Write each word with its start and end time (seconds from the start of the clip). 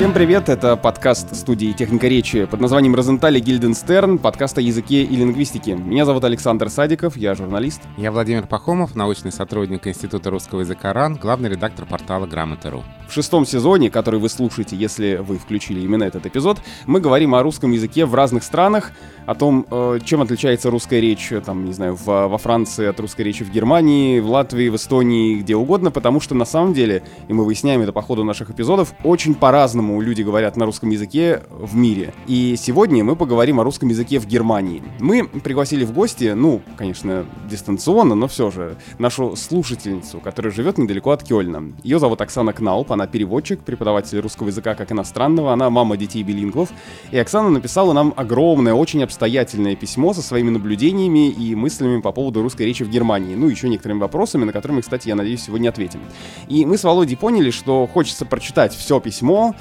Всем 0.00 0.14
привет, 0.14 0.48
это 0.48 0.78
подкаст 0.78 1.36
студии 1.36 1.72
«Техника 1.72 2.08
речи» 2.08 2.46
под 2.46 2.58
названием 2.58 2.94
«Розентали 2.94 3.38
Гильденстерн», 3.38 4.16
подкаст 4.16 4.56
о 4.56 4.62
языке 4.62 5.02
и 5.02 5.14
лингвистике. 5.14 5.74
Меня 5.74 6.06
зовут 6.06 6.24
Александр 6.24 6.70
Садиков, 6.70 7.18
я 7.18 7.34
журналист. 7.34 7.82
Я 7.98 8.10
Владимир 8.10 8.46
Пахомов, 8.46 8.94
научный 8.94 9.30
сотрудник 9.30 9.86
Института 9.86 10.30
русского 10.30 10.60
языка 10.60 10.94
РАН, 10.94 11.16
главный 11.16 11.50
редактор 11.50 11.84
портала 11.84 12.24
Грамота.ру. 12.24 12.82
В 13.10 13.12
шестом 13.12 13.44
сезоне, 13.44 13.90
который 13.90 14.18
вы 14.20 14.30
слушаете, 14.30 14.74
если 14.74 15.16
вы 15.16 15.36
включили 15.36 15.80
именно 15.80 16.04
этот 16.04 16.24
эпизод, 16.24 16.60
мы 16.86 17.00
говорим 17.00 17.34
о 17.34 17.42
русском 17.42 17.70
языке 17.72 18.06
в 18.06 18.14
разных 18.14 18.42
странах, 18.42 18.92
о 19.26 19.34
том, 19.34 19.66
э, 19.70 19.98
чем 20.02 20.22
отличается 20.22 20.70
русская 20.70 21.00
речь, 21.00 21.30
там, 21.44 21.66
не 21.66 21.72
знаю, 21.72 21.94
во 21.96 22.38
Франции 22.38 22.86
от 22.86 22.98
русской 23.00 23.22
речи 23.22 23.44
в 23.44 23.50
Германии, 23.50 24.20
в 24.20 24.30
Латвии, 24.30 24.70
в 24.70 24.76
Эстонии, 24.76 25.40
где 25.40 25.56
угодно, 25.56 25.90
потому 25.90 26.20
что 26.20 26.34
на 26.34 26.46
самом 26.46 26.72
деле, 26.72 27.02
и 27.28 27.34
мы 27.34 27.44
выясняем 27.44 27.82
это 27.82 27.92
по 27.92 28.00
ходу 28.00 28.24
наших 28.24 28.50
эпизодов, 28.50 28.94
очень 29.04 29.34
по-разному 29.34 29.89
люди 29.98 30.20
говорят 30.22 30.56
на 30.56 30.66
русском 30.66 30.90
языке 30.90 31.42
в 31.48 31.74
мире. 31.74 32.12
И 32.26 32.56
сегодня 32.58 33.02
мы 33.02 33.16
поговорим 33.16 33.60
о 33.60 33.64
русском 33.64 33.88
языке 33.88 34.18
в 34.18 34.26
Германии. 34.26 34.82
Мы 34.98 35.26
пригласили 35.26 35.84
в 35.86 35.92
гости, 35.92 36.34
ну, 36.36 36.60
конечно, 36.76 37.24
дистанционно, 37.48 38.14
но 38.14 38.28
все 38.28 38.50
же, 38.50 38.76
нашу 38.98 39.36
слушательницу, 39.36 40.20
которая 40.20 40.52
живет 40.52 40.76
недалеко 40.76 41.12
от 41.12 41.24
Кёльна. 41.24 41.72
Ее 41.82 41.98
зовут 41.98 42.20
Оксана 42.20 42.52
Кнауп, 42.52 42.92
она 42.92 43.06
переводчик, 43.06 43.60
преподаватель 43.60 44.20
русского 44.20 44.48
языка 44.48 44.74
как 44.74 44.92
иностранного, 44.92 45.52
она 45.52 45.70
мама 45.70 45.96
детей 45.96 46.22
билингвов. 46.22 46.68
И 47.10 47.18
Оксана 47.18 47.48
написала 47.48 47.92
нам 47.92 48.12
огромное, 48.16 48.74
очень 48.74 49.02
обстоятельное 49.02 49.76
письмо 49.76 50.12
со 50.12 50.22
своими 50.22 50.50
наблюдениями 50.50 51.30
и 51.30 51.54
мыслями 51.54 52.00
по 52.00 52.12
поводу 52.12 52.42
русской 52.42 52.66
речи 52.66 52.82
в 52.82 52.90
Германии. 52.90 53.34
Ну, 53.34 53.48
еще 53.48 53.68
некоторыми 53.68 54.00
вопросами, 54.00 54.44
на 54.44 54.52
которые 54.52 54.76
мы, 54.76 54.82
кстати, 54.82 55.08
я 55.08 55.14
надеюсь, 55.14 55.42
сегодня 55.42 55.70
ответим. 55.70 56.00
И 56.48 56.66
мы 56.66 56.76
с 56.76 56.84
Володей 56.84 57.16
поняли, 57.16 57.50
что 57.50 57.86
хочется 57.86 58.26
прочитать 58.26 58.74
все 58.74 59.00
письмо, 59.00 59.54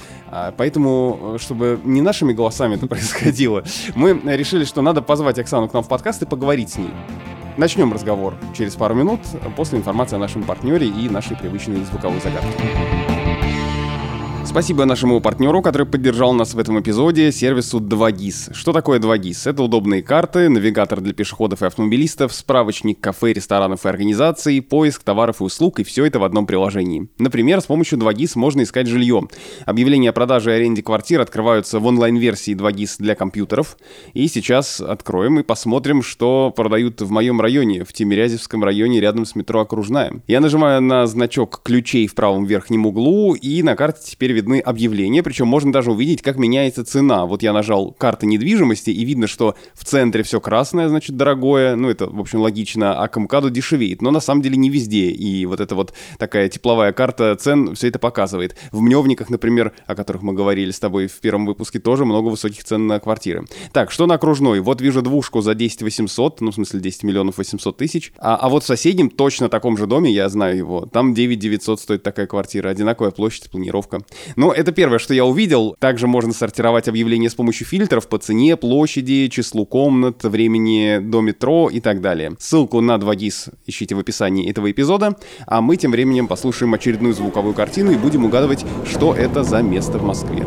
поэтому, 0.57 1.37
чтобы 1.39 1.79
не 1.83 2.01
нашими 2.01 2.33
голосами 2.33 2.75
это 2.75 2.87
происходило, 2.87 3.63
мы 3.95 4.19
решили, 4.25 4.65
что 4.65 4.81
надо 4.81 5.01
позвать 5.01 5.39
Оксану 5.39 5.67
к 5.67 5.73
нам 5.73 5.83
в 5.83 5.87
подкаст 5.87 6.21
и 6.21 6.25
поговорить 6.25 6.71
с 6.71 6.77
ней. 6.77 6.91
Начнем 7.57 7.91
разговор 7.91 8.35
через 8.57 8.75
пару 8.75 8.95
минут 8.95 9.19
после 9.57 9.79
информации 9.79 10.15
о 10.15 10.19
нашем 10.19 10.43
партнере 10.43 10.87
и 10.87 11.09
нашей 11.09 11.35
привычной 11.35 11.83
звуковой 11.83 12.21
загадке. 12.21 13.18
Спасибо 14.49 14.85
нашему 14.85 15.21
партнеру, 15.21 15.61
который 15.61 15.85
поддержал 15.85 16.33
нас 16.33 16.55
в 16.55 16.59
этом 16.59 16.79
эпизоде, 16.81 17.31
сервису 17.31 17.79
2GIS. 17.79 18.55
Что 18.55 18.73
такое 18.73 18.99
2GIS? 18.99 19.51
Это 19.51 19.61
удобные 19.61 20.01
карты, 20.01 20.49
навигатор 20.49 21.01
для 21.01 21.13
пешеходов 21.13 21.61
и 21.61 21.67
автомобилистов, 21.67 22.33
справочник 22.33 22.99
кафе, 22.99 23.33
ресторанов 23.33 23.85
и 23.85 23.89
организаций, 23.89 24.59
поиск 24.63 25.03
товаров 25.03 25.39
и 25.39 25.43
услуг, 25.43 25.79
и 25.79 25.83
все 25.83 26.03
это 26.03 26.17
в 26.17 26.23
одном 26.23 26.47
приложении. 26.47 27.07
Например, 27.19 27.61
с 27.61 27.67
помощью 27.67 27.99
2GIS 27.99 28.31
можно 28.37 28.63
искать 28.63 28.87
жилье. 28.87 29.27
Объявления 29.67 30.09
о 30.09 30.13
продаже 30.13 30.49
и 30.49 30.55
аренде 30.55 30.81
квартир 30.81 31.21
открываются 31.21 31.79
в 31.79 31.85
онлайн-версии 31.85 32.55
2GIS 32.55 32.95
для 32.97 33.13
компьютеров. 33.13 33.77
И 34.13 34.27
сейчас 34.27 34.81
откроем 34.81 35.39
и 35.39 35.43
посмотрим, 35.43 36.01
что 36.01 36.51
продают 36.55 37.01
в 37.01 37.11
моем 37.11 37.39
районе, 37.39 37.83
в 37.83 37.93
Тимирязевском 37.93 38.63
районе 38.63 38.99
рядом 38.99 39.25
с 39.25 39.35
метро 39.35 39.61
Окружная. 39.61 40.23
Я 40.25 40.39
нажимаю 40.39 40.81
на 40.81 41.05
значок 41.05 41.61
ключей 41.63 42.07
в 42.07 42.15
правом 42.15 42.45
верхнем 42.45 42.87
углу, 42.87 43.35
и 43.35 43.61
на 43.61 43.75
карте 43.75 44.01
теперь 44.03 44.38
видны 44.39 44.59
объявления, 44.59 45.21
причем 45.23 45.47
можно 45.47 45.71
даже 45.71 45.91
увидеть, 45.91 46.21
как 46.21 46.37
меняется 46.37 46.83
цена. 46.85 47.25
Вот 47.25 47.43
я 47.43 47.53
нажал 47.53 47.91
карты 47.91 48.25
недвижимости, 48.25 48.89
и 48.89 49.05
видно, 49.05 49.27
что 49.27 49.55
в 49.73 49.85
центре 49.85 50.23
все 50.23 50.39
красное, 50.39 50.87
значит, 50.89 51.15
дорогое, 51.15 51.75
ну, 51.75 51.89
это, 51.89 52.07
в 52.09 52.19
общем, 52.19 52.39
логично, 52.39 53.01
а 53.01 53.07
Камкаду 53.07 53.49
дешевеет, 53.49 54.01
но 54.01 54.11
на 54.11 54.19
самом 54.19 54.41
деле 54.41 54.57
не 54.57 54.69
везде, 54.69 55.09
и 55.09 55.45
вот 55.45 55.59
эта 55.59 55.75
вот 55.75 55.93
такая 56.17 56.49
тепловая 56.49 56.93
карта 56.93 57.35
цен 57.35 57.75
все 57.75 57.89
это 57.89 57.99
показывает. 57.99 58.55
В 58.71 58.81
Мневниках, 58.81 59.29
например, 59.29 59.73
о 59.85 59.95
которых 59.95 60.21
мы 60.21 60.33
говорили 60.33 60.71
с 60.71 60.79
тобой 60.79 61.07
в 61.07 61.19
первом 61.19 61.45
выпуске, 61.45 61.79
тоже 61.79 62.05
много 62.05 62.29
высоких 62.29 62.63
цен 62.63 62.87
на 62.87 62.99
квартиры. 62.99 63.45
Так, 63.73 63.91
что 63.91 64.05
на 64.05 64.15
окружной? 64.15 64.59
Вот 64.61 64.81
вижу 64.81 65.01
двушку 65.01 65.41
за 65.41 65.53
10 65.55 65.83
800, 65.83 66.41
ну, 66.41 66.51
в 66.51 66.55
смысле, 66.55 66.79
10 66.79 67.03
миллионов 67.03 67.37
800 67.37 67.77
тысяч, 67.77 68.13
а, 68.17 68.35
а 68.35 68.49
вот 68.49 68.63
в 68.63 68.67
соседнем, 68.67 69.09
точно 69.09 69.49
таком 69.49 69.77
же 69.77 69.87
доме, 69.87 70.11
я 70.11 70.29
знаю 70.29 70.57
его, 70.57 70.85
там 70.85 71.13
9 71.13 71.39
900 71.39 71.79
стоит 71.79 72.03
такая 72.03 72.27
квартира, 72.27 72.69
одинаковая 72.69 73.11
площадь, 73.11 73.49
планировка. 73.49 74.01
Но 74.35 74.51
это 74.51 74.71
первое, 74.71 74.99
что 74.99 75.13
я 75.13 75.25
увидел. 75.25 75.75
Также 75.79 76.07
можно 76.07 76.33
сортировать 76.33 76.87
объявления 76.87 77.29
с 77.29 77.35
помощью 77.35 77.67
фильтров 77.67 78.07
по 78.07 78.17
цене, 78.17 78.55
площади, 78.57 79.27
числу 79.27 79.65
комнат, 79.65 80.23
времени 80.23 80.99
до 80.99 81.21
метро 81.21 81.69
и 81.69 81.79
так 81.79 82.01
далее. 82.01 82.35
Ссылку 82.39 82.81
на 82.81 82.95
2GIS 82.97 83.53
ищите 83.65 83.95
в 83.95 83.99
описании 83.99 84.49
этого 84.49 84.71
эпизода. 84.71 85.15
А 85.45 85.61
мы 85.61 85.77
тем 85.77 85.91
временем 85.91 86.27
послушаем 86.27 86.73
очередную 86.73 87.13
звуковую 87.13 87.53
картину 87.53 87.91
и 87.91 87.97
будем 87.97 88.25
угадывать, 88.25 88.65
что 88.85 89.13
это 89.13 89.43
за 89.43 89.61
место 89.61 89.97
в 89.97 90.03
Москве. 90.03 90.45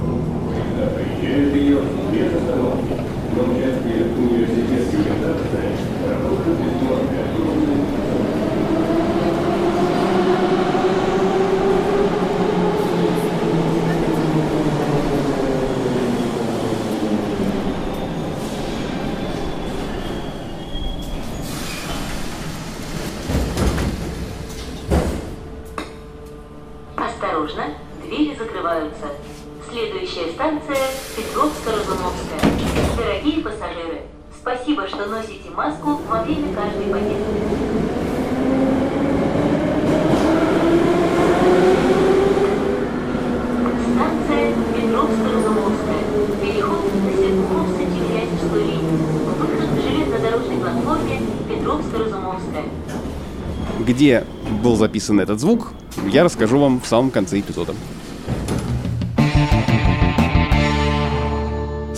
Был 54.93 54.99
записан 55.01 55.21
этот 55.21 55.41
звук, 55.41 55.73
я 56.13 56.23
расскажу 56.23 56.59
вам 56.59 56.81
в 56.81 56.87
самом 56.87 57.11
конце 57.11 57.41
эпизода. 57.41 57.75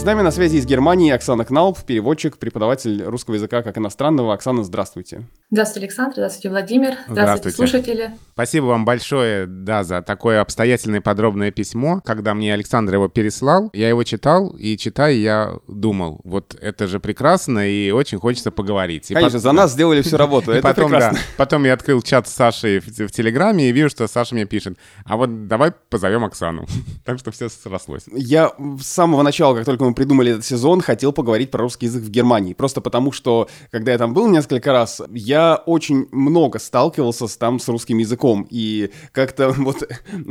С 0.05 0.07
нами 0.07 0.21
на 0.21 0.33
связи 0.33 0.57
из 0.57 0.67
Германии 0.67 1.11
Оксана 1.11 1.47
Кналп, 1.47 1.79
переводчик, 1.79 2.37
преподаватель 2.37 3.03
русского 3.05 3.37
языка 3.37 3.63
как 3.63 3.79
иностранного. 3.79 4.35
Оксана, 4.35 4.63
здравствуйте. 4.63 5.23
Здравствуйте, 5.51 5.87
Александр. 5.87 6.13
Здравствуйте, 6.17 6.51
Владимир. 6.51 6.89
Здравствуйте, 7.09 7.23
здравствуйте, 7.23 7.57
слушатели. 7.57 8.11
Спасибо 8.35 8.65
вам 8.67 8.85
большое, 8.85 9.47
да, 9.47 9.83
за 9.83 10.03
такое 10.03 10.43
обстоятельное 10.43 11.01
и 11.01 11.03
подробное 11.03 11.53
письмо. 11.53 12.03
Когда 12.05 12.35
мне 12.35 12.53
Александр 12.53 12.95
его 12.95 13.09
переслал, 13.09 13.71
я 13.73 13.89
его 13.89 14.05
читал, 14.05 14.51
и 14.51 14.77
читая, 14.77 15.15
я 15.15 15.55
думал, 15.69 16.21
вот 16.25 16.55
это 16.61 16.87
же 16.87 17.01
прекрасно, 17.01 17.67
и 17.67 17.91
очень 17.91 18.19
хочется 18.19 18.51
поговорить. 18.51 19.11
И 19.11 19.15
Конечно, 19.15 19.39
по... 19.39 19.43
за 19.43 19.53
нас 19.53 19.73
сделали 19.73 20.03
всю 20.03 20.17
работу, 20.19 20.53
это 20.53 20.61
потом, 20.61 20.91
прекрасно. 20.91 21.19
Да, 21.19 21.25
потом 21.39 21.65
я 21.65 21.73
открыл 21.73 22.03
чат 22.03 22.29
с 22.29 22.33
Сашей 22.33 22.81
в, 22.81 22.89
в 22.89 23.11
Телеграме 23.11 23.71
и 23.71 23.73
вижу, 23.73 23.89
что 23.89 24.07
Саша 24.07 24.35
мне 24.35 24.45
пишет, 24.45 24.77
а 25.07 25.17
вот 25.17 25.47
давай 25.47 25.73
позовем 25.89 26.25
Оксану. 26.25 26.67
так 27.07 27.19
что 27.21 27.31
все 27.31 27.49
срослось. 27.49 28.03
Я 28.13 28.53
с 28.81 28.87
самого 28.87 29.23
начала, 29.23 29.55
как 29.55 29.65
только 29.65 29.85
мы 29.85 29.94
придумали 29.94 30.32
этот 30.32 30.44
сезон, 30.44 30.81
хотел 30.81 31.12
поговорить 31.12 31.50
про 31.50 31.62
русский 31.62 31.87
язык 31.87 32.03
в 32.03 32.10
Германии. 32.10 32.55
Просто 32.55 32.81
потому, 32.81 33.12
что, 33.12 33.49
когда 33.71 33.93
я 33.93 33.99
там 33.99 34.15
был 34.15 34.28
несколько 34.28 34.72
раз, 34.72 35.03
я 35.10 35.56
очень 35.66 36.06
много 36.12 36.59
сталкивался 36.59 37.27
с, 37.27 37.37
там 37.37 37.59
с 37.59 37.69
русским 37.69 37.99
языком. 37.99 38.47
И 38.50 38.91
как-то 39.12 39.50
вот 39.56 39.88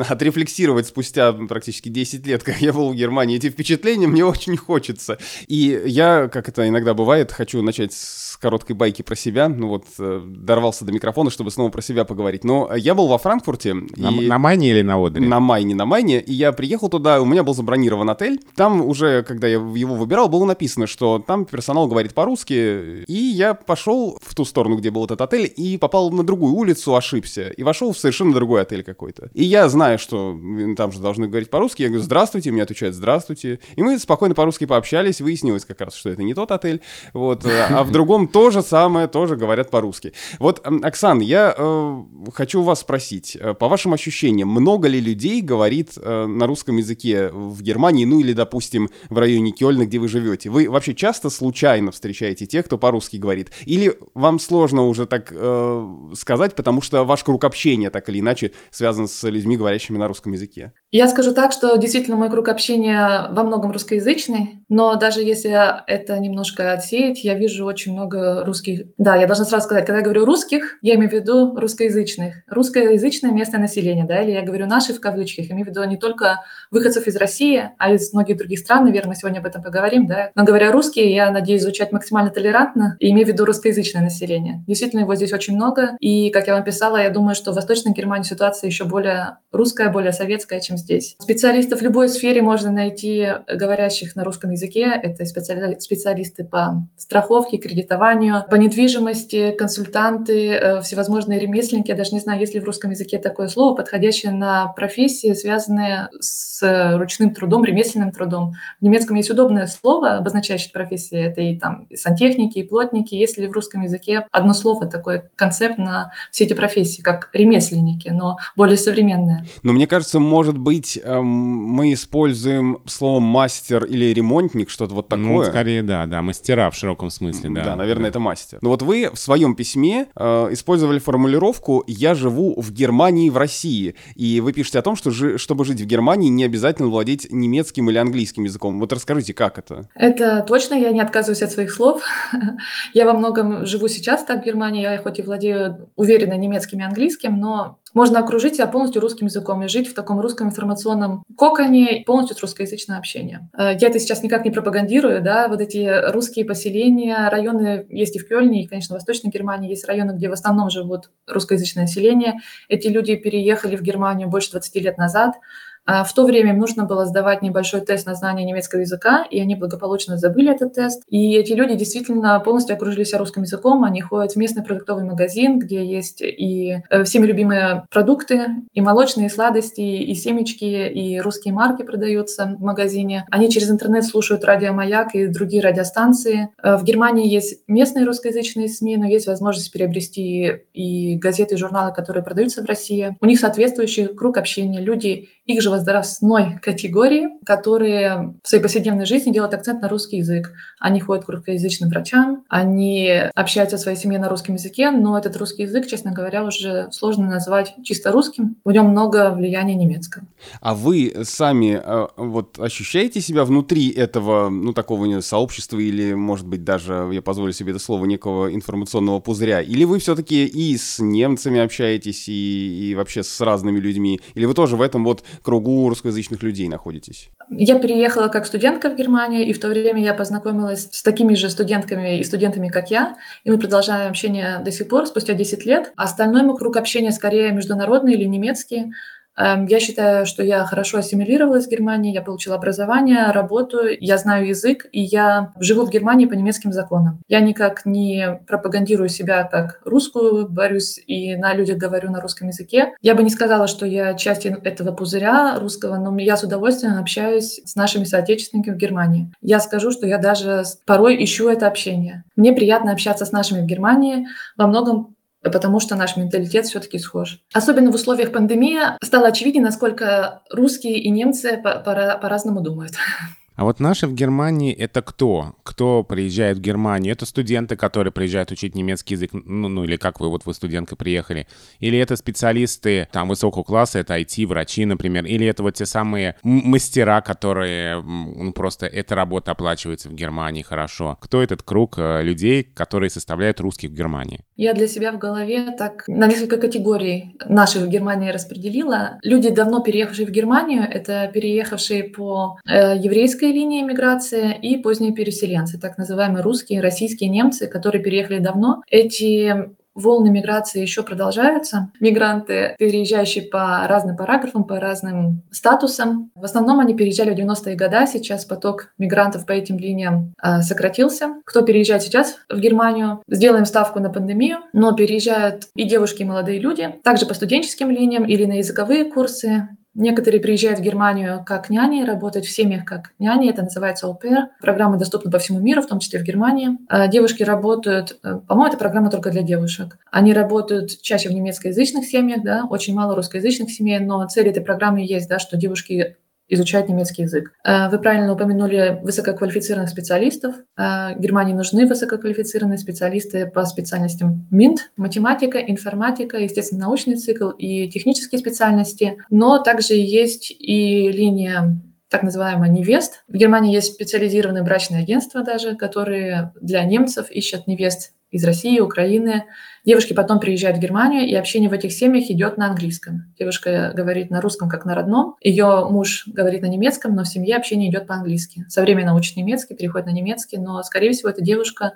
отрефлексировать 0.08 0.88
спустя 0.88 1.34
практически 1.34 1.90
10 1.90 2.26
лет, 2.28 2.44
как 2.44 2.62
я 2.62 2.74
был 2.74 2.92
в 2.92 2.96
Германии, 2.96 3.38
эти 3.38 3.50
впечатления 3.50 4.08
мне 4.08 4.26
очень 4.26 4.58
хочется. 4.58 5.18
И 5.48 5.82
я, 5.86 6.28
как 6.28 6.50
это 6.50 6.68
иногда 6.68 6.94
бывает, 6.94 7.32
хочу 7.32 7.62
начать 7.62 7.94
с 7.94 8.38
короткой 8.38 8.76
байки 8.76 9.02
про 9.02 9.16
себя. 9.16 9.50
Ну 9.50 9.70
вот, 9.70 9.86
э, 10.00 10.22
дорвался 10.26 10.86
до 10.86 10.92
микрофона, 10.92 11.30
чтобы 11.30 11.52
снова 11.52 11.70
про 11.70 11.82
себя 11.82 12.04
поговорить. 12.04 12.44
Но 12.44 12.70
я 12.76 12.94
был 12.94 13.08
во 13.08 13.18
Франкфурте. 13.18 13.74
На, 13.74 14.10
и... 14.10 14.28
на 14.28 14.38
Майне 14.38 14.72
или 14.72 14.82
на 14.82 15.04
Одере? 15.04 15.26
На 15.26 15.40
Майне, 15.40 15.76
на 15.76 15.86
Майне. 15.86 16.20
И 16.20 16.34
я 16.34 16.52
приехал 16.52 16.90
туда, 16.90 17.22
у 17.22 17.26
меня 17.26 17.44
был 17.44 17.54
забронирован 17.54 18.10
отель. 18.10 18.40
Там 18.56 18.82
уже, 18.82 19.24
когда 19.24 19.48
я 19.48 19.53
я 19.54 19.60
его 19.60 19.96
выбирал, 19.96 20.30
было 20.30 20.46
написано, 20.46 20.88
что 20.88 21.24
там 21.26 21.46
персонал 21.46 21.88
говорит 21.88 22.14
по-русски, 22.14 23.04
и 23.06 23.14
я 23.14 23.54
пошел 23.54 24.18
в 24.22 24.36
ту 24.36 24.46
сторону, 24.46 24.78
где 24.78 24.92
был 24.92 25.06
этот 25.06 25.22
отель, 25.22 25.52
и 25.56 25.78
попал 25.78 26.12
на 26.12 26.24
другую 26.24 26.54
улицу, 26.54 26.96
ошибся, 26.96 27.50
и 27.50 27.64
вошел 27.64 27.94
в 27.94 27.98
совершенно 27.98 28.34
другой 28.34 28.62
отель 28.62 28.84
какой-то. 28.84 29.30
И 29.34 29.44
я 29.44 29.70
знаю, 29.70 30.00
что 30.00 30.38
там 30.78 30.92
же 30.92 31.00
должны 31.00 31.28
говорить 31.28 31.50
по-русски, 31.50 31.84
я 31.84 31.90
говорю, 31.90 32.04
здравствуйте, 32.04 32.52
мне 32.52 32.64
отвечают, 32.64 32.96
здравствуйте. 32.96 33.60
И 33.76 33.84
мы 33.84 33.98
спокойно 34.00 34.36
по-русски 34.36 34.66
пообщались, 34.66 35.22
выяснилось 35.22 35.66
как 35.66 35.82
раз, 35.82 35.96
что 35.96 36.10
это 36.10 36.24
не 36.24 36.34
тот 36.34 36.52
отель, 36.52 36.82
вот, 37.14 37.46
а 37.46 37.84
в 37.84 37.92
другом 37.92 38.28
то 38.28 38.52
же 38.52 38.62
самое, 38.62 39.08
тоже 39.08 39.36
говорят 39.36 39.70
по-русски. 39.70 40.14
Вот, 40.40 40.66
Оксан, 40.66 41.20
я 41.20 41.54
э, 41.58 42.04
хочу 42.34 42.62
вас 42.62 42.82
спросить, 42.82 43.38
э, 43.40 43.54
по 43.54 43.68
вашим 43.68 43.94
ощущениям, 43.94 44.50
много 44.50 44.88
ли 44.88 45.00
людей 45.00 45.42
говорит 45.42 45.94
э, 45.98 46.26
на 46.26 46.48
русском 46.48 46.78
языке 46.78 47.30
в 47.30 47.62
Германии, 47.62 48.06
ну 48.06 48.20
или, 48.20 48.34
допустим, 48.34 48.90
в 49.10 49.18
районе 49.18 49.43
Кёльна, 49.52 49.86
где 49.86 50.00
вы 50.00 50.08
живете? 50.08 50.50
Вы 50.50 50.70
вообще 50.70 50.94
часто 50.94 51.30
случайно 51.30 51.92
встречаете 51.92 52.46
тех, 52.46 52.66
кто 52.66 52.78
по-русски 52.78 53.18
говорит? 53.18 53.52
Или 53.66 53.98
вам 54.14 54.40
сложно 54.40 54.88
уже 54.88 55.06
так 55.06 55.32
э, 55.32 55.88
сказать, 56.16 56.56
потому 56.56 56.82
что 56.82 57.04
ваш 57.04 57.24
круг 57.24 57.44
общения 57.44 57.90
так 57.90 58.10
или 58.10 58.20
иначе 58.20 58.52
связан 58.72 59.08
с 59.08 59.28
людьми, 59.28 59.58
говорящими 59.58 59.98
на 59.98 60.08
русском 60.08 60.34
языке? 60.34 60.74
Я 60.92 61.08
скажу 61.08 61.34
так, 61.34 61.52
что 61.52 61.76
действительно 61.78 62.18
мой 62.18 62.30
круг 62.30 62.48
общения 62.50 63.28
во 63.32 63.44
многом 63.44 63.72
русскоязычный, 63.72 64.64
но 64.70 64.96
даже 64.96 65.22
если 65.22 65.54
это 65.88 66.18
немножко 66.20 66.74
отсеять, 66.74 67.24
я 67.24 67.36
вижу 67.36 67.66
очень 67.66 67.94
много 67.94 68.44
русских. 68.46 68.88
Да, 68.98 69.16
я 69.16 69.28
должна 69.28 69.46
сразу 69.46 69.66
сказать, 69.66 69.86
когда 69.86 70.00
я 70.00 70.04
говорю 70.04 70.26
русских, 70.26 70.78
я 70.82 70.96
имею 70.96 71.10
в 71.10 71.14
виду 71.14 71.56
русскоязычных. 71.56 72.44
Русскоязычное 72.48 73.32
местное 73.32 73.60
население, 73.60 74.06
да, 74.06 74.22
или 74.22 74.32
я 74.32 74.42
говорю 74.44 74.68
наши 74.68 74.94
в 74.94 75.00
кавычках, 75.00 75.50
имею 75.52 75.66
в 75.66 75.70
виду 75.70 75.84
не 75.84 75.98
только 75.98 76.42
выходцев 76.72 77.08
из 77.08 77.16
России, 77.16 77.72
а 77.78 77.94
из 77.94 78.14
многих 78.14 78.38
других 78.38 78.60
стран, 78.60 78.86
наверное, 78.86 79.10
мы 79.10 79.16
сегодня 79.34 79.40
об 79.40 79.46
этом 79.46 79.64
поговорим, 79.64 80.08
да. 80.08 80.32
Но 80.36 80.44
говоря 80.44 80.72
русский, 80.72 81.12
я 81.12 81.32
надеюсь 81.32 81.64
звучать 81.64 81.92
максимально 81.92 82.30
толерантно 82.30 82.98
и 83.00 83.12
имею 83.12 83.26
в 83.26 83.30
виду 83.30 83.46
русскоязычное 83.46 84.02
население. 84.02 84.64
Действительно, 84.68 85.02
его 85.02 85.16
здесь 85.16 85.34
очень 85.34 85.56
много, 85.56 85.96
и, 86.00 86.30
как 86.30 86.48
я 86.48 86.54
вам 86.54 86.64
писала, 86.64 86.98
я 86.98 87.10
думаю, 87.10 87.36
что 87.36 87.52
в 87.52 87.56
Восточной 87.56 87.94
Германии 87.94 88.24
ситуация 88.24 88.68
еще 88.68 88.84
более 88.84 89.38
русская, 89.52 89.90
более 89.90 90.12
советская, 90.12 90.60
чем 90.60 90.78
здесь. 90.78 91.16
Специалистов 91.20 91.80
в 91.80 91.84
любой 91.84 92.10
сфере 92.10 92.42
можно 92.42 92.72
найти, 92.72 93.28
говорящих 93.48 94.16
на 94.16 94.24
русском 94.24 94.52
языке. 94.52 94.92
Это 95.02 95.26
специалисты 95.26 96.44
по 96.44 96.88
страховке, 96.98 97.58
кредитованию, 97.58 98.44
по 98.50 98.56
недвижимости, 98.56 99.52
консультанты, 99.52 100.50
э, 100.50 100.82
всевозможные 100.82 101.40
ремесленники. 101.40 101.90
Я 101.90 101.96
даже 101.96 102.12
не 102.12 102.20
знаю, 102.20 102.40
есть 102.40 102.54
ли 102.54 102.60
в 102.60 102.66
русском 102.66 102.92
языке 102.92 103.18
такое 103.18 103.48
слово, 103.48 103.76
подходящее 103.76 104.32
на 104.32 104.68
профессии, 104.68 105.34
связанные 105.34 106.10
с 106.20 106.62
ручным 106.98 107.34
трудом, 107.34 107.64
ремесленным 107.64 108.12
трудом. 108.12 108.54
В 108.80 108.84
немецком 108.84 109.16
есть 109.24 109.32
удобное 109.32 109.68
слово, 109.68 110.18
обозначающее 110.18 110.72
профессии. 110.72 111.18
Это 111.18 111.42
и 111.42 111.58
там 111.58 111.88
и 111.90 111.96
сантехники, 111.96 112.60
и 112.60 112.64
плотники. 112.64 113.16
Есть 113.16 113.38
ли 113.38 113.48
в 113.48 113.52
русском 113.52 113.82
языке 113.82 114.28
одно 114.32 114.54
слово, 114.54 114.86
такой 114.86 115.24
концепт 115.36 115.78
на 115.78 116.12
все 116.32 116.44
эти 116.44 116.54
профессии, 116.54 117.02
как 117.02 117.30
ремесленники, 117.34 118.10
но 118.10 118.38
более 118.56 118.78
современное? 118.78 119.48
Но 119.64 119.74
мне 119.74 119.88
кажется, 119.88 120.20
может 120.20 120.58
быть, 120.58 121.00
эм, 121.04 121.26
мы 121.26 121.94
используем 121.94 122.80
слово 122.86 123.20
мастер 123.20 123.86
или 123.86 124.14
ремонтник, 124.14 124.70
что-то 124.70 124.94
вот 124.94 125.10
ну, 125.10 125.18
такое. 125.18 125.46
Ну, 125.46 125.52
скорее, 125.52 125.84
да, 125.84 126.06
да, 126.06 126.22
мастера 126.22 126.70
в 126.70 126.76
широком 126.76 127.10
смысле, 127.10 127.50
да. 127.50 127.64
Да, 127.64 127.76
наверное, 127.76 128.06
да. 128.06 128.10
это 128.10 128.20
мастер. 128.20 128.60
Но 128.62 128.70
вот 128.70 128.82
вы 128.82 129.10
в 129.14 129.18
своем 129.18 129.56
письме 129.56 130.08
э, 130.16 130.48
использовали 130.52 131.00
формулировку 131.00 131.84
«я 131.88 132.14
живу 132.14 132.60
в 132.60 132.72
Германии 132.72 133.30
в 133.30 133.38
России», 133.38 133.96
и 134.16 134.42
вы 134.42 134.54
пишете 134.54 134.80
о 134.80 134.82
том, 134.82 134.96
что 134.96 135.12
жи- 135.12 135.38
чтобы 135.38 135.66
жить 135.66 135.82
в 135.82 135.86
Германии, 135.86 136.30
не 136.30 136.44
обязательно 136.44 136.90
владеть 136.90 137.28
немецким 137.32 137.90
или 137.90 137.98
английским 137.98 138.44
языком. 138.44 138.80
Вот 138.80 138.92
расскажите, 138.92 139.13
как 139.34 139.60
это? 139.60 139.90
Это 139.96 140.44
точно, 140.48 140.76
я 140.76 140.92
не 140.92 141.02
отказываюсь 141.02 141.42
от 141.42 141.52
своих 141.52 141.72
слов. 141.72 142.04
я 142.94 143.06
во 143.06 143.14
многом 143.14 143.66
живу 143.66 143.88
сейчас 143.88 144.24
так 144.24 144.42
в 144.42 144.46
Германии, 144.46 144.82
я 144.82 144.98
хоть 144.98 145.20
и 145.20 145.22
владею 145.22 145.92
уверенно 145.96 146.34
немецким 146.34 146.80
и 146.80 146.84
английским, 146.84 147.40
но 147.40 147.80
можно 147.94 148.20
окружить 148.20 148.56
себя 148.56 148.68
полностью 148.68 149.02
русским 149.02 149.28
языком 149.28 149.64
и 149.64 149.68
жить 149.68 149.88
в 149.88 149.94
таком 149.94 150.20
русском 150.20 150.48
информационном 150.48 151.24
коконе 151.38 152.04
полностью 152.06 152.36
с 152.36 152.42
русскоязычное 152.42 152.98
общение. 152.98 153.50
Э, 153.58 153.76
я 153.80 153.90
это 153.90 154.00
сейчас 154.00 154.24
никак 154.24 154.46
не 154.46 154.52
пропагандирую, 154.52 155.22
да, 155.22 155.48
вот 155.48 155.62
эти 155.62 156.12
русские 156.12 156.46
поселения, 156.46 157.30
районы 157.30 157.86
есть 157.90 158.16
и 158.16 158.20
в 158.20 158.28
Кёльне, 158.28 158.64
и, 158.64 158.68
конечно, 158.68 158.96
в 158.96 158.98
Восточной 158.98 159.30
Германии 159.30 159.70
есть 159.70 159.86
районы, 159.86 160.14
где 160.14 160.30
в 160.30 160.34
основном 160.34 160.70
живут 160.70 161.12
русскоязычное 161.28 161.84
население. 161.84 162.40
Эти 162.68 162.88
люди 162.88 163.16
переехали 163.16 163.76
в 163.76 163.82
Германию 163.82 164.28
больше 164.28 164.52
20 164.52 164.76
лет 164.78 164.98
назад, 164.98 165.36
в 165.86 166.14
то 166.14 166.26
время 166.26 166.52
им 166.52 166.60
нужно 166.60 166.86
было 166.86 167.06
сдавать 167.06 167.42
небольшой 167.42 167.82
тест 167.82 168.06
на 168.06 168.16
знание 168.16 168.46
немецкого 168.46 168.82
языка, 168.82 169.26
и 169.30 169.40
они 169.40 169.56
благополучно 169.56 170.18
забыли 170.18 170.54
этот 170.54 170.74
тест. 170.74 171.04
И 171.10 171.36
эти 171.36 171.54
люди 171.54 171.76
действительно 171.76 172.40
полностью 172.40 172.76
окружили 172.76 173.04
себя 173.04 173.20
русским 173.20 173.44
языком. 173.44 173.84
Они 173.84 174.02
ходят 174.02 174.34
в 174.34 174.36
местный 174.36 174.64
продуктовый 174.64 175.04
магазин, 175.04 175.60
где 175.60 175.86
есть 175.86 176.22
и 176.22 176.78
э, 176.90 177.04
всеми 177.04 177.26
любимые 177.26 177.86
продукты, 177.90 178.48
и 178.74 178.82
молочные, 178.82 179.30
сладости, 179.30 179.82
и 179.82 180.14
семечки, 180.16 180.64
и 180.64 181.20
русские 181.20 181.54
марки 181.54 181.84
продаются 181.84 182.56
в 182.58 182.62
магазине. 182.62 183.26
Они 183.32 183.50
через 183.50 183.70
интернет 183.70 184.06
слушают 184.06 184.44
радио 184.46 184.74
«Маяк» 184.74 185.16
и 185.16 185.28
другие 185.28 185.62
радиостанции. 185.62 186.50
Э, 186.62 186.78
в 186.78 186.84
Германии 186.84 187.28
есть 187.28 187.62
местные 187.68 188.06
русскоязычные 188.06 188.68
СМИ, 188.68 188.98
но 188.98 189.06
есть 189.06 189.28
возможность 189.28 189.72
приобрести 189.72 190.64
и 190.74 191.16
газеты, 191.18 191.56
и 191.56 191.58
журналы, 191.58 191.94
которые 191.94 192.24
продаются 192.24 192.62
в 192.62 192.66
России. 192.66 193.18
У 193.20 193.26
них 193.26 193.40
соответствующий 193.40 194.08
круг 194.08 194.38
общения. 194.38 194.80
Люди 194.80 195.30
их 195.46 195.62
же 195.62 195.70
возрастной 195.74 196.60
категории, 196.62 197.30
которые 197.46 198.36
в 198.44 198.48
своей 198.48 198.62
повседневной 198.62 199.06
жизни 199.06 199.34
делают 199.34 199.54
акцент 199.54 199.82
на 199.82 199.90
русский 199.90 200.18
язык. 200.18 200.52
Они 200.80 201.00
ходят 201.00 201.26
к 201.26 201.30
русскоязычным 201.30 201.90
врачам, 201.90 202.44
они 202.48 203.10
общаются 203.34 203.78
в 203.78 203.80
своей 203.80 203.98
семье 203.98 204.20
на 204.20 204.30
русском 204.30 204.56
языке, 204.56 204.92
но 204.92 205.18
этот 205.18 205.36
русский 205.38 205.64
язык, 205.64 205.88
честно 205.88 206.12
говоря, 206.12 206.44
уже 206.44 206.90
сложно 206.92 207.28
назвать 207.28 207.74
чисто 207.84 208.12
русским. 208.12 208.58
В 208.64 208.72
нем 208.72 208.88
много 208.88 209.32
влияния 209.32 209.76
немецкого. 209.76 210.26
А 210.62 210.76
вы 210.76 211.14
сами 211.24 211.82
э, 211.84 212.08
вот 212.18 212.60
ощущаете 212.60 213.22
себя 213.22 213.46
внутри 213.46 213.90
этого, 213.90 214.50
ну, 214.50 214.74
такого 214.74 215.22
сообщества 215.22 215.80
или, 215.80 216.14
может 216.14 216.48
быть, 216.48 216.64
даже, 216.64 217.10
я 217.12 217.22
позволю 217.22 217.52
себе 217.52 217.72
это 217.72 217.80
слово, 217.80 218.06
некого 218.06 218.54
информационного 218.54 219.20
пузыря? 219.20 219.62
Или 219.62 219.86
вы 219.86 219.98
все-таки 220.00 220.46
и 220.46 220.78
с 220.78 221.00
немцами 221.00 221.60
общаетесь, 221.60 222.30
и, 222.30 222.92
и 222.92 222.96
вообще 222.96 223.24
с 223.24 223.42
разными 223.42 223.80
людьми? 223.80 224.20
Или 224.36 224.46
вы 224.46 224.54
тоже 224.54 224.76
в 224.76 224.82
этом 224.82 225.04
вот 225.04 225.24
кругу 225.42 225.63
русскоязычных 225.90 226.44
людей 226.44 226.68
находитесь? 226.68 227.30
Я 227.50 227.80
переехала 227.80 228.28
как 228.28 228.46
студентка 228.46 228.90
в 228.90 228.96
Германию, 228.96 229.46
и 229.46 229.54
в 229.54 229.60
то 229.60 229.68
время 229.68 230.04
я 230.04 230.14
познакомилась 230.14 230.90
с 230.92 231.04
такими 231.04 231.36
же 231.36 231.50
студентками 231.50 232.20
и 232.20 232.24
студентами, 232.24 232.70
как 232.70 232.92
я, 232.92 233.16
и 233.44 233.52
мы 233.52 233.58
продолжаем 233.58 234.10
общение 234.10 234.62
до 234.64 234.72
сих 234.72 234.88
пор, 234.88 235.06
спустя 235.08 235.34
10 235.34 235.66
лет. 235.66 235.94
Остальной 235.96 236.44
мой 236.44 236.58
круг 236.58 236.78
общения 236.78 237.12
скорее 237.12 237.52
международный 237.52 238.14
или 238.14 238.26
немецкий. 238.26 238.94
Эм, 239.36 239.66
я 239.66 239.80
считаю, 239.80 240.26
что 240.26 240.44
я 240.44 240.64
хорошо 240.66 241.00
ассимилировалась 241.00 241.68
в 241.68 241.70
Германии, 241.70 242.14
я 242.14 242.22
получила 242.22 242.56
образование, 242.56 243.32
работаю, 243.32 243.98
я 244.00 244.18
знаю 244.18 244.48
язык, 244.48 244.86
и 244.92 245.02
я 245.02 245.54
живу 245.60 245.86
в 245.86 245.90
Германии 245.90 246.26
по 246.26 246.34
немецким 246.34 246.72
законам. 246.72 247.20
Я 247.28 247.40
никак 247.40 247.86
не 247.86 248.40
пропагандирую 248.48 249.10
себя 249.10 249.44
как 249.44 249.82
русскую, 249.86 250.48
борюсь 250.48 251.00
и 251.08 251.36
на 251.36 251.54
людях 251.54 251.78
говорю 251.78 252.12
на 252.12 252.22
русском 252.22 252.48
языке. 252.48 252.94
Я 253.02 253.16
бы 253.16 253.24
не 253.24 253.30
сказала, 253.30 253.68
что 253.68 253.86
я 253.86 254.14
часть 254.14 254.46
этого 254.46 254.92
пузыря 254.92 255.58
русского, 255.60 255.98
но 255.98 256.18
я 256.20 256.38
с 256.38 256.44
удовольствием 256.44 257.00
общаюсь 257.00 257.62
с 257.66 257.76
нашими 257.76 258.04
соотечественниками 258.04 258.76
в 258.76 258.78
Германии. 258.78 259.32
Я 259.42 259.60
скажу, 259.60 259.92
что 259.92 260.06
я 260.06 260.18
даже 260.18 260.64
порой 260.86 261.24
ищу 261.24 261.50
это 261.50 261.68
общение. 261.68 262.24
Мне 262.36 262.54
приятно 262.54 262.92
общаться 262.92 263.26
с 263.26 263.32
нашими 263.32 263.62
в 263.62 263.66
Германии. 263.66 264.28
Во 264.58 264.68
многом 264.68 265.13
потому 265.50 265.80
что 265.80 265.96
наш 265.96 266.18
менталитет 266.18 266.66
все-таки 266.66 267.00
схож. 267.00 267.40
Особенно 267.54 267.92
в 267.92 267.96
условиях 267.96 268.32
пандемии 268.32 268.80
стало 269.04 269.28
очевидно, 269.28 269.64
насколько 269.64 270.42
русские 270.50 271.00
и 271.00 271.10
немцы 271.10 271.58
по-разному 271.62 272.62
думают. 272.62 272.94
А 273.56 273.66
вот 273.66 273.80
наши 273.80 274.08
в 274.08 274.14
Германии— 274.14 274.74
это 274.78 275.02
кто? 275.02 275.56
Кто 275.64 276.04
приезжает 276.04 276.58
в 276.58 276.62
Германию? 276.62 277.14
Это 277.14 277.26
студенты, 277.26 277.76
которые 277.76 278.12
приезжают 278.12 278.52
учить 278.52 278.74
немецкий 278.76 279.14
язык, 279.14 279.32
ну, 279.34 279.68
ну 279.68 279.84
или 279.84 279.96
как 279.96 280.20
вы, 280.20 280.30
вот 280.30 280.46
вы 280.46 280.54
студентка 280.54 280.96
приехали. 280.96 281.48
Или 281.80 282.00
это 282.00 282.16
специалисты 282.16 283.08
там 283.12 283.30
высокого 283.30 283.64
класса, 283.64 284.00
это 284.00 284.18
IT, 284.18 284.48
врачи, 284.48 284.86
например. 284.86 285.26
Или 285.26 285.46
это 285.46 285.62
вот 285.62 285.76
те 285.76 285.86
самые 285.86 286.36
мастера, 286.42 287.22
которые, 287.22 288.02
ну, 288.02 288.52
просто 288.54 288.88
эта 288.88 289.14
работа 289.16 289.52
оплачивается 289.52 290.10
в 290.10 290.14
Германии 290.14 290.64
хорошо. 290.64 291.18
Кто 291.22 291.44
этот 291.44 291.62
круг 291.62 291.96
э, 291.98 292.24
людей, 292.24 292.64
которые 292.64 293.10
составляют 293.10 293.60
русских 293.60 293.92
в 293.92 293.94
Германии? 293.94 294.42
Я 294.56 294.74
для 294.74 294.88
себя 294.88 295.12
в 295.12 295.20
голове 295.20 295.76
так 295.78 296.08
на 296.08 296.28
несколько 296.28 296.58
категорий 296.58 297.36
наших 297.48 297.84
в 297.84 297.88
Германии 297.88 298.32
распределила. 298.32 299.20
Люди, 299.22 299.50
давно 299.50 299.82
переехавшие 299.82 300.28
в 300.28 300.32
Германию, 300.32 300.84
это 300.90 301.30
переехавшие 301.34 302.04
по 302.04 302.58
э, 302.66 302.98
еврейской 302.98 303.43
русская 303.44 303.60
линия 303.60 303.84
миграции 303.84 304.58
и 304.62 304.78
поздние 304.78 305.12
переселенцы, 305.12 305.78
так 305.78 305.98
называемые 305.98 306.42
русские, 306.42 306.80
российские 306.80 307.30
немцы, 307.30 307.68
которые 307.68 308.02
переехали 308.02 308.40
давно. 308.40 308.82
Эти 308.90 309.70
волны 309.96 310.30
миграции 310.30 310.82
еще 310.82 311.04
продолжаются. 311.04 311.92
Мигранты, 312.00 312.76
переезжающие 312.80 313.44
по 313.44 313.86
разным 313.86 314.16
параграфам, 314.16 314.64
по 314.64 314.80
разным 314.80 315.44
статусам. 315.52 316.32
В 316.36 316.46
основном 316.46 316.80
они 316.80 316.96
переезжали 316.96 317.36
в 317.36 317.38
90-е 317.38 317.76
годы, 317.76 318.08
сейчас 318.08 318.46
поток 318.46 318.94
мигрантов 318.98 319.46
по 319.46 319.52
этим 319.52 319.78
линиям 319.78 320.34
э, 320.42 320.62
сократился. 320.62 321.36
Кто 321.46 321.64
переезжает 321.64 322.02
сейчас 322.02 322.38
в 322.50 322.60
Германию, 322.60 323.22
сделаем 323.28 323.66
ставку 323.66 324.00
на 324.00 324.10
пандемию, 324.10 324.60
но 324.72 324.94
переезжают 324.94 325.68
и 325.76 325.84
девушки, 325.84 326.22
и 326.22 326.26
молодые 326.26 326.60
люди, 326.60 326.96
также 327.04 327.26
по 327.26 327.34
студенческим 327.34 327.92
линиям 327.92 328.24
или 328.24 328.46
на 328.46 328.54
языковые 328.54 329.12
курсы, 329.12 329.68
Некоторые 329.96 330.42
приезжают 330.42 330.80
в 330.80 330.82
Германию 330.82 331.44
как 331.46 331.70
няни, 331.70 332.04
работают 332.04 332.48
в 332.48 332.50
семьях 332.50 332.84
как 332.84 333.12
няни, 333.20 333.50
это 333.50 333.62
называется 333.62 334.08
pair. 334.08 334.48
Программа 334.60 334.98
доступна 334.98 335.30
по 335.30 335.38
всему 335.38 335.60
миру, 335.60 335.84
в 335.84 335.88
том 335.88 336.00
числе 336.00 336.20
в 336.20 336.24
Германии. 336.24 336.80
А 336.90 337.08
девушки 337.08 337.44
работают, 337.44 338.18
э, 338.24 338.40
по-моему, 338.48 338.70
эта 338.70 338.78
программа 338.78 339.12
только 339.12 339.30
для 339.30 339.44
девушек. 339.44 340.00
Они 340.12 340.34
работают 340.34 341.00
чаще 341.02 341.30
в 341.30 341.34
немецкоязычных 341.34 342.06
семьях, 342.06 342.44
да, 342.44 342.66
очень 342.68 342.96
мало 342.96 343.16
русскоязычных 343.16 343.70
семей, 343.70 344.00
но 344.00 344.28
цель 344.28 344.48
этой 344.48 344.64
программы 344.64 345.02
есть, 345.06 345.30
да, 345.30 345.38
что 345.38 345.58
девушки 345.58 346.16
изучать 346.54 346.90
немецкий 346.90 347.24
язык. 347.24 347.52
Э, 347.64 347.90
вы 347.90 348.00
правильно 348.00 348.34
упомянули 348.34 349.00
высококвалифицированных 349.04 349.90
специалистов. 349.90 350.56
Э, 350.78 351.18
Германии 351.18 351.54
нужны 351.54 351.86
высококвалифицированные 351.86 352.78
специалисты 352.78 353.46
по 353.48 353.66
специальностям 353.66 354.48
МИНТ, 354.52 354.92
математика, 354.98 355.60
информатика, 355.60 356.38
естественно, 356.38 356.86
научный 356.86 357.16
цикл 357.16 357.50
и 357.50 357.90
технические 357.90 358.40
специальности. 358.40 359.18
Но 359.30 359.60
также 359.60 359.96
есть 359.96 360.52
и 360.52 361.12
линия 361.12 361.82
так 362.14 362.22
называемая 362.22 362.70
невест. 362.70 363.24
В 363.28 363.36
Германии 363.36 363.74
есть 363.74 363.96
специализированные 363.96 364.62
брачные 364.62 365.02
агентства 365.02 365.44
даже, 365.44 365.76
которые 365.76 366.54
для 366.62 366.84
немцев 366.84 367.32
ищут 367.32 367.66
невест 367.66 368.14
из 368.30 368.44
России, 368.44 368.80
Украины. 368.80 369.46
Девушки 369.84 370.14
потом 370.14 370.40
приезжают 370.40 370.78
в 370.78 370.80
Германию, 370.80 371.28
и 371.28 371.34
общение 371.34 371.72
в 371.72 371.74
этих 371.74 371.92
семьях 371.92 372.30
идет 372.30 372.56
на 372.58 372.68
английском. 372.68 373.34
Девушка 373.40 373.94
говорит 373.96 374.30
на 374.30 374.42
русском, 374.42 374.70
как 374.70 374.86
на 374.86 374.94
родном. 374.94 375.38
Ее 375.42 375.88
муж 375.90 376.26
говорит 376.28 376.62
на 376.62 376.68
немецком, 376.68 377.16
но 377.16 377.24
в 377.24 377.28
семье 377.28 377.56
общение 377.56 377.90
идет 377.90 378.06
по-английски. 378.06 378.64
Со 378.70 378.84
временем 378.84 379.16
учит 379.16 379.36
немецкий, 379.36 379.74
переходит 379.74 380.06
на 380.06 380.12
немецкий, 380.12 380.58
но, 380.60 380.84
скорее 380.84 381.14
всего, 381.14 381.30
эта 381.30 381.42
девушка 381.42 381.94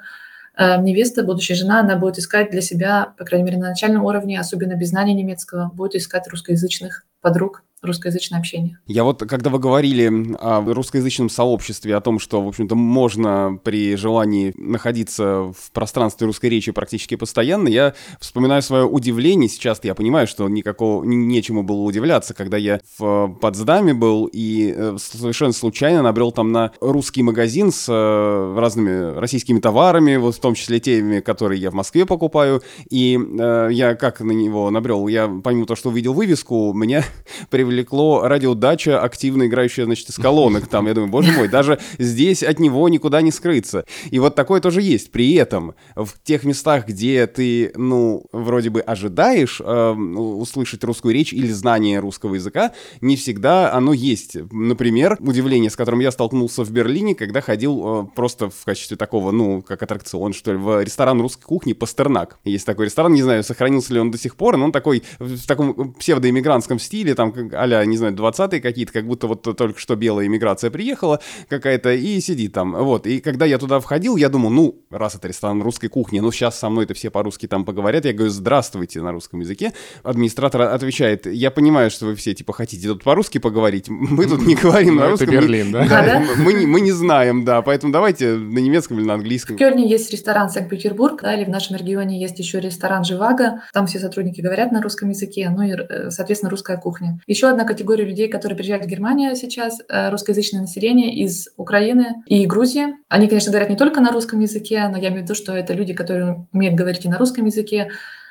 э, 0.57 0.81
невеста, 0.81 1.21
будущая 1.21 1.55
жена, 1.55 1.81
она 1.81 1.95
будет 1.95 2.17
искать 2.17 2.49
для 2.49 2.61
себя, 2.61 3.13
по 3.19 3.23
крайней 3.23 3.45
мере, 3.45 3.57
на 3.59 3.69
начальном 3.69 4.03
уровне, 4.03 4.39
особенно 4.39 4.73
без 4.73 4.89
знания 4.89 5.13
немецкого, 5.13 5.69
будет 5.75 5.93
искать 5.93 6.27
русскоязычных 6.27 7.05
подруг, 7.21 7.63
русскоязычное 7.87 8.39
общение. 8.39 8.79
Я 8.87 9.03
вот, 9.03 9.19
когда 9.19 9.49
вы 9.49 9.59
говорили 9.59 10.35
о 10.39 10.61
русскоязычном 10.61 11.29
сообществе, 11.29 11.95
о 11.95 12.01
том, 12.01 12.19
что, 12.19 12.41
в 12.41 12.47
общем-то, 12.47 12.75
можно 12.75 13.59
при 13.63 13.95
желании 13.95 14.53
находиться 14.57 15.53
в 15.57 15.71
пространстве 15.71 16.27
русской 16.27 16.49
речи 16.49 16.71
практически 16.71 17.15
постоянно, 17.15 17.67
я 17.67 17.93
вспоминаю 18.19 18.61
свое 18.61 18.85
удивление. 18.85 19.49
Сейчас 19.49 19.79
я 19.83 19.95
понимаю, 19.95 20.27
что 20.27 20.47
никакого, 20.49 21.03
нечему 21.03 21.63
было 21.63 21.81
удивляться, 21.81 22.33
когда 22.33 22.57
я 22.57 22.79
в 22.97 23.37
Потсдаме 23.41 23.93
был 23.93 24.29
и 24.31 24.73
э, 24.75 24.97
совершенно 24.99 25.53
случайно 25.53 26.01
набрел 26.01 26.31
там 26.31 26.51
на 26.51 26.71
русский 26.79 27.23
магазин 27.23 27.71
с 27.71 27.87
э, 27.89 28.59
разными 28.59 29.19
российскими 29.19 29.59
товарами, 29.59 30.15
вот 30.17 30.35
в 30.35 30.39
том 30.39 30.55
числе 30.55 30.79
теми, 30.79 31.19
которые 31.19 31.61
я 31.61 31.71
в 31.71 31.73
Москве 31.73 32.05
покупаю. 32.05 32.61
И 32.89 33.17
э, 33.17 33.69
я 33.71 33.95
как 33.95 34.21
на 34.21 34.31
него 34.31 34.69
набрел? 34.69 35.07
Я, 35.07 35.27
помимо 35.43 35.65
того, 35.65 35.75
что 35.75 35.89
увидел 35.89 36.13
вывеску, 36.13 36.73
меня 36.73 37.03
привлекло 37.77 38.27
радиодача, 38.27 38.99
активно 38.99 39.45
играющая, 39.45 39.85
значит, 39.85 40.09
из 40.09 40.15
колонок 40.15 40.67
там. 40.67 40.87
Я 40.87 40.95
думаю, 40.95 41.11
боже 41.11 41.31
мой, 41.31 41.47
даже 41.47 41.79
здесь 41.99 42.41
от 42.41 42.59
него 42.59 42.89
никуда 42.89 43.21
не 43.21 43.31
скрыться. 43.31 43.85
И 44.09 44.17
вот 44.17 44.33
такое 44.33 44.61
тоже 44.61 44.81
есть. 44.81 45.11
При 45.11 45.35
этом 45.35 45.75
в 45.95 46.13
тех 46.23 46.43
местах, 46.43 46.87
где 46.87 47.27
ты, 47.27 47.71
ну, 47.75 48.25
вроде 48.31 48.71
бы 48.71 48.81
ожидаешь 48.81 49.61
э, 49.63 49.91
услышать 49.91 50.83
русскую 50.83 51.13
речь 51.13 51.33
или 51.33 51.51
знание 51.51 51.99
русского 51.99 52.33
языка, 52.33 52.73
не 52.99 53.15
всегда 53.15 53.71
оно 53.71 53.93
есть. 53.93 54.37
Например, 54.51 55.15
удивление, 55.19 55.69
с 55.69 55.75
которым 55.75 55.99
я 55.99 56.09
столкнулся 56.09 56.63
в 56.63 56.71
Берлине, 56.71 57.13
когда 57.13 57.41
ходил 57.41 57.83
э, 57.85 58.15
просто 58.15 58.49
в 58.49 58.65
качестве 58.65 58.97
такого, 58.97 59.29
ну, 59.29 59.61
как 59.61 59.83
аттракцион, 59.83 60.33
что 60.33 60.53
ли, 60.53 60.57
в 60.57 60.83
ресторан 60.83 61.21
русской 61.21 61.43
кухни 61.43 61.73
«Пастернак». 61.73 62.39
Есть 62.43 62.65
такой 62.65 62.87
ресторан, 62.87 63.13
не 63.13 63.21
знаю, 63.21 63.43
сохранился 63.43 63.93
ли 63.93 63.99
он 63.99 64.09
до 64.09 64.17
сих 64.17 64.35
пор, 64.35 64.57
но 64.57 64.65
он 64.65 64.71
такой 64.71 65.03
в 65.19 65.45
таком 65.45 65.93
псевдоиммигрантском 65.93 66.79
стиле, 66.79 67.13
там 67.13 67.31
а 67.57 67.85
не 67.85 67.97
знаю, 67.97 68.13
20-е 68.15 68.61
какие-то, 68.61 68.93
как 68.93 69.05
будто 69.05 69.27
вот 69.27 69.41
только 69.41 69.79
что 69.79 69.95
белая 69.95 70.27
иммиграция 70.27 70.71
приехала 70.71 71.19
какая-то 71.49 71.93
и 71.93 72.19
сидит 72.19 72.53
там. 72.53 72.73
Вот. 72.73 73.07
И 73.07 73.19
когда 73.19 73.45
я 73.45 73.57
туда 73.57 73.79
входил, 73.79 74.15
я 74.15 74.29
думал, 74.29 74.49
ну, 74.49 74.81
раз 74.89 75.15
это 75.15 75.27
ресторан 75.27 75.61
русской 75.61 75.87
кухни, 75.87 76.19
ну, 76.19 76.31
сейчас 76.31 76.57
со 76.59 76.69
мной 76.69 76.85
это 76.85 76.93
все 76.93 77.09
по-русски 77.09 77.47
там 77.47 77.65
поговорят. 77.65 78.05
Я 78.05 78.13
говорю, 78.13 78.31
здравствуйте 78.31 79.01
на 79.01 79.11
русском 79.11 79.39
языке. 79.39 79.73
Администратор 80.03 80.61
отвечает, 80.61 81.25
я 81.25 81.51
понимаю, 81.51 81.91
что 81.91 82.05
вы 82.05 82.15
все, 82.15 82.33
типа, 82.33 82.53
хотите 82.53 82.87
тут 82.87 83.03
по-русски 83.03 83.37
поговорить. 83.37 83.89
Мы 83.89 84.25
тут 84.25 84.45
не 84.45 84.55
говорим 84.55 84.95
на 84.95 85.05
ну, 85.05 85.09
русском. 85.11 85.29
Это 85.29 85.37
Берлин, 85.37 85.71
да? 85.71 85.85
Да, 85.87 86.23
мы 86.37 86.81
не 86.81 86.91
знаем, 86.91 87.45
да. 87.45 87.61
Поэтому 87.61 87.91
давайте 87.91 88.35
на 88.35 88.59
немецком 88.59 88.99
или 88.99 89.05
на 89.05 89.15
английском. 89.15 89.55
В 89.55 89.59
Кёльне 89.59 89.89
есть 89.89 90.11
ресторан 90.11 90.49
Санкт-Петербург, 90.49 91.21
да, 91.21 91.33
или 91.35 91.45
в 91.45 91.49
нашем 91.49 91.75
регионе 91.75 92.19
есть 92.19 92.39
еще 92.39 92.59
ресторан 92.59 93.03
Живаго. 93.03 93.63
Там 93.73 93.87
все 93.87 93.99
сотрудники 93.99 94.41
говорят 94.41 94.71
на 94.71 94.81
русском 94.81 95.09
языке, 95.09 95.49
ну 95.49 95.63
и, 95.63 95.71
э, 95.71 96.09
соответственно, 96.11 96.49
русская 96.49 96.77
кухня. 96.77 97.19
Еще 97.27 97.46
одна 97.51 97.65
категория 97.65 98.05
людей, 98.05 98.27
которые 98.27 98.55
приезжают 98.55 98.85
в 98.85 98.87
Германию 98.87 99.35
сейчас, 99.35 99.79
э, 99.87 100.09
русскоязычное 100.09 100.61
население 100.61 101.15
из 101.15 101.49
Украины 101.57 102.23
и 102.25 102.45
Грузии. 102.45 102.95
Они, 103.09 103.27
конечно, 103.27 103.51
говорят 103.51 103.69
не 103.69 103.75
только 103.75 104.01
на 104.01 104.11
русском 104.11 104.39
языке, 104.39 104.87
но 104.87 104.97
я 104.97 105.09
имею 105.09 105.21
в 105.21 105.23
виду, 105.23 105.35
что 105.35 105.53
это 105.53 105.73
люди, 105.73 105.93
которые 105.93 106.47
умеют 106.51 106.75
говорить 106.75 107.05
и 107.05 107.09
на 107.09 107.17
русском 107.17 107.45
языке. 107.45 107.89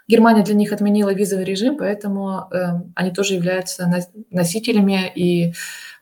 Германия 0.09 0.45
для 0.45 0.55
них 0.55 0.73
отменила 0.73 1.13
визовый 1.13 1.45
режим, 1.45 1.77
поэтому 1.77 2.49
э, 2.53 2.81
они 2.95 3.11
тоже 3.11 3.35
являются 3.35 3.91
носителями 4.31 5.11
и 5.15 5.53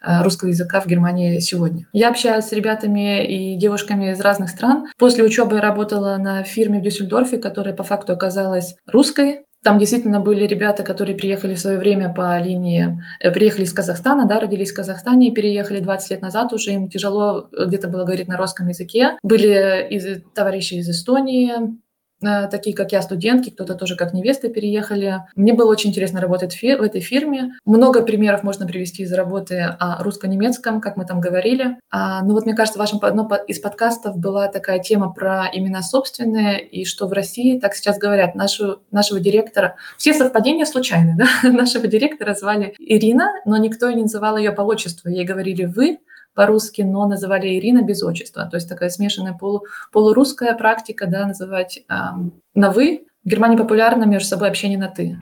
э, 0.03 0.23
русского 0.23 0.51
языка 0.51 0.81
в 0.81 0.87
Германии 0.87 1.39
сегодня. 1.39 1.87
Я 1.93 2.11
общаюсь 2.11 2.45
с 2.45 2.53
ребятами 2.53 3.25
и 3.25 3.57
девушками 3.57 4.13
из 4.13 4.21
разных 4.21 4.51
стран. 4.51 4.89
После 4.99 5.25
учебы 5.25 5.57
я 5.57 5.63
работала 5.63 6.19
на 6.19 6.43
фирме 6.43 6.81
в 6.81 6.83
Дюссельдорфе, 6.83 7.39
которая 7.39 7.75
по 7.75 7.83
факту 7.83 8.13
оказалась 8.13 8.77
русской. 8.87 9.45
Там 9.65 9.79
действительно 9.79 10.21
были 10.21 10.47
ребята, 10.47 10.83
которые 10.83 11.17
приехали 11.17 11.55
в 11.55 11.59
свое 11.59 11.79
время 11.79 12.13
по 12.13 12.39
линии, 12.39 13.03
э, 13.19 13.31
приехали 13.31 13.65
из 13.65 13.73
Казахстана, 13.73 14.27
да, 14.27 14.39
родились 14.39 14.73
в 14.73 14.77
Казахстане 14.77 15.29
и 15.29 15.35
переехали 15.35 15.81
20 15.81 16.11
лет 16.11 16.23
назад, 16.23 16.53
уже 16.53 16.73
им 16.73 16.89
тяжело 16.89 17.49
где-то 17.51 17.89
было 17.89 18.05
говорить 18.05 18.29
на 18.29 18.37
русском 18.37 18.69
языке. 18.69 19.17
Были 19.23 19.89
из, 19.91 20.23
товарищи 20.35 20.75
из 20.75 20.89
Эстонии, 20.91 21.55
Э, 21.55 21.84
такие 22.51 22.75
как 22.75 22.93
я, 22.93 23.03
студентки, 23.03 23.51
кто-то 23.51 23.75
тоже 23.75 23.97
как 23.97 24.13
невесты 24.13 24.49
переехали. 24.49 25.23
Мне 25.37 25.53
было 25.53 25.71
очень 25.71 25.91
интересно 25.91 26.21
работать 26.21 26.55
в 26.55 26.65
этой 26.65 27.01
фирме. 27.01 27.55
Много 27.65 28.03
примеров 28.03 28.43
можно 28.43 28.67
привести 28.67 29.03
из 29.03 29.13
работы 29.13 29.61
о 29.79 30.03
русско-немецком, 30.03 30.81
как 30.81 30.97
мы 30.97 31.05
там 31.05 31.21
говорили. 31.21 31.79
А, 31.91 32.23
ну 32.23 32.35
вот 32.35 32.45
мне 32.45 32.55
кажется, 32.55 32.79
в 32.79 32.81
вашем 32.81 32.99
одном 33.03 33.31
из 33.47 33.59
подкастов 33.61 34.17
была 34.17 34.49
такая 34.49 34.79
тема 34.79 35.13
про 35.13 35.49
имена 35.53 35.83
собственные, 35.83 36.67
и 36.67 36.85
что 36.85 37.07
в 37.07 37.13
России 37.13 37.59
так 37.59 37.75
сейчас 37.75 37.99
говорят. 37.99 38.35
Нашу, 38.35 38.81
нашего 38.91 39.21
директора... 39.21 39.77
Все 39.99 40.15
совпадения 40.15 40.65
случайны, 40.65 41.17
да? 41.19 41.51
Нашего 41.51 41.87
директора 41.87 42.35
звали 42.35 42.75
Ирина, 42.79 43.33
но 43.45 43.57
никто 43.57 43.91
не 43.91 44.03
называл 44.03 44.37
ее 44.37 44.53
по 44.53 44.63
отчеству. 44.63 45.11
Ей 45.11 45.25
говорили 45.25 45.65
«вы», 45.65 45.99
по-русски, 46.35 46.83
но 46.83 47.07
называли 47.07 47.59
Ирина 47.59 47.83
без 47.83 48.03
отчества. 48.03 48.47
То 48.47 48.57
есть 48.57 48.69
такая 48.69 48.91
смешанная 48.91 49.33
полу, 49.35 49.65
полурусская 49.93 50.55
практика, 50.55 51.07
да, 51.07 51.27
называть 51.27 51.79
э, 51.79 51.95
на 52.55 52.71
«вы». 52.71 53.07
В 53.25 53.29
Германии 53.29 53.57
популярно 53.57 54.05
между 54.05 54.29
собой 54.29 54.49
общение 54.49 54.79
на 54.79 54.89
«ты». 54.89 55.19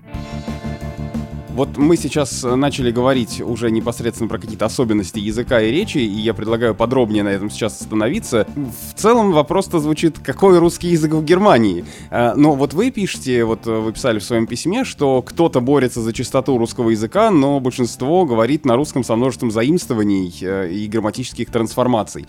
Вот 1.55 1.77
мы 1.77 1.99
сейчас 1.99 2.45
э, 2.45 2.55
начали 2.55 2.91
говорить 2.91 3.43
уже 3.43 3.71
непосредственно 3.71 4.27
про 4.27 4.39
какие-то 4.39 4.65
особенности 4.65 5.19
языка 5.19 5.61
и 5.61 5.71
речи, 5.71 5.99
и 5.99 6.21
я 6.21 6.33
предлагаю 6.33 6.75
подробнее 6.75 7.23
на 7.23 7.29
этом 7.29 7.51
сейчас 7.51 7.79
остановиться. 7.79 8.47
В 8.57 8.99
целом 8.99 9.33
вопрос-то 9.33 9.79
звучит, 9.79 10.19
какой 10.19 10.59
русский 10.59 10.89
язык 10.89 11.13
в 11.13 11.23
Германии? 11.23 11.85
А, 12.11 12.35
но 12.37 12.55
вот 12.55 12.73
вы 12.73 12.91
пишете, 12.91 13.45
вот 13.45 13.67
э, 13.67 13.71
вы 13.71 13.93
писали 13.93 14.19
в 14.19 14.25
своем 14.25 14.47
письме, 14.47 14.85
что 14.85 15.21
кто-то 15.21 15.61
борется 15.61 16.01
за 16.01 16.15
чистоту 16.15 16.57
русского 16.57 16.89
языка, 16.89 17.31
но 17.31 17.61
большинство 17.61 18.25
говорит 18.25 18.65
на 18.65 18.75
русском 18.77 19.05
со 19.05 19.15
множеством 19.15 19.51
заимствований 19.51 20.35
э, 20.41 20.73
и 20.73 20.89
грамматических 20.89 21.51
трансформаций. 21.51 22.27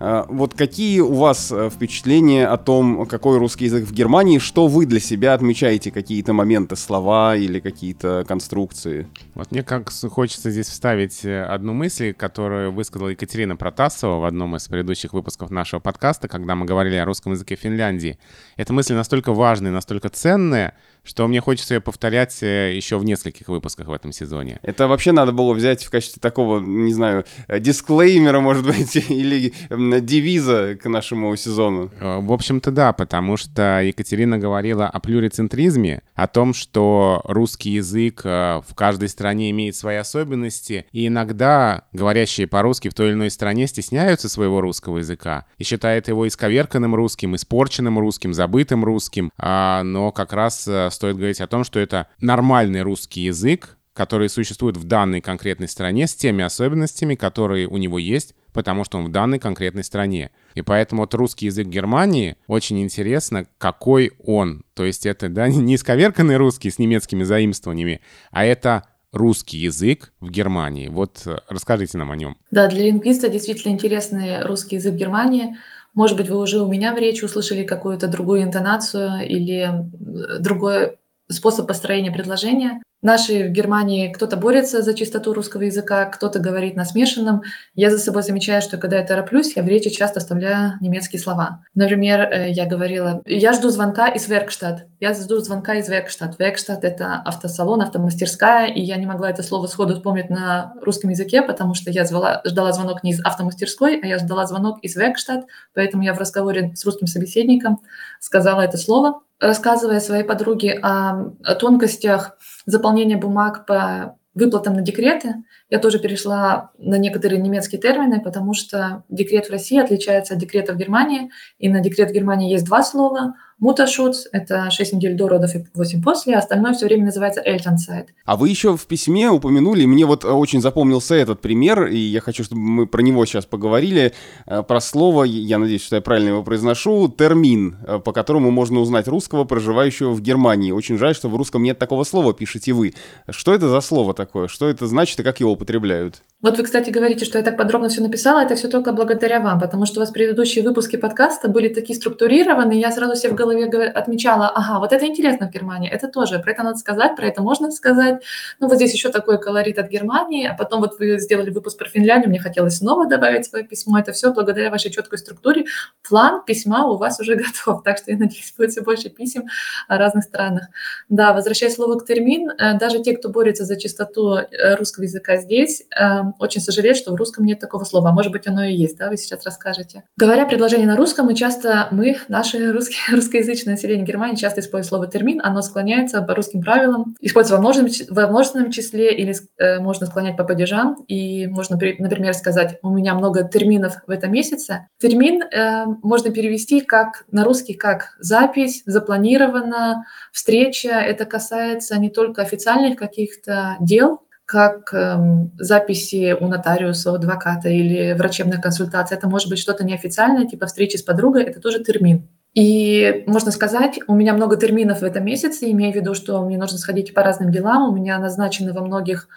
Вот 0.00 0.54
какие 0.54 1.00
у 1.00 1.14
вас 1.14 1.52
впечатления 1.70 2.46
о 2.46 2.56
том, 2.56 3.06
какой 3.06 3.38
русский 3.38 3.66
язык 3.66 3.86
в 3.86 3.92
Германии, 3.92 4.38
что 4.38 4.66
вы 4.66 4.86
для 4.86 5.00
себя 5.00 5.34
отмечаете, 5.34 5.92
какие-то 5.92 6.32
моменты, 6.32 6.76
слова 6.76 7.36
или 7.36 7.60
какие-то 7.60 8.24
конструкции? 8.26 8.63
Инструкции. 8.64 9.06
Вот 9.34 9.50
мне 9.50 9.62
как 9.62 9.90
хочется 9.90 10.50
здесь 10.50 10.68
вставить 10.68 11.24
э, 11.24 11.44
одну 11.44 11.72
мысль, 11.72 12.12
которую 12.12 12.72
высказала 12.72 13.08
Екатерина 13.08 13.56
Протасова 13.56 14.20
в 14.20 14.24
одном 14.24 14.56
из 14.56 14.66
предыдущих 14.68 15.12
выпусков 15.12 15.50
нашего 15.50 15.80
подкаста, 15.80 16.28
когда 16.28 16.54
мы 16.54 16.66
говорили 16.66 16.96
о 16.96 17.04
русском 17.04 17.32
языке 17.32 17.56
Финляндии. 17.56 18.18
Эта 18.56 18.72
мысль 18.72 18.94
настолько 18.94 19.32
важная, 19.32 19.70
настолько 19.70 20.08
ценная, 20.08 20.74
что 21.04 21.28
мне 21.28 21.40
хочется 21.40 21.80
повторять 21.80 22.42
э, 22.42 22.74
еще 22.74 22.98
в 22.98 23.04
нескольких 23.04 23.48
выпусках 23.48 23.86
в 23.86 23.92
этом 23.92 24.10
сезоне. 24.10 24.58
Это 24.62 24.88
вообще 24.88 25.12
надо 25.12 25.32
было 25.32 25.52
взять 25.52 25.84
в 25.84 25.90
качестве 25.90 26.20
такого, 26.20 26.60
не 26.60 26.92
знаю, 26.92 27.24
э, 27.46 27.60
дисклеймера, 27.60 28.40
может 28.40 28.66
быть, 28.66 28.96
или 29.10 29.52
девиза 29.70 30.76
к 30.82 30.88
нашему 30.88 31.36
сезону. 31.36 31.90
Э, 32.00 32.20
в 32.20 32.32
общем-то, 32.32 32.70
да, 32.70 32.92
потому 32.92 33.36
что 33.36 33.82
Екатерина 33.82 34.38
говорила 34.38 34.86
о 34.86 34.98
плюрицентризме, 34.98 36.02
о 36.14 36.26
том, 36.26 36.54
что 36.54 37.20
русский 37.24 37.70
язык 37.70 38.24
в 38.24 38.66
каждой 38.74 39.08
стране 39.08 39.50
имеет 39.50 39.76
свои 39.76 39.96
особенности, 39.96 40.86
и 40.92 41.06
иногда 41.06 41.84
говорящие 41.92 42.46
по-русски 42.46 42.88
в 42.88 42.94
той 42.94 43.08
или 43.08 43.14
иной 43.14 43.30
стране 43.30 43.66
стесняются 43.66 44.28
своего 44.28 44.60
русского 44.60 44.98
языка 44.98 45.44
и 45.58 45.64
считают 45.64 46.08
его 46.08 46.26
исковерканным 46.26 46.94
русским, 46.94 47.34
испорченным 47.36 47.98
русским, 47.98 48.32
забытым 48.32 48.84
русским, 48.84 49.30
а, 49.36 49.82
но 49.82 50.10
как 50.12 50.32
раз 50.32 50.66
стоит 50.94 51.16
говорить 51.16 51.40
о 51.40 51.46
том, 51.46 51.64
что 51.64 51.78
это 51.78 52.08
нормальный 52.20 52.82
русский 52.82 53.22
язык, 53.22 53.76
который 53.92 54.28
существует 54.28 54.76
в 54.76 54.84
данной 54.84 55.20
конкретной 55.20 55.68
стране 55.68 56.06
с 56.06 56.14
теми 56.14 56.42
особенностями, 56.42 57.14
которые 57.14 57.68
у 57.68 57.76
него 57.76 57.98
есть, 57.98 58.34
потому 58.52 58.84
что 58.84 58.98
он 58.98 59.06
в 59.06 59.10
данной 59.10 59.38
конкретной 59.38 59.84
стране. 59.84 60.30
И 60.54 60.62
поэтому 60.62 61.02
вот 61.02 61.14
русский 61.14 61.46
язык 61.46 61.68
Германии 61.68 62.36
очень 62.46 62.82
интересно, 62.82 63.46
какой 63.58 64.12
он. 64.24 64.64
То 64.74 64.84
есть 64.84 65.06
это 65.06 65.28
да, 65.28 65.48
не 65.48 65.76
исковерканный 65.76 66.36
русский 66.36 66.70
с 66.70 66.78
немецкими 66.78 67.22
заимствованиями, 67.22 68.00
а 68.30 68.44
это 68.44 68.84
русский 69.12 69.58
язык 69.58 70.12
в 70.20 70.28
Германии. 70.28 70.88
Вот 70.88 71.22
э, 71.26 71.38
расскажите 71.48 71.96
нам 71.98 72.10
о 72.10 72.16
нем. 72.16 72.36
Да, 72.50 72.66
для 72.66 72.86
лингвиста 72.86 73.28
действительно 73.28 73.70
интересный 73.70 74.42
русский 74.42 74.76
язык 74.76 74.94
Германии– 74.94 75.56
может 75.94 76.16
быть, 76.16 76.28
вы 76.28 76.38
уже 76.38 76.60
у 76.60 76.68
меня 76.68 76.94
в 76.94 76.98
речи 76.98 77.24
услышали 77.24 77.64
какую-то 77.64 78.08
другую 78.08 78.42
интонацию 78.42 79.26
или 79.26 79.62
э, 79.62 80.38
другой 80.40 80.98
способ 81.28 81.66
построения 81.66 82.10
предложения. 82.10 82.82
Наши 83.04 83.48
в 83.48 83.50
Германии 83.50 84.10
кто-то 84.10 84.38
борется 84.38 84.80
за 84.80 84.94
чистоту 84.94 85.34
русского 85.34 85.64
языка, 85.64 86.06
кто-то 86.06 86.38
говорит 86.38 86.74
на 86.74 86.86
смешанном. 86.86 87.42
Я 87.74 87.90
за 87.90 87.98
собой 87.98 88.22
замечаю, 88.22 88.62
что 88.62 88.78
когда 88.78 88.96
я 88.96 89.04
тороплюсь, 89.04 89.54
я 89.56 89.62
в 89.62 89.68
речи 89.68 89.90
часто 89.90 90.20
оставляю 90.20 90.78
немецкие 90.80 91.20
слова. 91.20 91.62
Например, 91.74 92.20
э, 92.20 92.50
я 92.52 92.64
говорила, 92.64 93.20
я 93.26 93.52
жду 93.52 93.68
звонка 93.68 94.08
из 94.08 94.26
Веркштадт. 94.26 94.86
Я 95.00 95.12
жду 95.12 95.38
звонка 95.40 95.74
из 95.74 95.86
Веркштадт. 95.90 96.38
Веркштадт— 96.38 96.82
это 96.82 97.16
автосалон, 97.16 97.82
автомастерская, 97.82 98.68
и 98.68 98.80
я 98.80 98.96
не 98.96 99.04
могла 99.04 99.28
это 99.28 99.42
слово 99.42 99.66
сходу 99.66 99.96
вспомнить 99.96 100.30
на 100.30 100.72
русском 100.80 101.10
языке, 101.10 101.42
потому 101.42 101.74
что 101.74 101.90
я 101.90 102.06
звала, 102.06 102.40
ждала 102.46 102.72
звонок 102.72 103.04
не 103.04 103.10
из 103.10 103.22
автомастерской, 103.22 104.00
а 104.02 104.06
я 104.06 104.18
ждала 104.18 104.46
звонок 104.46 104.78
из 104.80 104.96
Веркштадт, 104.96 105.44
поэтому 105.74 106.04
я 106.04 106.14
в 106.14 106.18
разговоре 106.18 106.72
с 106.74 106.82
русским 106.86 107.06
собеседником 107.06 107.82
сказала 108.18 108.62
это 108.62 108.78
слово, 108.78 109.20
рассказывая 109.40 110.00
своей 110.00 110.24
подруге 110.24 110.78
о, 110.82 111.34
о 111.42 111.54
тонкостях 111.54 112.38
заполнения 112.66 113.16
бумаг 113.16 113.66
по 113.66 114.16
выплатам 114.34 114.74
на 114.74 114.82
декреты, 114.82 115.44
я 115.70 115.78
тоже 115.78 115.98
перешла 115.98 116.70
на 116.78 116.98
некоторые 116.98 117.40
немецкие 117.40 117.80
термины, 117.80 118.20
потому 118.20 118.52
что 118.52 119.04
декрет 119.08 119.46
в 119.46 119.50
России 119.50 119.78
отличается 119.78 120.34
от 120.34 120.40
декрета 120.40 120.72
в 120.72 120.76
Германии, 120.76 121.30
и 121.58 121.68
на 121.68 121.80
декрет 121.80 122.10
в 122.10 122.12
Германии 122.12 122.50
есть 122.50 122.64
два 122.64 122.82
слова. 122.82 123.34
Муташуц– 123.64 124.26
это 124.32 124.70
6 124.70 124.92
недель 124.92 125.14
до 125.14 125.26
родов 125.26 125.54
и 125.54 125.64
8 125.72 126.02
после, 126.02 126.34
а 126.34 126.38
остальное 126.40 126.74
все 126.74 126.84
время 126.84 127.06
называется 127.06 127.40
Эльтанцайт. 127.42 128.08
А 128.26 128.36
вы 128.36 128.50
еще 128.50 128.76
в 128.76 128.86
письме 128.86 129.30
упомянули, 129.30 129.86
мне 129.86 130.04
вот 130.04 130.26
очень 130.26 130.60
запомнился 130.60 131.14
этот 131.14 131.40
пример, 131.40 131.86
и 131.86 131.96
я 131.96 132.20
хочу, 132.20 132.44
чтобы 132.44 132.60
мы 132.60 132.86
про 132.86 133.00
него 133.00 133.24
сейчас 133.24 133.46
поговорили, 133.46 134.12
э, 134.46 134.62
про 134.62 134.80
слово, 134.82 135.24
я 135.24 135.56
надеюсь, 135.56 135.82
что 135.82 135.96
я 135.96 136.02
правильно 136.02 136.28
его 136.28 136.42
произношу, 136.42 137.08
термин, 137.08 137.78
э, 137.86 137.98
по 138.00 138.12
которому 138.12 138.50
можно 138.50 138.80
узнать 138.80 139.08
русского, 139.08 139.44
проживающего 139.44 140.10
в 140.10 140.20
Германии. 140.20 140.70
Очень 140.70 140.98
жаль, 140.98 141.14
что 141.14 141.30
в 141.30 141.36
русском 141.36 141.62
нет 141.62 141.78
такого 141.78 142.04
слова, 142.04 142.34
пишете 142.34 142.74
вы. 142.74 142.92
Что 143.30 143.54
это 143.54 143.70
за 143.70 143.80
слово 143.80 144.12
такое? 144.12 144.46
Что 144.46 144.68
это 144.68 144.86
значит 144.86 145.20
и 145.20 145.22
как 145.22 145.40
его 145.40 145.52
употребляют? 145.52 146.22
Вот 146.42 146.58
вы, 146.58 146.64
кстати, 146.64 146.90
говорите, 146.90 147.24
что 147.24 147.38
я 147.38 147.44
так 147.44 147.56
подробно 147.56 147.88
все 147.88 148.02
написала, 148.02 148.40
это 148.40 148.56
все 148.56 148.68
только 148.68 148.92
благодаря 148.92 149.40
вам, 149.40 149.58
потому 149.58 149.86
что 149.86 150.00
у 150.00 150.02
вас 150.02 150.10
предыдущие 150.10 150.62
выпуски 150.62 150.96
подкаста 150.96 151.48
были 151.48 151.68
такие 151.72 151.98
структурированные, 151.98 152.78
я 152.78 152.92
сразу 152.92 153.16
себе 153.16 153.32
в 153.32 153.34
голове 153.34 153.53
отмечала, 153.62 154.48
ага, 154.48 154.78
вот 154.78 154.92
это 154.92 155.06
интересно 155.06 155.48
в 155.48 155.50
Германии, 155.50 155.90
это 155.90 156.08
тоже, 156.08 156.38
про 156.38 156.52
это 156.52 156.62
надо 156.62 156.78
сказать, 156.78 157.16
про 157.16 157.26
это 157.26 157.42
можно 157.42 157.70
сказать. 157.70 158.22
Ну, 158.60 158.68
вот 158.68 158.76
здесь 158.76 158.92
еще 158.92 159.10
такой 159.10 159.40
колорит 159.40 159.78
от 159.78 159.88
Германии, 159.88 160.46
а 160.46 160.54
потом 160.54 160.80
вот 160.80 160.98
вы 160.98 161.18
сделали 161.18 161.50
выпуск 161.50 161.78
про 161.78 161.88
Финляндию, 161.88 162.30
мне 162.30 162.40
хотелось 162.40 162.78
снова 162.78 163.06
добавить 163.06 163.46
свое 163.46 163.64
письмо, 163.64 163.98
это 163.98 164.12
все 164.12 164.32
благодаря 164.32 164.70
вашей 164.70 164.90
четкой 164.90 165.18
структуре. 165.18 165.64
План 166.06 166.44
письма 166.44 166.86
у 166.86 166.96
вас 166.96 167.20
уже 167.20 167.34
готов, 167.36 167.82
так 167.82 167.98
что 167.98 168.10
я 168.10 168.18
надеюсь, 168.18 168.52
будет 168.56 168.70
все 168.70 168.82
больше 168.82 169.10
писем 169.10 169.44
о 169.88 169.98
разных 169.98 170.24
странах. 170.24 170.68
Да, 171.08 171.32
возвращаясь 171.32 171.74
слово 171.74 171.98
к 171.98 172.06
термин, 172.06 172.50
э, 172.50 172.78
даже 172.78 173.00
те, 173.00 173.16
кто 173.16 173.28
борется 173.28 173.64
за 173.64 173.76
чистоту 173.76 174.34
э, 174.34 174.74
русского 174.76 175.04
языка 175.04 175.36
здесь, 175.36 175.84
эм, 175.96 176.34
очень 176.38 176.60
сожалеет, 176.60 176.96
что 176.96 177.12
в 177.12 177.16
русском 177.16 177.44
нет 177.44 177.58
такого 177.58 177.84
слова. 177.84 178.12
Может 178.12 178.32
быть, 178.32 178.46
оно 178.46 178.64
и 178.64 178.74
есть, 178.74 178.98
да, 178.98 179.08
вы 179.08 179.16
сейчас 179.16 179.44
расскажете. 179.44 180.04
Говоря 180.16 180.46
предложение 180.46 180.86
на 180.86 180.96
русском, 180.96 181.26
мы 181.26 181.34
часто, 181.34 181.88
мы, 181.90 182.16
наши 182.28 182.72
русские, 182.72 183.00
русскоязычное 183.34 183.74
население 183.74 184.06
Германии 184.06 184.36
часто 184.36 184.60
использует 184.60 184.88
слово 184.88 185.06
термин, 185.08 185.40
оно 185.42 185.60
склоняется 185.62 186.22
по 186.22 186.34
русским 186.34 186.60
правилам, 186.60 187.16
используется 187.20 187.56
во 187.56 187.60
множественном, 187.60 188.14
во 188.14 188.28
множественном 188.28 188.70
числе 188.70 189.12
или 189.12 189.34
э, 189.58 189.80
можно 189.80 190.06
склонять 190.06 190.36
по 190.36 190.44
падежам, 190.44 191.04
и 191.08 191.48
можно, 191.48 191.76
например, 191.76 192.34
сказать, 192.34 192.78
у 192.82 192.90
меня 192.90 193.14
много 193.14 193.42
терминов 193.48 193.96
в 194.06 194.10
этом 194.10 194.30
месяце. 194.32 194.88
Термин 195.00 195.42
э, 195.42 195.84
можно 196.02 196.30
перевести 196.30 196.80
как 196.80 197.24
на 197.32 197.44
русский 197.44 197.74
как 197.74 198.14
запись, 198.20 198.82
запланирована, 198.86 200.04
встреча. 200.32 200.90
Это 200.90 201.24
касается 201.24 201.98
не 201.98 202.10
только 202.10 202.42
официальных 202.42 202.96
каких-то 202.96 203.76
дел, 203.80 204.20
как 204.46 204.92
эм, 204.92 205.52
записи 205.58 206.36
у 206.38 206.46
нотариуса, 206.48 207.10
у 207.10 207.14
адвоката 207.14 207.68
или 207.70 208.12
врачебная 208.12 208.60
консультация. 208.60 209.16
Это 209.16 209.28
может 209.28 209.48
быть 209.48 209.58
что-то 209.58 209.84
неофициальное, 209.84 210.46
типа 210.46 210.66
встречи 210.66 210.96
с 210.96 211.02
подругой, 211.02 211.44
это 211.44 211.60
тоже 211.60 211.82
термин. 211.82 212.28
И 212.54 213.24
можно 213.26 213.50
сказать, 213.50 213.98
у 214.06 214.14
меня 214.14 214.32
много 214.32 214.56
терминов 214.56 215.00
в 215.00 215.04
этом 215.04 215.24
месяце, 215.24 215.70
имея 215.70 215.92
в 215.92 215.96
виду, 215.96 216.14
что 216.14 216.40
мне 216.42 216.56
нужно 216.56 216.78
сходить 216.78 217.12
по 217.12 217.22
разным 217.22 217.50
делам, 217.50 217.88
у 217.88 217.94
меня 217.94 218.18
назначены 218.18 218.72
во 218.72 218.84
многих 218.84 219.28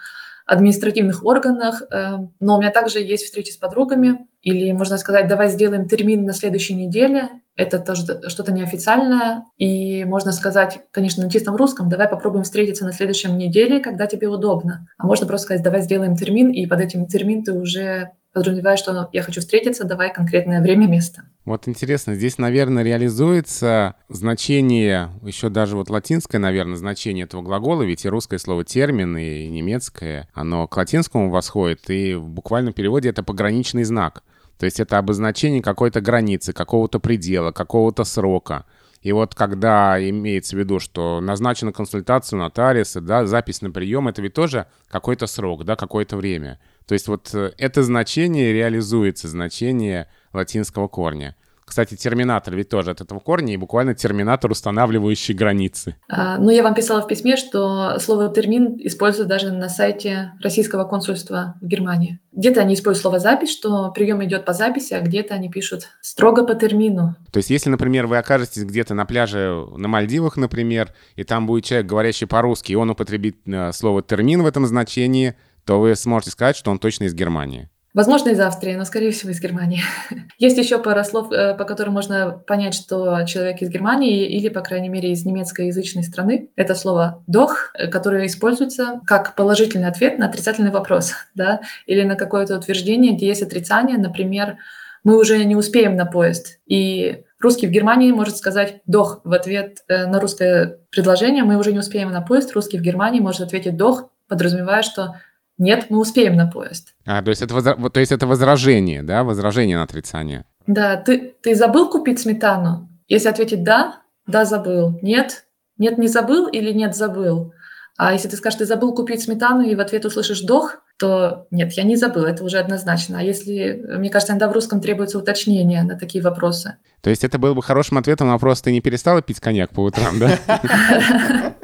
административных 0.46 1.26
органах, 1.26 1.82
э, 1.82 2.16
но 2.40 2.56
у 2.56 2.60
меня 2.60 2.70
также 2.70 3.00
есть 3.00 3.24
встречи 3.24 3.50
с 3.50 3.56
подругами, 3.56 4.26
или 4.40 4.72
можно 4.72 4.96
сказать, 4.96 5.28
давай 5.28 5.50
сделаем 5.50 5.86
термин 5.88 6.24
на 6.24 6.32
следующей 6.32 6.74
неделе, 6.74 7.28
это 7.54 7.78
тоже 7.78 8.02
что-то 8.28 8.52
неофициальное, 8.52 9.44
и 9.58 10.04
можно 10.04 10.32
сказать, 10.32 10.80
конечно, 10.90 11.24
на 11.24 11.30
чистом 11.30 11.56
русском, 11.56 11.90
давай 11.90 12.08
попробуем 12.08 12.44
встретиться 12.44 12.86
на 12.86 12.92
следующем 12.92 13.36
неделе, 13.36 13.80
когда 13.80 14.06
тебе 14.06 14.28
удобно. 14.28 14.88
А 14.96 15.06
можно 15.06 15.26
просто 15.26 15.44
сказать, 15.44 15.62
давай 15.62 15.82
сделаем 15.82 16.16
термин, 16.16 16.50
и 16.50 16.66
под 16.66 16.80
этим 16.80 17.06
термин 17.06 17.44
ты 17.44 17.52
уже 17.52 18.12
подразумеваешь, 18.32 18.78
что 18.78 19.08
я 19.12 19.22
хочу 19.22 19.40
встретиться, 19.40 19.84
давай 19.84 20.12
конкретное 20.12 20.60
время, 20.60 20.86
место. 20.86 21.22
Вот 21.44 21.66
интересно, 21.66 22.14
здесь, 22.14 22.36
наверное, 22.38 22.82
реализуется 22.82 23.94
значение, 24.08 25.10
еще 25.22 25.48
даже 25.48 25.76
вот 25.76 25.88
латинское, 25.88 26.38
наверное, 26.38 26.76
значение 26.76 27.24
этого 27.24 27.42
глагола, 27.42 27.82
ведь 27.82 28.04
и 28.04 28.08
русское 28.08 28.38
слово 28.38 28.64
термин, 28.64 29.16
и 29.16 29.48
немецкое, 29.48 30.28
оно 30.34 30.66
к 30.66 30.76
латинскому 30.76 31.30
восходит, 31.30 31.88
и 31.88 32.14
в 32.14 32.28
буквальном 32.28 32.74
переводе 32.74 33.08
это 33.08 33.22
пограничный 33.22 33.84
знак. 33.84 34.22
То 34.58 34.66
есть 34.66 34.80
это 34.80 34.98
обозначение 34.98 35.62
какой-то 35.62 36.00
границы, 36.00 36.52
какого-то 36.52 36.98
предела, 36.98 37.52
какого-то 37.52 38.04
срока. 38.04 38.66
И 39.00 39.12
вот 39.12 39.34
когда 39.34 39.96
имеется 40.10 40.56
в 40.56 40.58
виду, 40.58 40.80
что 40.80 41.20
назначена 41.20 41.72
консультация 41.72 42.36
у 42.36 42.40
нотариуса, 42.40 43.00
да, 43.00 43.24
запись 43.26 43.62
на 43.62 43.70
прием, 43.70 44.08
это 44.08 44.20
ведь 44.20 44.34
тоже 44.34 44.66
какой-то 44.88 45.26
срок, 45.26 45.64
да, 45.64 45.76
какое-то 45.76 46.16
время. 46.16 46.58
То 46.88 46.94
есть 46.94 47.06
вот 47.06 47.30
э, 47.34 47.52
это 47.58 47.82
значение 47.82 48.52
реализуется, 48.52 49.28
значение 49.28 50.08
латинского 50.32 50.88
корня. 50.88 51.36
Кстати, 51.66 51.96
терминатор 51.96 52.56
ведь 52.56 52.70
тоже 52.70 52.92
от 52.92 53.02
этого 53.02 53.18
корня, 53.20 53.52
и 53.52 53.58
буквально 53.58 53.94
терминатор, 53.94 54.50
устанавливающий 54.50 55.34
границы. 55.34 55.96
А, 56.08 56.38
ну, 56.38 56.48
я 56.48 56.62
вам 56.62 56.74
писала 56.74 57.02
в 57.02 57.06
письме, 57.06 57.36
что 57.36 57.98
слово 57.98 58.30
термин 58.30 58.78
используют 58.78 59.28
даже 59.28 59.52
на 59.52 59.68
сайте 59.68 60.32
российского 60.42 60.84
консульства 60.84 61.56
в 61.60 61.66
Германии. 61.66 62.20
Где-то 62.32 62.62
они 62.62 62.72
используют 62.72 63.02
слово 63.02 63.18
запись, 63.18 63.50
что 63.50 63.90
прием 63.90 64.24
идет 64.24 64.46
по 64.46 64.54
записи, 64.54 64.94
а 64.94 65.02
где-то 65.02 65.34
они 65.34 65.50
пишут 65.50 65.88
строго 66.00 66.46
по 66.46 66.54
термину. 66.54 67.16
То 67.30 67.36
есть, 67.36 67.50
если, 67.50 67.68
например, 67.68 68.06
вы 68.06 68.16
окажетесь 68.16 68.64
где-то 68.64 68.94
на 68.94 69.04
пляже 69.04 69.66
на 69.76 69.88
Мальдивах, 69.88 70.38
например, 70.38 70.94
и 71.16 71.24
там 71.24 71.46
будет 71.46 71.64
человек, 71.64 71.86
говорящий 71.86 72.26
по-русски, 72.26 72.72
и 72.72 72.76
он 72.76 72.88
употребит 72.88 73.36
э, 73.44 73.72
слово 73.72 74.02
термин 74.02 74.42
в 74.42 74.46
этом 74.46 74.66
значении, 74.66 75.34
то 75.68 75.78
вы 75.78 75.94
сможете 75.96 76.30
сказать, 76.30 76.56
что 76.56 76.70
он 76.70 76.78
точно 76.78 77.04
из 77.04 77.14
Германии. 77.14 77.68
Возможно, 77.92 78.30
из 78.30 78.40
Австрии, 78.40 78.74
но, 78.74 78.86
скорее 78.86 79.10
всего, 79.10 79.32
из 79.32 79.40
Германии. 79.40 79.82
Есть 80.38 80.56
еще 80.56 80.78
пара 80.78 81.04
слов, 81.04 81.30
э, 81.30 81.54
по 81.54 81.64
которым 81.64 81.92
можно 81.92 82.42
понять, 82.46 82.72
что 82.72 83.26
человек 83.26 83.60
из 83.60 83.68
Германии 83.68 84.26
или, 84.28 84.48
по 84.48 84.62
крайней 84.62 84.88
мере, 84.88 85.12
из 85.12 85.26
немецкоязычной 85.26 86.04
страны. 86.04 86.48
Это 86.56 86.74
слово 86.74 87.22
«дох», 87.26 87.70
э, 87.74 87.88
которое 87.88 88.24
используется 88.24 89.02
как 89.06 89.34
положительный 89.34 89.88
ответ 89.88 90.18
на 90.18 90.24
отрицательный 90.28 90.70
вопрос, 90.70 91.12
да, 91.34 91.60
или 91.84 92.02
на 92.02 92.16
какое-то 92.16 92.56
утверждение, 92.56 93.14
где 93.14 93.26
есть 93.26 93.42
отрицание, 93.42 93.98
например, 93.98 94.56
мы 95.04 95.18
уже 95.18 95.44
не 95.44 95.54
успеем 95.54 95.96
на 95.96 96.06
поезд. 96.06 96.60
И 96.64 97.24
русский 97.40 97.66
в 97.66 97.70
Германии 97.70 98.10
может 98.10 98.38
сказать 98.38 98.80
«дох» 98.86 99.20
в 99.22 99.34
ответ 99.34 99.84
э, 99.86 100.06
на 100.06 100.18
русское 100.18 100.78
предложение, 100.90 101.44
мы 101.44 101.58
уже 101.58 101.72
не 101.72 101.78
успеем 101.78 102.10
на 102.10 102.22
поезд, 102.22 102.54
русский 102.54 102.78
в 102.78 102.82
Германии 102.82 103.20
может 103.20 103.42
ответить 103.42 103.76
«дох», 103.76 104.08
подразумевая, 104.28 104.82
что 104.82 105.16
нет, 105.58 105.86
мы 105.90 105.98
успеем 105.98 106.36
на 106.36 106.46
поезд. 106.46 106.94
А, 107.04 107.20
то 107.22 107.30
есть 107.30 107.42
это, 107.42 107.54
возра... 107.54 107.74
то 107.74 108.00
есть 108.00 108.12
это 108.12 108.26
возражение, 108.26 109.02
да, 109.02 109.24
возражение 109.24 109.76
на 109.76 109.82
отрицание. 109.82 110.44
Да, 110.66 110.96
ты, 110.96 111.34
ты 111.42 111.54
забыл 111.54 111.90
купить 111.90 112.20
сметану? 112.20 112.88
Если 113.08 113.28
ответить 113.28 113.64
«да», 113.64 114.02
«да, 114.26 114.44
забыл», 114.44 114.98
«нет», 115.02 115.46
«нет, 115.78 115.98
не 115.98 116.08
забыл» 116.08 116.46
или 116.46 116.72
«нет, 116.72 116.94
забыл». 116.94 117.52
А 117.96 118.12
если 118.12 118.28
ты 118.28 118.36
скажешь, 118.36 118.58
ты 118.58 118.64
забыл 118.66 118.94
купить 118.94 119.22
сметану, 119.22 119.62
и 119.62 119.74
в 119.74 119.80
ответ 119.80 120.04
услышишь 120.04 120.42
«дох», 120.42 120.76
то 120.98 121.46
нет, 121.50 121.72
я 121.72 121.84
не 121.84 121.96
забыл, 121.96 122.24
это 122.24 122.44
уже 122.44 122.58
однозначно. 122.58 123.18
А 123.18 123.22
если, 123.22 123.84
мне 123.98 124.10
кажется, 124.10 124.32
иногда 124.32 124.48
в 124.48 124.52
русском 124.52 124.80
требуется 124.80 125.18
уточнение 125.18 125.82
на 125.82 125.96
такие 125.96 126.22
вопросы. 126.22 126.76
То 127.00 127.10
есть 127.10 127.24
это 127.24 127.38
было 127.38 127.54
бы 127.54 127.62
хорошим 127.62 127.98
ответом 127.98 128.26
на 128.26 128.34
вопрос, 128.34 128.60
ты 128.60 128.72
не 128.72 128.80
перестала 128.80 129.22
пить 129.22 129.40
коньяк 129.40 129.70
по 129.70 129.80
утрам, 129.80 130.18
да? 130.18 130.38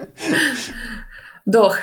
Дох. 1.45 1.79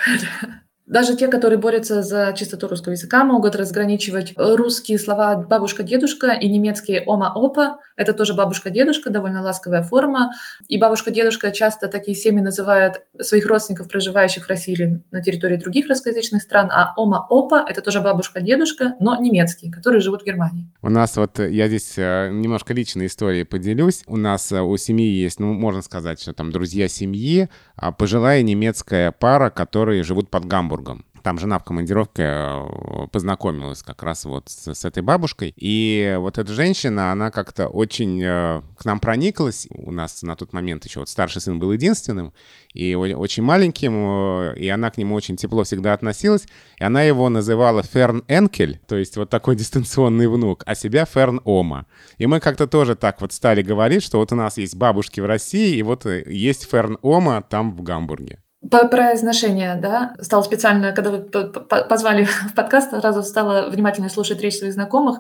Даже 0.92 1.16
те, 1.16 1.30
которые 1.30 1.58
борются 1.58 2.04
за 2.04 2.34
чистоту 2.38 2.68
русского 2.68 2.92
языка, 2.92 3.24
могут 3.24 3.56
разграничивать 3.56 4.34
русские 4.36 5.00
слова 5.00 5.38
«бабушка-дедушка» 5.38 6.34
и 6.34 6.50
немецкие 6.50 7.02
«ома-опа». 7.06 7.80
Это 7.96 8.12
тоже 8.12 8.34
«бабушка-дедушка», 8.34 9.10
довольно 9.10 9.42
ласковая 9.42 9.84
форма. 9.84 10.34
И 10.68 10.78
бабушка-дедушка 10.78 11.52
часто 11.52 11.88
такие 11.88 12.18
семьи 12.18 12.42
называют 12.42 13.04
своих 13.22 13.46
родственников, 13.46 13.88
проживающих 13.88 14.48
в 14.48 14.50
России 14.50 14.74
или 14.74 15.02
на 15.12 15.24
территории 15.24 15.56
других 15.56 15.88
русскоязычных 15.88 16.42
стран. 16.42 16.70
А 16.70 16.94
«ома-опа»— 16.98 17.66
это 17.70 17.82
тоже 17.82 18.02
бабушка-дедушка, 18.02 18.96
но 19.00 19.16
немецкие, 19.16 19.72
которые 19.72 20.02
живут 20.02 20.24
в 20.24 20.26
Германии. 20.26 20.70
У 20.82 20.90
нас 20.90 21.16
вот, 21.16 21.40
я 21.40 21.70
здесь 21.70 21.94
э, 21.96 22.32
немножко 22.34 22.74
личной 22.74 23.06
историей 23.06 23.46
поделюсь. 23.46 24.04
У 24.08 24.18
нас 24.18 24.52
э, 24.52 24.60
у 24.60 24.76
семьи 24.76 25.08
есть, 25.08 25.40
ну, 25.40 25.54
можно 25.54 25.82
сказать, 25.84 26.22
что 26.22 26.34
там 26.34 26.52
друзья 26.52 26.90
семьи, 26.90 27.48
а 27.78 27.94
пожилая 27.94 28.42
немецкая 28.42 29.14
пара, 29.14 29.50
которые 29.50 30.04
живут 30.04 30.30
под 30.30 30.44
Гамбургом. 30.44 30.81
Там 31.24 31.38
жена 31.38 31.60
в 31.60 31.64
командировке 31.64 32.24
э, 32.26 33.08
познакомилась 33.12 33.84
как 33.84 34.02
раз 34.02 34.26
вот 34.26 34.50
с, 34.50 34.74
с 34.74 34.86
этой 34.86 35.04
бабушкой. 35.04 35.54
И 35.56 36.16
вот 36.18 36.40
эта 36.40 36.52
женщина, 36.52 37.12
она 37.12 37.30
как-то 37.30 37.68
очень 37.68 38.22
э, 38.24 38.62
к 38.76 38.86
нам 38.86 39.00
прониклась. 39.00 39.68
У 39.70 39.92
нас 39.92 40.24
на 40.24 40.36
тот 40.36 40.52
момент 40.54 40.86
еще 40.86 41.00
вот 41.00 41.10
старший 41.10 41.42
сын 41.42 41.60
был 41.60 41.72
единственным 41.74 42.34
и 42.74 42.96
очень 42.96 43.44
маленьким, 43.44 43.94
э, 43.94 44.56
и 44.58 44.68
она 44.70 44.90
к 44.90 44.98
нему 44.98 45.14
очень 45.14 45.36
тепло 45.36 45.64
всегда 45.64 45.94
относилась. 45.94 46.48
И 46.78 46.84
она 46.84 47.04
его 47.04 47.30
называла 47.30 47.84
Ферн 47.84 48.24
Энкель, 48.28 48.80
то 48.88 48.96
есть 48.96 49.16
вот 49.18 49.30
такой 49.30 49.56
дистанционный 49.62 50.28
внук, 50.28 50.64
а 50.66 50.74
себя 50.74 51.06
Ферн 51.06 51.40
Ома. 51.44 51.86
И 52.18 52.26
мы 52.26 52.40
как-то 52.40 52.66
тоже 52.66 52.96
так 52.96 53.22
вот 53.22 53.32
стали 53.32 53.62
говорить, 53.62 54.02
что 54.02 54.18
вот 54.18 54.32
у 54.32 54.36
нас 54.36 54.58
есть 54.58 54.76
бабушки 54.76 55.20
в 55.20 55.26
России, 55.26 55.76
и 55.76 55.84
вот 55.84 56.06
есть 56.06 56.68
Ферн 56.70 56.98
Ома 57.04 57.44
там 57.48 57.76
в 57.76 57.84
Гамбурге. 57.84 58.40
По 58.70 58.88
произношение, 58.88 59.76
да, 59.76 60.14
стал 60.22 60.44
специально, 60.44 60.92
когда 60.92 61.10
вы 61.10 61.20
позвали 61.20 62.24
в 62.50 62.54
подкаст, 62.54 62.92
сразу 62.92 63.24
стала 63.24 63.70
внимательно 63.70 64.10
слушать 64.10 64.40
речь 64.42 64.58
своих 64.58 64.74
знакомых. 64.74 65.20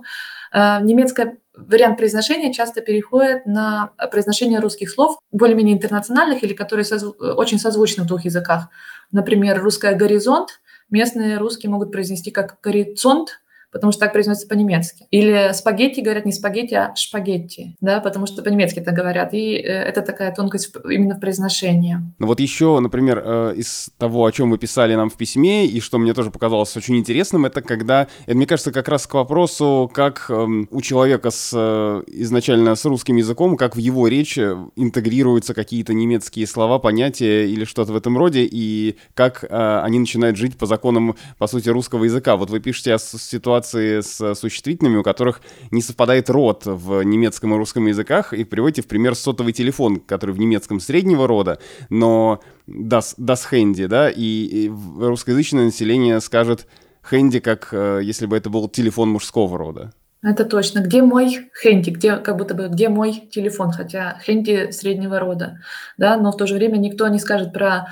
Э, 0.53 0.79
немецкий 0.81 1.39
вариант 1.55 1.97
произношения 1.97 2.53
часто 2.53 2.81
переходит 2.81 3.47
на 3.47 3.91
произношение 4.11 4.59
русских 4.59 4.91
слов, 4.91 5.17
более-менее 5.31 5.75
интернациональных 5.75 6.43
или 6.43 6.53
которые 6.53 6.85
созв... 6.85 7.15
очень 7.19 7.57
созвучны 7.57 8.03
в 8.03 8.07
двух 8.07 8.25
языках. 8.25 8.69
Например, 9.11 9.61
русское 9.61 9.95
«горизонт» 9.95 10.61
местные 10.91 11.37
русские 11.37 11.71
могут 11.71 11.91
произнести 11.91 12.29
как 12.29 12.59
«горизонт», 12.61 13.41
потому 13.71 13.91
что 13.91 14.01
так 14.01 14.13
произносится 14.13 14.47
по-немецки. 14.47 15.05
Или 15.11 15.51
спагетти 15.53 16.01
говорят 16.01 16.25
не 16.25 16.33
спагетти, 16.33 16.75
а 16.75 16.95
шпагетти, 16.95 17.75
да, 17.81 17.99
потому 17.99 18.25
что 18.25 18.41
по-немецки 18.41 18.79
это 18.79 18.91
говорят. 18.91 19.33
И 19.33 19.55
э, 19.55 19.61
это 19.61 20.01
такая 20.01 20.33
тонкость 20.33 20.73
именно 20.89 21.15
в 21.15 21.19
произношении. 21.19 21.97
Ну 22.19 22.27
вот 22.27 22.39
еще, 22.39 22.79
например, 22.79 23.21
э, 23.23 23.53
из 23.55 23.91
того, 23.97 24.25
о 24.25 24.31
чем 24.31 24.51
вы 24.51 24.57
писали 24.57 24.95
нам 24.95 25.09
в 25.09 25.15
письме, 25.15 25.65
и 25.65 25.79
что 25.79 25.97
мне 25.97 26.13
тоже 26.13 26.31
показалось 26.31 26.75
очень 26.75 26.97
интересным, 26.97 27.45
это 27.45 27.61
когда, 27.61 28.07
это, 28.25 28.35
мне 28.35 28.45
кажется, 28.45 28.71
как 28.71 28.87
раз 28.87 29.07
к 29.07 29.13
вопросу, 29.13 29.89
как 29.93 30.25
эм, 30.29 30.67
у 30.71 30.81
человека 30.81 31.31
с 31.31 31.51
э, 31.53 32.03
изначально 32.07 32.75
с 32.75 32.85
русским 32.85 33.15
языком, 33.15 33.57
как 33.57 33.75
в 33.75 33.79
его 33.79 34.07
речи 34.07 34.55
интегрируются 34.75 35.53
какие-то 35.53 35.93
немецкие 35.93 36.45
слова, 36.45 36.79
понятия 36.79 37.47
или 37.47 37.63
что-то 37.63 37.93
в 37.93 37.95
этом 37.95 38.17
роде, 38.17 38.47
и 38.49 38.97
как 39.13 39.45
они 39.49 39.99
начинают 39.99 40.37
жить 40.37 40.57
по 40.57 40.65
законам, 40.65 41.15
по 41.37 41.47
сути, 41.47 41.69
русского 41.69 42.05
языка. 42.05 42.35
Вот 42.35 42.49
вы 42.49 42.59
пишете 42.59 42.93
о 42.93 42.99
ситуации 42.99 43.60
ситуации 43.61 44.01
с 44.01 44.35
существительными, 44.35 44.97
у 44.97 45.03
которых 45.03 45.41
не 45.71 45.81
совпадает 45.81 46.29
род 46.29 46.63
в 46.65 47.03
немецком 47.03 47.53
и 47.53 47.57
русском 47.57 47.87
языках, 47.87 48.33
и 48.33 48.43
приводите 48.43 48.81
в 48.81 48.87
пример 48.87 49.15
сотовый 49.15 49.53
телефон, 49.53 49.99
который 49.99 50.33
в 50.35 50.39
немецком 50.39 50.79
среднего 50.79 51.27
рода, 51.27 51.59
но 51.89 52.41
das, 52.67 53.15
das 53.19 53.41
Handy, 53.51 53.87
да, 53.87 54.09
и, 54.09 54.67
и 54.67 54.71
русскоязычное 54.99 55.65
население 55.65 56.19
скажет 56.21 56.67
Handy, 57.09 57.39
как 57.39 57.69
э, 57.71 58.01
если 58.03 58.25
бы 58.25 58.37
это 58.37 58.49
был 58.49 58.67
телефон 58.69 59.09
мужского 59.09 59.57
рода. 59.57 59.91
Это 60.23 60.45
точно. 60.45 60.81
Где 60.81 61.01
мой 61.01 61.49
хенди? 61.59 61.89
Где, 61.89 62.17
как 62.17 62.37
будто 62.37 62.53
бы, 62.53 62.67
где 62.67 62.89
мой 62.89 63.27
телефон? 63.31 63.71
Хотя 63.71 64.19
хенди 64.23 64.69
среднего 64.69 65.19
рода, 65.19 65.59
да, 65.97 66.15
но 66.17 66.31
в 66.31 66.37
то 66.37 66.45
же 66.45 66.55
время 66.55 66.77
никто 66.77 67.07
не 67.07 67.17
скажет 67.17 67.53
про 67.53 67.87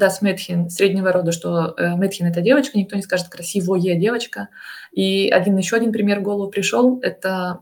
Mädchen, 0.00 0.06
das 0.06 0.22
Mädchen 0.22 0.70
среднего 0.70 1.12
рода, 1.12 1.32
что 1.32 1.74
э, 1.76 1.94
Mädchen 1.94 2.26
это 2.26 2.40
девочка, 2.40 2.78
никто 2.78 2.96
не 2.96 3.02
скажет 3.02 3.28
красивая 3.28 3.94
девочка. 3.94 4.48
И 4.92 5.28
один 5.30 5.56
еще 5.56 5.76
один 5.76 5.92
пример 5.92 6.20
в 6.20 6.22
голову 6.22 6.50
пришел. 6.50 6.98
Это 7.00 7.60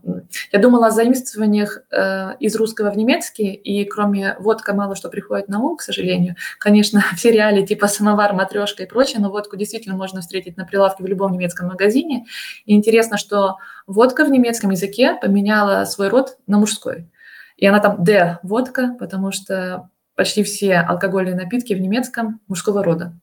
я 0.51 0.59
думала 0.59 0.87
о 0.87 0.91
заимствованиях 0.91 1.79
э, 1.91 2.35
из 2.39 2.55
русского 2.55 2.91
в 2.91 2.97
немецкий, 2.97 3.53
и 3.53 3.85
кроме 3.85 4.35
водка 4.39 4.73
мало 4.73 4.95
что 4.95 5.09
приходит 5.09 5.47
на 5.47 5.59
ум, 5.59 5.77
к 5.77 5.81
сожалению. 5.81 6.35
Конечно, 6.57 7.03
все 7.15 7.31
реалии 7.31 7.65
типа 7.65 7.87
самовар, 7.87 8.33
матрешка 8.33 8.83
и 8.83 8.87
прочее, 8.87 9.19
но 9.19 9.29
водку 9.29 9.57
действительно 9.57 9.95
можно 9.95 10.21
встретить 10.21 10.57
на 10.57 10.65
прилавке 10.65 11.03
в 11.03 11.07
любом 11.07 11.31
немецком 11.31 11.67
магазине. 11.67 12.25
И 12.65 12.75
интересно, 12.75 13.17
что 13.17 13.57
водка 13.85 14.25
в 14.25 14.31
немецком 14.31 14.71
языке 14.71 15.17
поменяла 15.21 15.85
свой 15.85 16.09
род 16.09 16.37
на 16.47 16.57
мужской. 16.57 17.09
И 17.57 17.65
она 17.65 17.79
там 17.79 18.03
«де» 18.03 18.39
водка, 18.41 18.95
потому 18.97 19.31
что 19.31 19.89
почти 20.19 20.43
все 20.43 20.79
алкогольные 20.79 21.33
напитки 21.33 21.73
в 21.73 21.79
немецком 21.79 22.41
мужского 22.49 22.83
рода. 22.83 23.17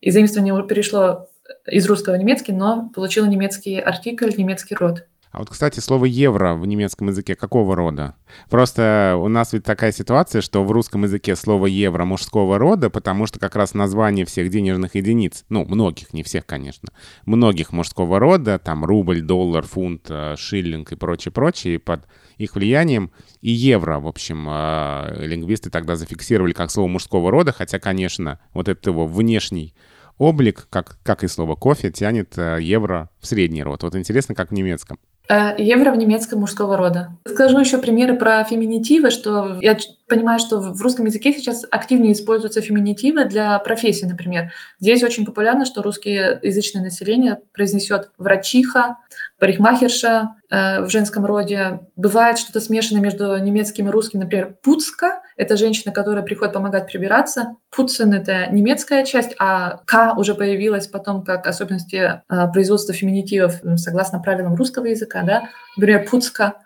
И 0.00 0.10
заимствование 0.10 0.66
перешло 0.66 1.28
из 1.64 1.86
русского 1.86 2.14
в 2.14 2.18
немецкий, 2.18 2.50
но 2.50 2.90
получило 2.92 3.26
немецкий 3.26 3.78
артикль, 3.78 4.32
немецкий 4.36 4.74
род. 4.74 5.06
А 5.34 5.40
вот, 5.40 5.50
кстати, 5.50 5.80
слово 5.80 6.04
«евро» 6.04 6.54
в 6.54 6.64
немецком 6.64 7.08
языке 7.08 7.34
какого 7.34 7.74
рода? 7.74 8.14
Просто 8.50 9.16
у 9.20 9.26
нас 9.26 9.52
ведь 9.52 9.64
такая 9.64 9.90
ситуация, 9.90 10.40
что 10.40 10.62
в 10.62 10.70
русском 10.70 11.02
языке 11.02 11.34
слово 11.34 11.66
«евро» 11.66 12.04
мужского 12.04 12.56
рода, 12.56 12.88
потому 12.88 13.26
что 13.26 13.40
как 13.40 13.56
раз 13.56 13.74
название 13.74 14.26
всех 14.26 14.48
денежных 14.48 14.94
единиц, 14.94 15.44
ну, 15.48 15.64
многих, 15.64 16.12
не 16.12 16.22
всех, 16.22 16.46
конечно, 16.46 16.90
многих 17.26 17.72
мужского 17.72 18.20
рода, 18.20 18.60
там 18.60 18.84
рубль, 18.84 19.22
доллар, 19.22 19.64
фунт, 19.64 20.06
э, 20.08 20.36
шиллинг 20.38 20.92
и 20.92 20.96
прочее-прочее, 20.96 21.80
под 21.80 22.06
их 22.38 22.54
влиянием 22.54 23.10
и 23.40 23.50
евро, 23.50 23.98
в 23.98 24.06
общем, 24.06 24.46
э, 24.48 25.26
лингвисты 25.26 25.68
тогда 25.68 25.96
зафиксировали 25.96 26.52
как 26.52 26.70
слово 26.70 26.86
мужского 26.86 27.32
рода, 27.32 27.50
хотя, 27.50 27.80
конечно, 27.80 28.38
вот 28.52 28.68
этот 28.68 28.86
его 28.86 29.08
внешний 29.08 29.74
облик, 30.16 30.68
как, 30.70 31.00
как 31.02 31.24
и 31.24 31.26
слово 31.26 31.56
кофе, 31.56 31.90
тянет 31.90 32.38
э, 32.38 32.58
евро 32.60 33.10
в 33.18 33.26
средний 33.26 33.64
род. 33.64 33.82
Вот 33.82 33.96
интересно, 33.96 34.36
как 34.36 34.50
в 34.50 34.54
немецком. 34.54 35.00
Э, 35.26 35.54
евро 35.56 35.90
в 35.90 35.96
немецком 35.96 36.40
мужского 36.40 36.76
рода. 36.76 37.16
Скажу 37.26 37.58
еще 37.58 37.78
примеры 37.78 38.14
про 38.14 38.44
феминитивы, 38.44 39.10
что 39.10 39.58
я 39.62 39.76
понимаю, 40.06 40.38
что 40.38 40.58
в 40.58 40.82
русском 40.82 41.06
языке 41.06 41.32
сейчас 41.32 41.64
активнее 41.70 42.12
используются 42.12 42.60
феминитивы 42.60 43.24
для 43.24 43.58
профессий, 43.58 44.04
например. 44.04 44.52
Здесь 44.80 45.02
очень 45.02 45.24
популярно, 45.24 45.64
что 45.64 45.82
русское 45.82 46.38
язычное 46.42 46.82
население 46.82 47.38
произнесет 47.54 48.10
врачиха, 48.18 48.98
парикмахерша 49.38 50.36
э, 50.50 50.82
в 50.82 50.90
женском 50.90 51.24
роде. 51.24 51.80
Бывает 51.96 52.38
что-то 52.38 52.60
смешанное 52.60 53.02
между 53.02 53.34
немецким 53.38 53.88
и 53.88 53.90
русским, 53.90 54.20
например, 54.20 54.56
пуцка– 54.62 55.22
это 55.36 55.56
женщина, 55.56 55.92
которая 55.92 56.24
приходит 56.24 56.54
помогать 56.54 56.86
прибираться. 56.86 57.56
Пуцен– 57.70 58.12
это 58.14 58.46
немецкая 58.50 59.04
часть, 59.04 59.34
а 59.38 59.78
к 59.84 60.14
уже 60.16 60.34
появилась 60.34 60.86
потом 60.86 61.24
как 61.24 61.46
особенности 61.46 61.96
э, 61.96 62.52
производства 62.52 62.94
феминитивов 62.94 63.60
согласно 63.76 64.20
правилам 64.20 64.54
русского 64.54 64.86
языка, 64.86 65.22
да, 65.22 65.48
например, 65.76 66.06
пуцка– 66.08 66.54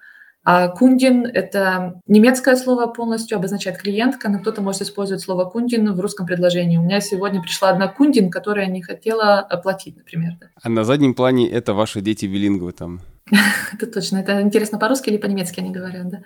а 0.50 0.68
кундин– 0.68 1.26
это 1.34 2.00
немецкое 2.06 2.56
слово 2.56 2.86
полностью, 2.86 3.36
обозначает 3.36 3.76
клиентка, 3.76 4.30
но 4.30 4.38
кто-то 4.38 4.62
может 4.62 4.80
использовать 4.80 5.22
слово 5.22 5.44
кундин 5.44 5.92
в 5.92 6.00
русском 6.00 6.24
предложении. 6.24 6.78
У 6.78 6.82
меня 6.82 7.02
сегодня 7.02 7.42
пришла 7.42 7.68
одна 7.68 7.86
кундин, 7.86 8.30
которая 8.30 8.66
не 8.66 8.80
хотела 8.80 9.40
оплатить, 9.40 9.98
например. 9.98 10.38
А 10.62 10.70
на 10.70 10.84
заднем 10.84 11.12
плане 11.12 11.50
это 11.50 11.74
ваши 11.74 12.00
дети 12.00 12.24
билингвы 12.24 12.72
там? 12.72 13.02
Это 13.72 13.86
точно. 13.86 14.18
Это 14.18 14.40
интересно 14.40 14.78
по-русски 14.78 15.10
или 15.10 15.18
по-немецки 15.18 15.60
они 15.60 15.70
говорят, 15.70 16.08
да. 16.08 16.18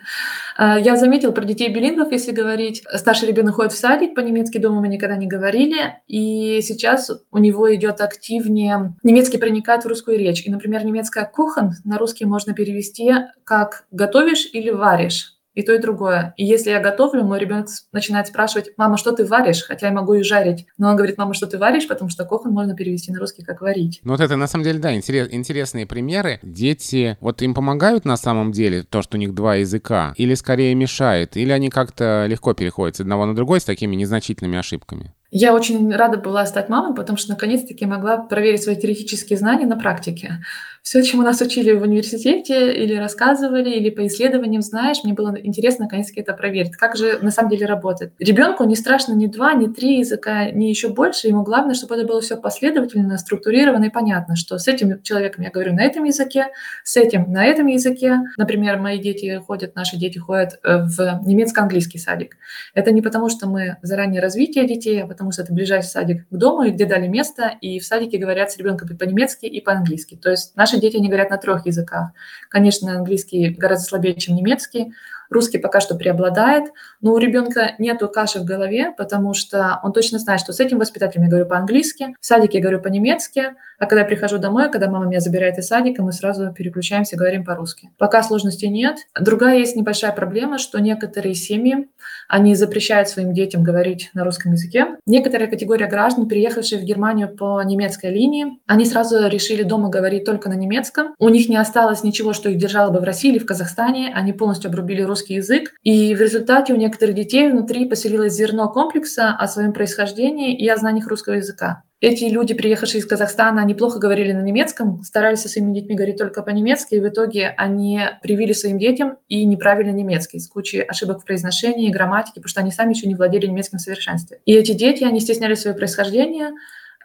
А, 0.57 0.79
я 0.79 0.95
заметила 0.95 1.31
про 1.31 1.45
детей 1.45 1.69
билингвов, 1.73 2.11
если 2.11 2.31
говорить. 2.31 2.83
Старший 2.95 3.27
ребенок 3.27 3.55
ходит 3.55 3.73
в 3.73 3.77
садик, 3.77 4.15
по-немецки 4.15 4.57
дома 4.57 4.81
мы 4.81 4.87
никогда 4.87 5.15
не 5.15 5.27
говорили. 5.27 6.01
И 6.07 6.61
сейчас 6.61 7.11
у 7.31 7.37
него 7.37 7.73
идет 7.75 8.01
активнее... 8.01 8.95
Немецкий 9.03 9.37
проникает 9.37 9.83
в 9.83 9.87
русскую 9.87 10.17
речь. 10.17 10.45
И, 10.45 10.51
например, 10.51 10.85
немецкая 10.85 11.25
«кухен» 11.25 11.73
на 11.83 11.97
русский 11.97 12.25
можно 12.25 12.53
перевести 12.53 13.11
как 13.43 13.85
«готовишь» 13.91 14.49
или 14.53 14.69
«варишь» 14.69 15.32
и 15.53 15.61
то, 15.61 15.73
и 15.73 15.77
другое. 15.77 16.33
И 16.37 16.45
если 16.45 16.71
я 16.71 16.79
готовлю, 16.79 17.23
мой 17.23 17.39
ребенок 17.39 17.67
начинает 17.91 18.27
спрашивать, 18.27 18.71
мама, 18.77 18.97
что 18.97 19.11
ты 19.11 19.25
варишь? 19.25 19.63
Хотя 19.63 19.87
я 19.87 19.93
могу 19.93 20.13
и 20.13 20.23
жарить. 20.23 20.65
Но 20.77 20.89
он 20.89 20.95
говорит, 20.95 21.17
мама, 21.17 21.33
что 21.33 21.47
ты 21.47 21.57
варишь? 21.57 21.87
Потому 21.87 22.09
что 22.09 22.25
кохан 22.25 22.51
можно 22.51 22.75
перевести 22.75 23.11
на 23.11 23.19
русский 23.19 23.43
как 23.43 23.61
варить. 23.61 24.01
Ну 24.03 24.11
вот 24.11 24.21
это 24.21 24.35
на 24.35 24.47
самом 24.47 24.63
деле, 24.63 24.79
да, 24.79 24.93
интерес, 24.95 25.29
интересные 25.31 25.85
примеры. 25.85 26.39
Дети, 26.41 27.17
вот 27.21 27.41
им 27.41 27.53
помогают 27.53 28.05
на 28.05 28.17
самом 28.17 28.51
деле 28.51 28.83
то, 28.83 29.01
что 29.01 29.17
у 29.17 29.19
них 29.19 29.33
два 29.33 29.55
языка? 29.55 30.13
Или 30.17 30.33
скорее 30.33 30.73
мешает? 30.75 31.37
Или 31.37 31.51
они 31.51 31.69
как-то 31.69 32.25
легко 32.27 32.53
переходят 32.53 32.95
с 32.95 32.99
одного 33.01 33.25
на 33.25 33.35
другой 33.35 33.61
с 33.61 33.65
такими 33.65 33.95
незначительными 33.95 34.57
ошибками? 34.57 35.13
Я 35.35 35.55
очень 35.55 35.91
рада 35.91 36.19
была 36.19 36.45
стать 36.45 36.69
мамой, 36.69 36.95
потому 36.95 37.17
что 37.17 37.31
наконец-таки 37.31 37.87
могла 37.87 38.17
проверить 38.17 38.61
свои 38.61 38.75
теоретические 38.75 39.39
знания 39.39 39.65
на 39.65 39.75
практике 39.75 40.43
все, 40.83 41.01
чему 41.01 41.21
нас 41.21 41.39
учили 41.39 41.71
в 41.71 41.81
университете 41.81 42.73
или 42.73 42.95
рассказывали, 42.95 43.69
или 43.69 43.89
по 43.89 44.05
исследованиям 44.05 44.61
знаешь, 44.61 44.97
мне 45.03 45.13
было 45.13 45.33
интересно 45.41 45.85
наконец-таки 45.85 46.19
это 46.19 46.33
проверить, 46.33 46.75
как 46.75 46.97
же 46.97 47.19
на 47.21 47.31
самом 47.31 47.49
деле 47.51 47.65
работает. 47.65 48.11
Ребенку 48.19 48.65
не 48.65 48.75
страшно 48.75 49.13
ни 49.13 49.27
два, 49.27 49.53
ни 49.53 49.67
три 49.67 49.99
языка, 49.99 50.51
ни 50.51 50.65
еще 50.65 50.89
больше, 50.89 51.29
ему 51.29 51.43
главное, 51.43 51.73
чтобы 51.73 51.95
это 51.95 52.05
было 52.05 52.19
все 52.19 52.35
последовательно, 52.35 53.17
структурировано 53.17 53.85
и 53.85 53.89
понятно, 53.89 54.35
что 54.35 54.57
с 54.57 54.67
этим 54.67 55.01
человеком 55.03 55.45
я 55.45 55.51
говорю 55.51 55.73
на 55.73 55.83
этом 55.83 56.03
языке, 56.03 56.47
с 56.83 56.97
этим 56.97 57.31
на 57.31 57.45
этом 57.45 57.67
языке. 57.67 58.19
Например, 58.37 58.77
мои 58.77 58.99
дети 58.99 59.41
ходят, 59.47 59.75
наши 59.75 59.95
дети 59.95 60.17
ходят 60.17 60.59
э, 60.63 60.83
в 60.83 61.21
немецко-английский 61.25 61.97
садик. 61.97 62.35
Это 62.73 62.91
не 62.91 63.01
потому, 63.01 63.29
что 63.29 63.47
мы 63.47 63.77
заранее 63.81 64.21
развитие 64.21 64.67
детей, 64.67 65.01
а 65.01 65.07
потому 65.07 65.31
что 65.31 65.43
это 65.43 65.53
ближайший 65.53 65.87
садик 65.87 66.27
к 66.29 66.35
дому, 66.35 66.69
где 66.69 66.85
дали 66.85 67.07
место, 67.07 67.53
и 67.61 67.79
в 67.79 67.85
садике 67.85 68.17
говорят 68.17 68.51
с 68.51 68.57
ребенком 68.57 68.89
и 68.89 68.95
по-немецки, 68.95 69.45
и 69.45 69.61
по-английски. 69.61 70.19
То 70.21 70.29
есть 70.29 70.55
наши 70.57 70.72
Наши 70.73 70.81
дети 70.81 70.97
не 70.97 71.07
говорят 71.07 71.29
на 71.29 71.37
трех 71.37 71.67
языках. 71.67 72.09
Конечно, 72.49 72.97
английский 72.97 73.49
гораздо 73.49 73.85
слабее, 73.85 74.15
чем 74.15 74.35
немецкий. 74.35 74.93
Русский 75.29 75.57
пока 75.57 75.79
что 75.79 75.95
преобладает, 75.95 76.71
но 77.01 77.13
у 77.13 77.17
ребенка 77.17 77.73
нету 77.79 78.09
каши 78.09 78.39
в 78.39 78.45
голове, 78.45 78.93
потому 78.97 79.33
что 79.33 79.79
он 79.83 79.93
точно 79.93 80.19
знает, 80.19 80.39
что 80.39 80.53
с 80.53 80.59
этим 80.59 80.79
воспитателем 80.79 81.23
я 81.25 81.29
говорю 81.29 81.45
по-английски, 81.45 82.15
в 82.19 82.25
садике 82.25 82.57
я 82.57 82.61
говорю 82.63 82.81
по-немецки, 82.81 83.53
а 83.79 83.85
когда 83.85 84.01
я 84.01 84.07
прихожу 84.07 84.37
домой, 84.37 84.71
когда 84.71 84.89
мама 84.89 85.07
меня 85.07 85.19
забирает 85.19 85.57
из 85.57 85.67
садика, 85.67 86.01
мы 86.03 86.13
сразу 86.13 86.53
переключаемся, 86.53 87.17
говорим 87.17 87.43
по-русски. 87.43 87.89
Пока 87.97 88.23
сложностей 88.23 88.69
нет. 88.69 88.97
Другая 89.19 89.57
есть 89.57 89.75
небольшая 89.75 90.13
проблема, 90.13 90.57
что 90.57 90.79
некоторые 90.79 91.35
семьи, 91.35 91.89
они 92.29 92.55
запрещают 92.55 93.09
своим 93.09 93.33
детям 93.33 93.63
говорить 93.63 94.09
на 94.13 94.23
русском 94.23 94.53
языке. 94.53 94.87
Некоторая 95.05 95.49
категория 95.49 95.87
граждан, 95.87 96.27
приехавшие 96.27 96.79
в 96.79 96.85
Германию 96.85 97.27
по 97.27 97.61
немецкой 97.63 98.11
линии, 98.11 98.59
они 98.67 98.85
сразу 98.85 99.27
решили 99.27 99.63
дома 99.63 99.89
говорить 99.89 100.23
только 100.23 100.49
на 100.49 100.53
немецком. 100.53 101.13
У 101.19 101.29
них 101.29 101.49
не 101.49 101.57
осталось 101.57 102.03
ничего, 102.03 102.33
что 102.33 102.49
их 102.49 102.57
держало 102.57 102.91
бы 102.91 102.99
в 102.99 103.03
России 103.03 103.31
или 103.31 103.39
в 103.39 103.45
Казахстане. 103.45 104.13
Они 104.15 104.31
полностью 104.31 104.69
обрубили 104.69 105.01
русский 105.13 105.35
язык. 105.35 105.73
И 105.83 106.15
в 106.15 106.21
результате 106.21 106.73
у 106.73 106.75
некоторых 106.75 107.13
детей 107.15 107.49
внутри 107.49 107.85
поселилось 107.85 108.33
зерно 108.33 108.67
комплекса 108.69 109.29
о 109.29 109.47
своем 109.47 109.71
происхождении 109.71 110.57
и 110.57 110.67
о 110.67 110.77
знаниях 110.77 111.07
русского 111.07 111.35
языка. 111.35 111.83
Эти 112.01 112.25
люди, 112.25 112.53
приехавшие 112.53 112.99
из 112.99 113.05
Казахстана, 113.05 113.61
они 113.61 113.75
плохо 113.75 113.97
говорили 113.97 114.33
на 114.33 114.41
немецком, 114.41 115.03
старались 115.03 115.39
со 115.39 115.49
своими 115.49 115.73
детьми 115.73 115.95
говорить 115.95 116.17
только 116.17 116.41
по-немецки, 116.41 116.95
и 116.95 116.99
в 116.99 117.07
итоге 117.07 117.53
они 117.55 118.01
привили 118.21 118.51
своим 118.51 118.77
детям 118.77 119.17
и 119.29 119.45
неправильно 119.45 119.91
немецкий, 119.91 120.39
с 120.39 120.49
кучей 120.49 120.81
ошибок 120.81 121.21
в 121.21 121.25
произношении, 121.25 121.89
грамматике, 121.91 122.41
потому 122.41 122.49
что 122.49 122.59
они 122.59 122.71
сами 122.71 122.93
еще 122.93 123.07
не 123.07 123.15
владели 123.15 123.45
немецким 123.45 123.77
в 123.77 123.81
совершенстве. 123.81 124.41
И 124.45 124.53
эти 124.53 124.73
дети, 124.73 125.05
они 125.05 125.21
стесняли 125.21 125.53
свое 125.53 125.77
происхождение, 125.77 126.49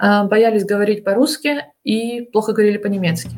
а, 0.00 0.24
боялись 0.24 0.64
говорить 0.64 1.04
по-русски 1.04 1.66
и 1.84 2.22
плохо 2.32 2.52
говорили 2.52 2.78
по-немецки. 2.78 3.30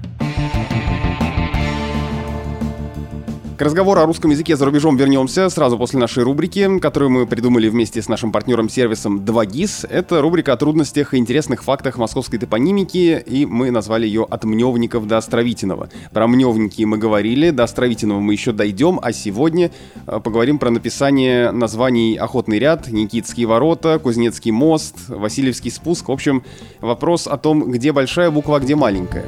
К 3.61 3.63
разговору 3.63 4.01
о 4.01 4.07
русском 4.07 4.31
языке 4.31 4.57
за 4.57 4.65
рубежом 4.65 4.97
вернемся 4.97 5.51
сразу 5.51 5.77
после 5.77 5.99
нашей 5.99 6.23
рубрики, 6.23 6.79
которую 6.79 7.11
мы 7.11 7.27
придумали 7.27 7.69
вместе 7.69 8.01
с 8.01 8.09
нашим 8.09 8.33
партнером-сервисом 8.33 9.21
2GIS. 9.21 9.87
Это 9.87 10.23
рубрика 10.23 10.55
о 10.55 10.57
трудностях 10.57 11.13
и 11.13 11.19
интересных 11.19 11.63
фактах 11.63 11.99
московской 11.99 12.39
топонимики, 12.39 13.23
и 13.27 13.45
мы 13.45 13.71
назвали 13.71 14.07
ее 14.07 14.27
«От 14.31 14.45
Мневников 14.45 15.07
до 15.07 15.19
Островитинова». 15.19 15.91
Про 16.11 16.27
Мневники 16.27 16.87
мы 16.87 16.97
говорили, 16.97 17.51
до 17.51 17.65
Островитинова 17.65 18.19
мы 18.19 18.33
еще 18.33 18.53
дойдем, 18.53 18.99
а 19.03 19.13
сегодня 19.13 19.71
э, 20.07 20.21
поговорим 20.25 20.59
про 20.59 20.71
написание 20.71 21.51
названий 21.51 22.17
«Охотный 22.17 22.59
ряд», 22.59 22.89
«Никитские 22.89 23.47
ворота», 23.47 23.99
«Кузнецкий 23.99 24.53
мост», 24.53 24.97
«Васильевский 25.09 25.71
спуск». 25.71 26.09
В 26.09 26.13
общем, 26.13 26.45
вопрос 26.81 27.27
о 27.27 27.37
том, 27.37 27.71
где 27.71 27.93
большая 27.93 28.31
буква, 28.31 28.57
а 28.57 28.61
где 28.61 28.75
маленькая. 28.75 29.27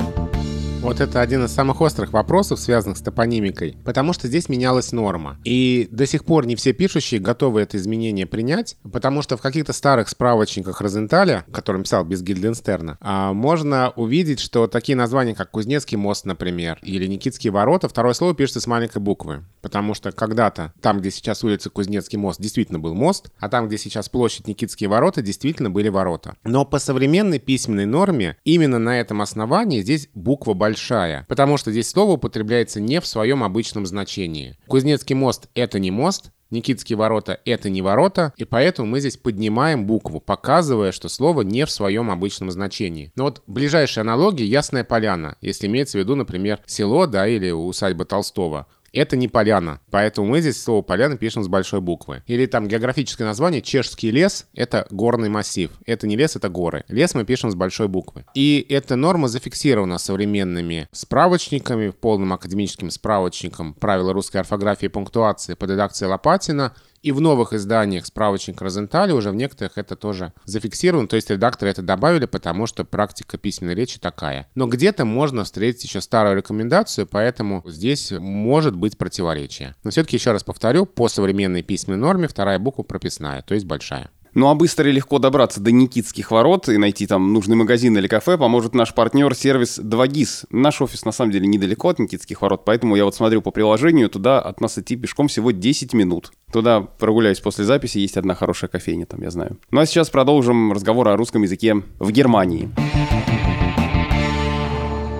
Вот 0.83 1.01
это 1.01 1.21
один 1.21 1.45
из 1.45 1.53
самых 1.53 1.81
острых 1.81 2.13
вопросов, 2.13 2.59
связанных 2.59 2.99
с 2.99 3.03
топонимикой, 3.03 3.77
потому 3.85 4.13
что 4.13 4.27
здесь 4.27 4.49
менялась 4.49 4.91
норма. 4.91 5.39
И 5.45 5.87
до 5.93 6.07
сих 6.07 6.25
пор 6.25 6.45
не 6.45 6.57
все 6.57 6.73
пишущие 6.73 7.21
готовы 7.21 7.61
это 7.61 7.77
изменение 7.77 8.27
принять, 8.27 8.77
потому 8.93 9.23
что 9.23 9.37
в 9.37 9.41
каких-то 9.41 9.73
старых 9.73 10.09
справочниках 10.09 10.81
Розенталя, 10.81 11.47
которым 11.53 11.85
писал 11.85 12.05
без 12.05 12.21
Гильденстерна, 12.23 12.99
а, 13.01 13.33
можно 13.33 13.93
увидеть, 13.95 14.41
что 14.41 14.67
такие 14.67 14.97
названия, 14.97 15.37
как 15.37 15.53
Кузнецкий 15.53 15.97
мост, 15.97 16.25
например, 16.25 16.81
или 16.83 17.07
Никитские 17.07 17.53
ворота, 17.53 17.89
второе 17.89 18.13
слово 18.13 18.35
пишется 18.35 18.61
с 18.61 18.67
маленькой 18.67 18.99
буквы. 18.99 19.45
Потому 19.63 19.95
что 19.95 20.13
когда-то 20.13 20.75
там, 20.81 21.01
где 21.01 21.11
сейчас 21.11 21.43
улица 21.45 21.71
Кузнецкий 21.71 22.19
мост, 22.19 22.41
действительно 22.41 22.79
был 22.79 22.95
мост, 22.95 23.31
а 23.39 23.49
там, 23.49 23.69
где 23.69 23.79
сейчас 23.79 24.09
площадь 24.09 24.47
Никитские 24.47 24.91
ворота, 24.91 25.23
действительно 25.23 25.71
были 25.71 25.89
ворота. 25.89 26.37
Но 26.45 26.67
по 26.67 26.79
современной 26.79 27.39
письменной 27.39 27.87
норме 27.87 28.37
именно 28.45 28.79
на 28.79 29.01
этом 29.01 29.23
основании 29.23 29.81
здесь 29.81 30.09
буква 30.15 30.53
большая 30.55 31.23
потому 31.29 31.57
что 31.57 31.71
здесь 31.71 31.89
слово 31.89 32.13
употребляется 32.13 32.81
не 32.81 33.01
в 33.01 33.07
своем 33.07 33.43
обычном 33.43 33.87
значении. 33.87 34.57
Кузнецкий 34.67 35.15
мост— 35.15 35.49
это 35.55 35.79
не 35.79 35.91
мост, 35.91 36.31
Никитские 36.51 36.99
ворота— 36.99 37.41
это 37.47 37.71
не 37.71 37.81
ворота, 37.81 38.35
и 38.37 38.45
поэтому 38.45 38.87
мы 38.87 39.01
здесь 39.01 39.17
поднимаем 39.17 39.87
букву, 39.87 40.21
показывая, 40.21 40.93
что 40.93 41.09
слово 41.09 41.41
не 41.41 41.65
в 41.65 41.71
своем 41.71 42.11
обычном 42.11 42.51
значении. 42.51 43.11
Но 43.17 43.25
вот 43.25 43.43
ближайшая 43.47 44.05
аналогия— 44.05 44.45
Ясная 44.47 44.85
Поляна, 44.85 45.39
если 45.41 45.67
имеется 45.67 45.97
в 45.97 46.03
виду, 46.03 46.15
например, 46.15 46.61
село, 46.67 47.07
да, 47.07 47.27
или 47.27 47.51
усадьба 47.51 48.05
Толстого. 48.05 48.67
Это 48.93 49.17
не 49.17 49.27
поляна, 49.27 49.81
поэтому 49.91 50.29
мы 50.29 50.41
здесь 50.41 50.63
слово 50.63 50.83
поляна 50.83 51.17
пишем 51.17 51.43
с 51.43 51.49
большой 51.49 51.81
буквы. 51.81 52.23
Или 52.27 52.47
там 52.47 52.69
географическое 52.69 53.27
название 53.27 53.63
Чешский 53.63 54.11
лес— 54.11 54.47
это 54.55 54.87
горный 54.91 55.31
массив. 55.31 55.71
Это 55.87 56.07
не 56.07 56.17
лес, 56.17 56.37
это 56.37 56.51
горы. 56.51 56.85
Лес 56.89 57.15
мы 57.15 57.25
пишем 57.25 57.51
с 57.51 57.55
большой 57.55 57.89
буквы. 57.89 58.27
И 58.35 58.67
эта 58.69 58.97
норма 58.97 59.29
зафиксирована 59.29 59.97
современными 59.97 60.89
справочниками, 60.93 61.89
полным 61.89 62.35
академическим 62.35 62.91
справочником 62.91 63.75
правила 63.75 64.13
русской 64.13 64.39
орфографии 64.39 64.87
и 64.87 64.91
пунктуации 64.91 65.55
под 65.55 65.71
редакцией 65.71 66.11
Лопатина— 66.11 66.75
и 67.03 67.13
в 67.13 67.21
новых 67.21 67.53
изданиях 67.53 68.07
справочник 68.07 68.61
Розенталя 68.61 69.15
уже 69.15 69.31
в 69.31 69.35
некоторых 69.35 69.77
это 69.77 69.97
тоже 69.97 70.33
зафиксировано, 70.45 71.09
то 71.09 71.17
есть 71.17 71.31
редакторы 71.31 71.71
это 71.71 71.83
добавили, 71.83 72.27
потому 72.27 72.67
что 72.67 72.85
практика 72.85 73.39
письменной 73.39 73.75
речи 73.75 73.99
такая. 73.99 74.49
Но 74.55 74.67
где-то 74.67 75.05
можно 75.05 75.45
встретить 75.45 75.85
еще 75.85 76.01
старую 76.01 76.37
рекомендацию, 76.37 77.07
поэтому 77.07 77.63
здесь 77.67 78.13
может 78.13 78.77
быть 78.77 78.97
противоречие. 78.97 79.75
Но 79.83 79.91
все-таки 79.91 80.17
еще 80.17 80.33
раз 80.33 80.45
повторю, 80.45 80.87
по 80.87 81.09
современной 81.09 81.63
письменной 81.63 81.99
норме 81.99 82.29
вторая 82.29 82.59
буква 82.59 82.83
прописная, 82.83 83.43
то 83.43 83.55
есть 83.55 83.67
большая. 83.67 84.11
Ну 84.35 84.49
а 84.49 84.55
быстро 84.55 84.89
и 84.89 84.93
легко 84.93 85.19
добраться 85.19 85.61
до 85.61 85.73
Никитских 85.73 86.31
ворот 86.31 86.69
и 86.71 86.79
найти 86.79 87.07
там 87.07 87.35
нужный 87.35 87.55
магазин 87.55 87.99
или 87.99 88.09
кафе 88.09 88.39
поможет 88.39 88.75
наш 88.75 88.95
партнер 88.95 89.35
сервис 89.35 89.79
2GIS. 89.79 90.47
Наш 90.51 90.81
офис 90.81 91.05
на 91.05 91.13
самом 91.13 91.33
деле 91.33 91.47
недалеко 91.47 91.91
от 91.91 91.99
Никитских 91.99 92.41
ворот, 92.41 92.65
поэтому 92.65 92.97
я 92.97 93.05
вот 93.05 93.15
смотрю 93.15 93.43
по 93.43 93.51
приложению, 93.51 94.09
туда 94.09 94.41
от 94.41 94.63
нас 94.63 94.79
идти 94.79 94.97
пешком 94.97 95.29
всего 95.29 95.51
10 95.51 95.93
минут. 95.93 96.33
Туда 96.51 96.81
прогуляюсь 96.81 97.41
после 97.41 97.65
записи, 97.65 97.99
есть 97.99 98.17
одна 98.17 98.35
хорошая 98.35 98.71
кофейня 98.71 99.05
там, 99.05 99.21
я 99.21 99.31
знаю. 99.31 99.59
Ну 99.71 99.81
а 99.81 99.87
сейчас 99.87 100.09
продолжим 100.09 100.73
разговор 100.73 101.09
о 101.09 101.17
русском 101.19 101.43
языке 101.43 101.83
в 101.99 102.11
Германии. 102.11 102.71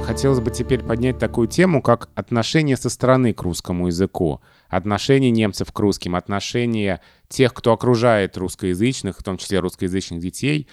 Хотелось 0.07 0.41
бы 0.41 0.51
теперь 0.51 0.81
поднять 0.81 1.19
такую 1.19 1.49
тему, 1.49 1.81
как 1.81 2.09
отношение 2.15 2.77
со 2.77 2.91
стороны 2.91 3.33
к 3.33 3.43
русскому 3.43 3.87
языку 3.87 4.41
отношение 4.73 5.31
немцев 5.31 5.71
к 5.71 5.79
русским, 5.79 6.17
отношение 6.17 7.03
тех, 7.29 7.53
кто 7.53 7.75
окружает 7.75 8.39
русскоязычных, 8.39 9.19
в 9.19 9.23
том 9.23 9.37
числе 9.37 9.61
русскоязычных 9.61 10.19
детей, 10.21 10.67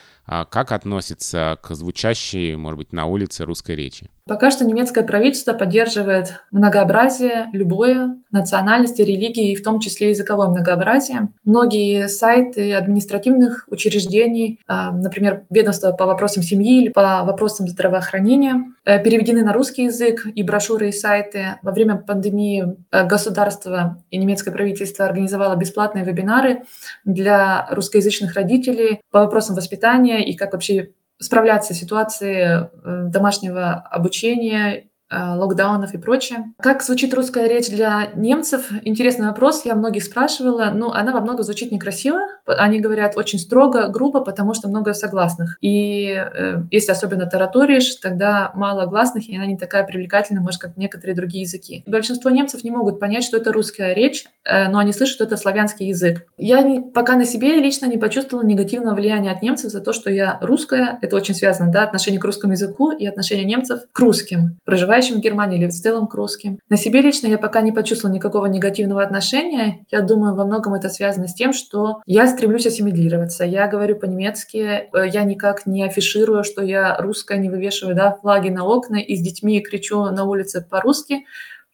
как 0.49 0.71
относится 0.71 1.57
к 1.61 1.73
звучащей, 1.73 2.55
может 2.55 2.77
быть, 2.77 2.93
на 2.93 3.05
улице 3.05 3.45
русской 3.45 3.75
речи? 3.75 4.09
Пока 4.29 4.51
что 4.51 4.63
немецкое 4.63 5.03
правительство 5.03 5.53
поддерживает 5.53 6.43
многообразие, 6.51 7.47
любое, 7.51 8.15
национальности, 8.29 9.01
религии, 9.01 9.55
в 9.55 9.63
том 9.63 9.79
числе 9.79 10.11
языковое 10.11 10.49
многообразие. 10.49 11.29
Многие 11.43 12.07
сайты 12.07 12.75
административных 12.75 13.65
учреждений, 13.69 14.59
а, 14.67 14.91
например, 14.91 15.45
ведомства 15.49 15.93
по 15.93 16.05
вопросам 16.05 16.43
семьи 16.43 16.83
или 16.83 16.89
по 16.89 17.23
вопросам 17.23 17.67
здравоохранения, 17.67 18.65
э, 18.85 19.03
переведены 19.03 19.43
на 19.43 19.51
русский 19.51 19.85
язык, 19.85 20.27
и 20.27 20.43
брошюры, 20.43 20.89
и 20.89 20.91
сайты. 20.91 21.57
Во 21.63 21.71
время 21.71 21.95
пандемии 21.95 22.77
э, 22.91 23.07
государство 23.07 24.03
и 24.11 24.17
немецкое 24.17 24.53
правительство 24.53 25.05
организовало 25.05 25.55
бесплатные 25.55 26.05
вебинары 26.05 26.65
для 27.03 27.67
русскоязычных 27.71 28.35
родителей 28.35 29.01
по 29.09 29.21
вопросам 29.21 29.55
воспитания 29.55 30.18
и 30.23 30.35
как 30.35 30.53
вообще 30.53 30.91
справляться 31.19 31.73
с 31.73 31.77
ситуацией 31.77 32.69
э, 32.83 33.03
домашнего 33.09 33.73
обучения 33.73 34.88
локдаунов 35.11 35.93
и 35.93 35.97
прочее. 35.97 36.53
Как 36.59 36.83
звучит 36.83 37.13
русская 37.13 37.47
речь 37.47 37.69
для 37.69 38.09
немцев? 38.15 38.69
Интересный 38.83 39.27
вопрос, 39.27 39.65
я 39.65 39.75
многих 39.75 40.03
спрашивала. 40.03 40.71
Ну, 40.73 40.91
она 40.91 41.11
во 41.11 41.21
многом 41.21 41.43
звучит 41.43 41.71
некрасиво. 41.71 42.19
Они 42.45 42.79
говорят 42.79 43.17
очень 43.17 43.39
строго, 43.39 43.87
грубо, 43.87 44.21
потому 44.21 44.53
что 44.53 44.67
много 44.67 44.93
согласных. 44.93 45.57
И 45.61 46.13
э, 46.13 46.61
если 46.71 46.91
особенно 46.91 47.25
тараторишь, 47.25 47.95
тогда 47.95 48.51
мало 48.55 48.85
гласных, 48.85 49.27
и 49.29 49.35
она 49.35 49.45
не 49.45 49.57
такая 49.57 49.83
привлекательная, 49.83 50.41
может, 50.41 50.61
как 50.61 50.77
некоторые 50.77 51.15
другие 51.15 51.43
языки. 51.43 51.83
Большинство 51.85 52.29
немцев 52.29 52.63
не 52.63 52.71
могут 52.71 52.99
понять, 52.99 53.23
что 53.23 53.37
это 53.37 53.51
русская 53.51 53.93
речь, 53.93 54.25
э, 54.45 54.69
но 54.69 54.79
они 54.79 54.93
слышат, 54.93 55.15
что 55.15 55.23
это 55.23 55.37
славянский 55.37 55.87
язык. 55.87 56.25
Я 56.37 56.61
не, 56.61 56.81
пока 56.81 57.15
на 57.15 57.25
себе 57.25 57.55
лично 57.55 57.85
не 57.85 57.97
почувствовала 57.97 58.45
негативного 58.45 58.95
влияния 58.95 59.31
от 59.31 59.41
немцев 59.41 59.71
за 59.71 59.81
то, 59.81 59.93
что 59.93 60.11
я 60.11 60.37
русская. 60.41 60.99
Это 61.01 61.15
очень 61.15 61.35
связано, 61.35 61.71
да, 61.71 61.83
отношение 61.83 62.19
к 62.19 62.25
русскому 62.25 62.53
языку 62.53 62.91
и 62.91 63.05
отношение 63.05 63.45
немцев 63.45 63.81
к 63.91 63.99
русским, 63.99 64.57
проживающим 64.65 64.98
проживающим 64.99 65.17
в 65.17 65.23
Германии 65.23 65.57
или 65.57 65.67
в 65.67 65.71
целом 65.71 66.07
к 66.07 66.13
русским. 66.13 66.59
На 66.69 66.77
себе 66.77 67.01
лично 67.01 67.27
я 67.27 67.37
пока 67.37 67.61
не 67.61 67.71
почувствовала 67.71 68.15
никакого 68.15 68.45
негативного 68.47 69.01
отношения. 69.01 69.85
Я 69.91 70.01
думаю, 70.01 70.35
во 70.35 70.45
многом 70.45 70.73
это 70.73 70.89
связано 70.89 71.27
с 71.27 71.33
тем, 71.33 71.53
что 71.53 72.01
я 72.05 72.27
стремлюсь 72.27 72.65
ассимилироваться. 72.65 73.45
Я 73.45 73.67
говорю 73.67 73.95
по-немецки, 73.97 74.57
э, 74.57 74.87
я 75.11 75.23
никак 75.23 75.65
не 75.65 75.83
афиширую, 75.83 76.43
что 76.43 76.63
я 76.63 76.97
русская, 76.97 77.37
не 77.37 77.49
вывешиваю 77.49 77.95
да, 77.95 78.17
флаги 78.21 78.49
на 78.49 78.65
окна 78.65 78.97
и 78.97 79.15
с 79.15 79.21
детьми 79.21 79.61
кричу 79.61 80.03
на 80.05 80.25
улице 80.25 80.65
по-русски. 80.69 81.25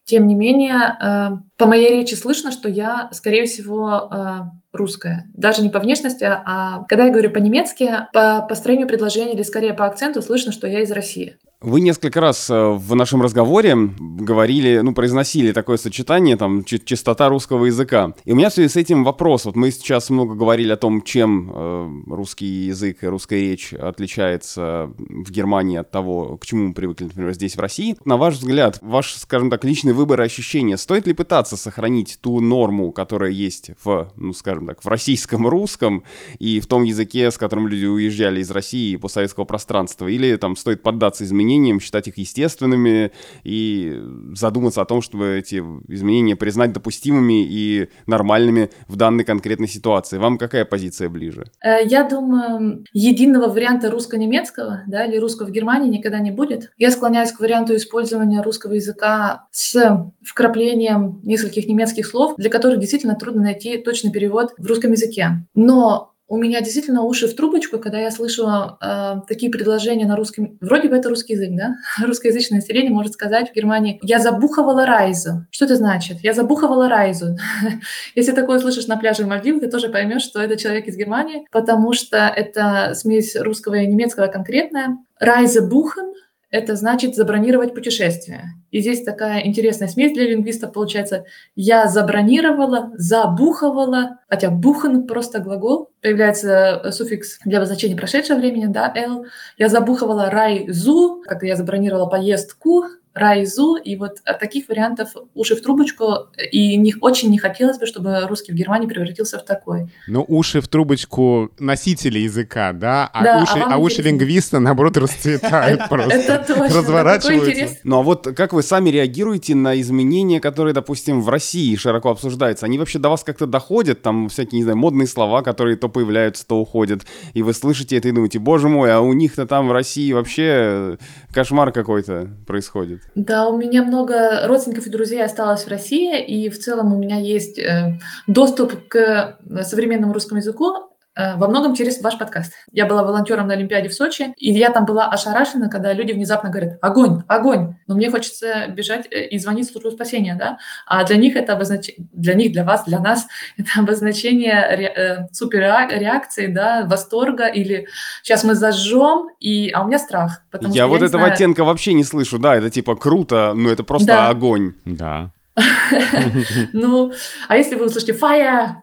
Тем 0.06 0.28
не 0.28 0.36
менее, 0.36 0.98
э, 1.02 1.30
по 1.58 1.66
моей 1.66 1.90
речи 1.90 2.14
слышно, 2.14 2.52
что 2.52 2.70
я, 2.70 3.10
скорее 3.12 3.46
всего, 3.46 4.10
э, 4.12 4.26
русская. 4.72 5.26
Даже 5.34 5.64
не 5.64 5.70
по 5.70 5.80
внешности, 5.80 6.26
а 6.26 6.84
когда 6.88 7.06
я 7.06 7.12
говорю 7.12 7.32
по-немецки, 7.32 7.92
по 8.14 8.46
построению 8.48 8.88
предложения 8.88 9.34
или 9.34 9.44
скорее 9.44 9.74
по 9.74 9.86
акценту 9.86 10.22
слышно, 10.22 10.52
что 10.52 10.68
я 10.68 10.82
из 10.82 10.92
России. 10.92 11.38
Вы 11.66 11.82
несколько 11.82 12.22
раз 12.22 12.48
э, 12.52 12.54
в 12.54 12.94
нашем 12.94 13.24
разговоре 13.24 13.76
говорили, 13.76 14.82
ну, 14.84 14.94
произносили 14.94 15.52
такое 15.52 15.78
сочетание, 15.78 16.38
там, 16.38 16.64
чистота 16.64 17.28
русского 17.28 17.66
языка. 17.66 18.14
И 18.24 18.34
у 18.34 18.36
меня 18.36 18.52
в 18.52 18.54
связи 18.54 18.70
с 18.70 18.76
этим 18.76 19.04
вопрос. 19.04 19.46
Вот 19.46 19.56
мы 19.56 19.72
сейчас 19.72 20.12
много 20.12 20.36
говорили 20.36 20.72
о 20.72 20.78
том, 20.78 21.02
чем 21.02 21.52
э, 21.52 21.90
русский 22.06 22.68
язык 22.68 23.04
и 23.04 23.08
русская 23.08 23.40
речь 23.40 23.74
отличается 23.74 24.92
в 25.00 25.32
Германии 25.32 25.80
от 25.80 25.90
того, 25.90 26.38
к 26.38 26.46
чему 26.46 26.68
мы 26.68 26.74
привыкли, 26.76 27.06
например, 27.06 27.34
здесь, 27.34 27.56
в 27.56 27.60
России. 27.60 27.98
На 28.06 28.18
ваш 28.18 28.36
взгляд, 28.36 28.78
ваш, 28.84 29.16
скажем 29.16 29.50
так, 29.50 29.66
личный 29.66 29.94
выбор 29.94 30.22
и 30.22 30.26
ощущения, 30.26 30.78
стоит 30.78 31.08
ли 31.08 31.14
пытаться 31.14 31.58
сохранить 31.58 32.20
ту 32.22 32.42
норму, 32.42 32.92
которая 32.92 33.32
есть 33.32 33.72
в, 33.84 34.12
ну, 34.18 34.34
скажем 34.34 34.68
так, 34.68 34.86
в 34.86 34.88
российском 34.88 35.48
русском 35.48 36.04
и 36.38 36.60
в 36.60 36.68
том 36.68 36.84
языке, 36.84 37.32
с 37.32 37.40
которым 37.40 37.68
люди 37.68 37.88
уезжали 37.88 38.42
из 38.42 38.52
России 38.52 38.94
и 38.94 38.98
постсоветского 38.98 39.46
пространства? 39.46 40.06
Или 40.06 40.36
там 40.36 40.56
стоит 40.56 40.84
поддаться 40.84 41.24
изменениям 41.24 41.55
изменениям, 41.56 41.80
считать 41.80 42.08
их 42.08 42.18
естественными 42.18 43.12
и 43.44 44.02
задуматься 44.34 44.82
о 44.82 44.86
том, 44.86 45.02
чтобы 45.02 45.38
эти 45.40 45.64
изменения 45.88 46.36
признать 46.36 46.74
допустимыми 46.74 47.46
и 47.46 47.90
нормальными 48.08 48.70
в 48.88 48.96
данной 48.96 49.24
конкретной 49.24 49.68
ситуации. 49.68 50.18
Вам 50.18 50.38
какая 50.38 50.66
позиция 50.66 51.10
ближе? 51.10 51.46
Э, 51.64 51.86
я 51.86 52.04
думаю, 52.04 52.86
единого 52.94 53.48
варианта 53.48 53.90
русско-немецкого 53.90 54.84
да, 54.88 55.06
или 55.06 55.18
русского 55.18 55.48
в 55.48 55.52
Германии 55.52 55.90
никогда 55.90 56.20
не 56.20 56.32
будет. 56.32 56.72
Я 56.78 56.92
склоняюсь 56.92 57.32
к 57.32 57.40
варианту 57.40 57.76
использования 57.76 58.42
русского 58.42 58.74
языка 58.74 59.48
с 59.52 60.12
вкраплением 60.24 61.20
нескольких 61.24 61.68
немецких 61.68 62.06
слов, 62.06 62.36
для 62.38 62.50
которых 62.50 62.80
действительно 62.80 63.16
трудно 63.16 63.44
найти 63.44 63.78
точный 63.78 64.12
перевод 64.12 64.54
в 64.58 64.66
русском 64.66 64.92
языке. 64.92 65.46
Но 65.54 66.15
у 66.28 66.38
меня 66.38 66.62
действительно 66.62 67.04
уши 67.04 67.28
в 67.28 67.36
трубочку, 67.36 67.78
когда 67.78 68.00
я 68.00 68.10
слышу 68.10 68.48
э, 68.48 69.16
такие 69.28 69.52
предложения 69.52 70.06
на 70.06 70.16
русском. 70.16 70.58
Вроде 70.60 70.90
бы 70.90 70.96
это 70.96 71.10
русский 71.10 71.34
язык, 71.34 71.50
да? 71.52 71.76
Русскоязычное 72.06 72.60
население 72.60 72.92
может 72.92 73.14
сказать 73.14 73.52
в 73.52 73.54
Германии 73.54 74.00
«я 74.02 74.20
забуховала 74.20 74.86
райзу». 74.86 75.46
Что 75.52 75.66
это 75.66 75.76
значит? 75.76 76.20
«Я 76.22 76.34
забуховала 76.34 76.90
райзу». 76.90 77.38
Если 78.16 78.32
такое 78.32 78.60
слышишь 78.60 78.88
на 78.88 78.98
пляже 78.98 79.24
в 79.24 79.28
Мальдивах, 79.28 79.62
ты 79.62 79.70
тоже 79.70 79.90
поймешь, 79.90 80.24
что 80.24 80.42
это 80.42 80.58
человек 80.58 80.88
из 80.88 80.98
Германии, 80.98 81.46
потому 81.52 81.94
что 81.94 82.18
это 82.18 82.94
смесь 82.96 83.36
русского 83.36 83.76
и 83.76 83.88
немецкого 83.88 84.28
конкретная. 84.28 84.98
Райзе 85.20 85.62
бухен 85.62 86.12
это 86.56 86.78
значит 86.78 87.16
забронировать 87.16 87.74
путешествие. 87.74 88.54
И 88.72 88.80
здесь 88.80 89.04
такая 89.04 89.46
интересная 89.46 89.90
смесь 89.90 90.14
для 90.14 90.24
лингвистов 90.24 90.72
получается. 90.72 91.26
Я 91.56 91.88
забронировала, 91.88 92.92
забуховала, 92.96 94.20
хотя 94.30 94.50
бухан 94.50 95.06
просто 95.06 95.40
глагол, 95.40 95.90
появляется 96.02 96.82
э, 96.82 96.92
суффикс 96.92 97.40
для 97.44 97.58
обозначения 97.58 97.98
прошедшего 97.98 98.38
времени, 98.38 98.68
да, 98.68 98.90
l. 98.96 99.26
Я 99.58 99.68
забуховала 99.68 100.30
райзу, 100.30 101.24
как 101.26 101.44
я 101.44 101.58
забронировала 101.58 102.06
поездку, 102.06 102.86
Райзу, 103.16 103.78
и 103.78 103.96
вот 103.96 104.18
от 104.26 104.40
таких 104.40 104.68
вариантов 104.68 105.12
уши 105.34 105.56
в 105.56 105.62
трубочку, 105.62 106.28
и 106.52 106.76
не, 106.76 106.94
очень 107.00 107.30
не 107.32 107.38
хотелось 107.38 107.80
бы, 107.80 107.86
чтобы 107.86 108.28
русский 108.28 108.52
в 108.52 108.56
Германии 108.56 108.88
превратился 108.88 109.40
в 109.40 109.46
такой. 109.46 109.90
Ну, 110.08 110.26
уши 110.28 110.60
в 110.60 110.68
трубочку 110.68 111.50
носители 111.58 112.20
языка, 112.20 112.74
да, 112.74 113.10
а 113.14 113.24
да, 113.24 113.44
уши, 113.44 113.60
а, 113.60 113.76
а 113.76 113.78
уши 113.78 114.02
лингвиста, 114.02 114.60
наоборот, 114.60 114.98
расцветают 114.98 115.88
просто, 115.88 116.44
разворачиваются. 116.48 117.78
Ну, 117.86 118.00
а 118.00 118.04
вот 118.04 118.28
как 118.36 118.52
вы 118.52 118.62
сами 118.62 118.90
реагируете 118.90 119.56
на 119.56 119.80
изменения, 119.80 120.42
которые, 120.42 120.74
допустим, 120.74 121.22
в 121.22 121.30
России 121.30 121.74
широко 121.78 122.10
обсуждаются? 122.10 122.66
Они 122.66 122.78
вообще 122.78 123.00
до 123.00 123.08
вас 123.08 123.24
как-то 123.24 123.48
доходят? 123.48 124.02
Там 124.02 124.28
всякие, 124.28 124.58
не 124.58 124.64
знаю, 124.64 124.78
модные 124.78 125.08
слова, 125.08 125.42
которые 125.42 125.78
то 125.78 125.88
появляются, 125.88 126.46
то 126.46 126.60
уходят, 126.60 127.04
и 127.34 127.42
вы 127.44 127.54
слышите 127.54 127.96
это 127.96 128.10
и 128.10 128.12
думаете, 128.12 128.40
боже 128.40 128.68
мой, 128.68 128.94
а 128.94 129.00
у 129.00 129.14
них-то 129.14 129.48
там 129.48 129.70
в 129.70 129.72
России 129.72 130.12
вообще 130.12 130.98
кошмар 131.32 131.72
какой-то 131.72 132.30
происходит. 132.46 133.05
Да, 133.14 133.48
у 133.48 133.58
меня 133.58 133.84
много 133.84 134.46
родственников 134.46 134.88
и 134.88 134.90
друзей 134.90 135.24
осталось 135.24 135.64
в 135.64 135.70
России, 135.70 136.22
и 136.22 136.50
в 136.50 136.60
целом 136.60 136.94
у 136.94 136.98
меня 136.98 137.18
есть 137.18 137.60
э, 137.60 138.00
доступ 138.28 138.88
к 138.88 138.98
э, 138.98 139.64
современному 139.64 140.14
русскому 140.14 140.40
языку. 140.40 140.95
Э, 141.18 141.38
во 141.38 141.48
многом 141.48 141.76
через 141.76 142.02
ваш 142.02 142.18
подкаст. 142.18 142.54
Я 142.74 142.86
была 142.86 143.04
волонтером 143.04 143.48
на 143.48 143.54
Олимпиаде 143.54 143.88
в 143.88 143.94
Сочи, 143.94 144.34
и 144.38 144.52
я 144.52 144.70
там 144.70 144.86
была 144.86 145.08
ошарашена, 145.08 145.70
когда 145.70 145.94
люди 145.94 146.12
внезапно 146.12 146.50
говорят 146.50 146.78
«Огонь! 146.82 147.24
Огонь!» 147.28 147.76
Но 147.88 147.96
мне 147.96 148.12
хочется 148.12 148.68
бежать 148.68 149.08
э, 149.10 149.28
и 149.28 149.40
звонить 149.40 149.70
в 149.70 149.72
службу 149.72 149.92
спасения, 149.92 150.36
да? 150.36 150.58
А 150.86 151.06
для 151.06 151.16
них 151.16 151.38
это 151.38 151.54
обозначение, 151.54 152.08
для 152.12 152.34
них, 152.34 152.52
для 152.52 152.66
вас, 152.66 152.84
для 152.86 153.00
нас 153.00 153.28
это 153.58 153.70
обозначение 153.80 154.68
ре... 154.76 154.88
э, 154.88 155.28
суперреакции, 155.32 156.48
да, 156.48 156.86
восторга 156.86 157.48
или 157.48 157.88
«сейчас 158.22 158.44
мы 158.44 158.56
зажжем», 158.56 159.30
и... 159.40 159.72
а 159.72 159.84
у 159.84 159.88
меня 159.88 160.00
страх. 160.00 160.42
Потому 160.52 160.74
я 160.74 160.84
что 160.84 160.90
вот 160.90 161.00
я 161.00 161.08
этого 161.08 161.22
знаю... 161.22 161.34
оттенка 161.34 161.64
вообще 161.64 161.94
не 161.94 162.04
слышу, 162.04 162.40
да, 162.40 162.56
это 162.56 162.70
типа 162.70 162.98
круто, 162.98 163.54
но 163.56 163.70
это 163.70 163.84
просто 163.84 164.08
да. 164.08 164.30
огонь. 164.30 164.74
Да. 164.84 165.32
Ну, 166.74 167.12
а 167.48 167.58
если 167.58 167.76
вы 167.76 167.86
услышите 167.86 168.14
fire 168.14 168.76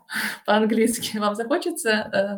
по-английски, 0.46 1.18
вам 1.18 1.34
захочется 1.34 1.90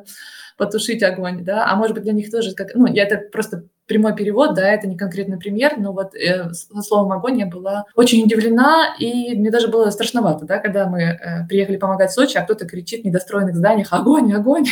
э, 0.05 0.11
потушить 0.57 1.03
огонь, 1.03 1.45
да? 1.45 1.67
А 1.71 1.77
может 1.77 1.95
быть 1.95 2.05
для 2.05 2.13
них 2.13 2.31
тоже, 2.31 2.55
как, 2.55 2.75
ну, 2.75 2.87
я 2.87 3.05
это 3.05 3.19
просто 3.31 3.65
прямой 3.87 4.17
перевод, 4.17 4.55
да, 4.55 4.67
это 4.73 4.87
не 4.87 4.97
конкретный 4.97 5.39
пример, 5.39 5.75
но 5.79 5.93
вот 5.93 6.15
э, 6.15 6.53
со 6.53 6.83
словом 6.83 7.13
огонь 7.13 7.39
я 7.39 7.47
была 7.47 7.85
очень 7.95 8.25
удивлена, 8.25 8.95
и 8.99 9.37
мне 9.37 9.51
даже 9.51 9.69
было 9.69 9.91
страшновато, 9.91 10.47
да, 10.47 10.59
когда 10.59 10.87
мы 10.87 11.03
э, 11.03 11.47
приехали 11.49 11.77
помогать 11.77 12.11
в 12.11 12.15
Сочи, 12.15 12.39
а 12.39 12.43
кто-то 12.43 12.67
кричит 12.67 13.03
в 13.03 13.05
недостроенных 13.05 13.57
зданиях 13.57 13.93
«Огонь, 13.93 14.33
огонь!» 14.33 14.67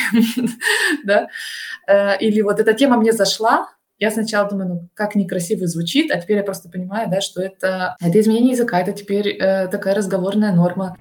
да? 1.05 1.29
Или 2.21 2.41
вот 2.43 2.61
эта 2.61 2.75
тема 2.75 2.97
мне 2.97 3.13
зашла, 3.13 3.69
я 4.03 4.11
сначала 4.11 4.51
думаю, 4.51 4.69
ну, 4.69 4.89
как 4.95 5.15
некрасиво 5.15 5.69
звучит, 5.69 6.11
а 6.11 6.21
теперь 6.21 6.39
я 6.39 6.43
просто 6.43 6.69
понимаю, 6.69 7.09
да, 7.09 7.21
что 7.21 7.41
это, 7.41 7.97
это 8.01 8.19
изменение 8.19 8.51
языка, 8.51 8.81
это 8.81 8.91
теперь 8.91 9.29
э, 9.29 9.69
такая 9.69 9.95
разговорная 9.95 10.53
норма. 10.53 10.97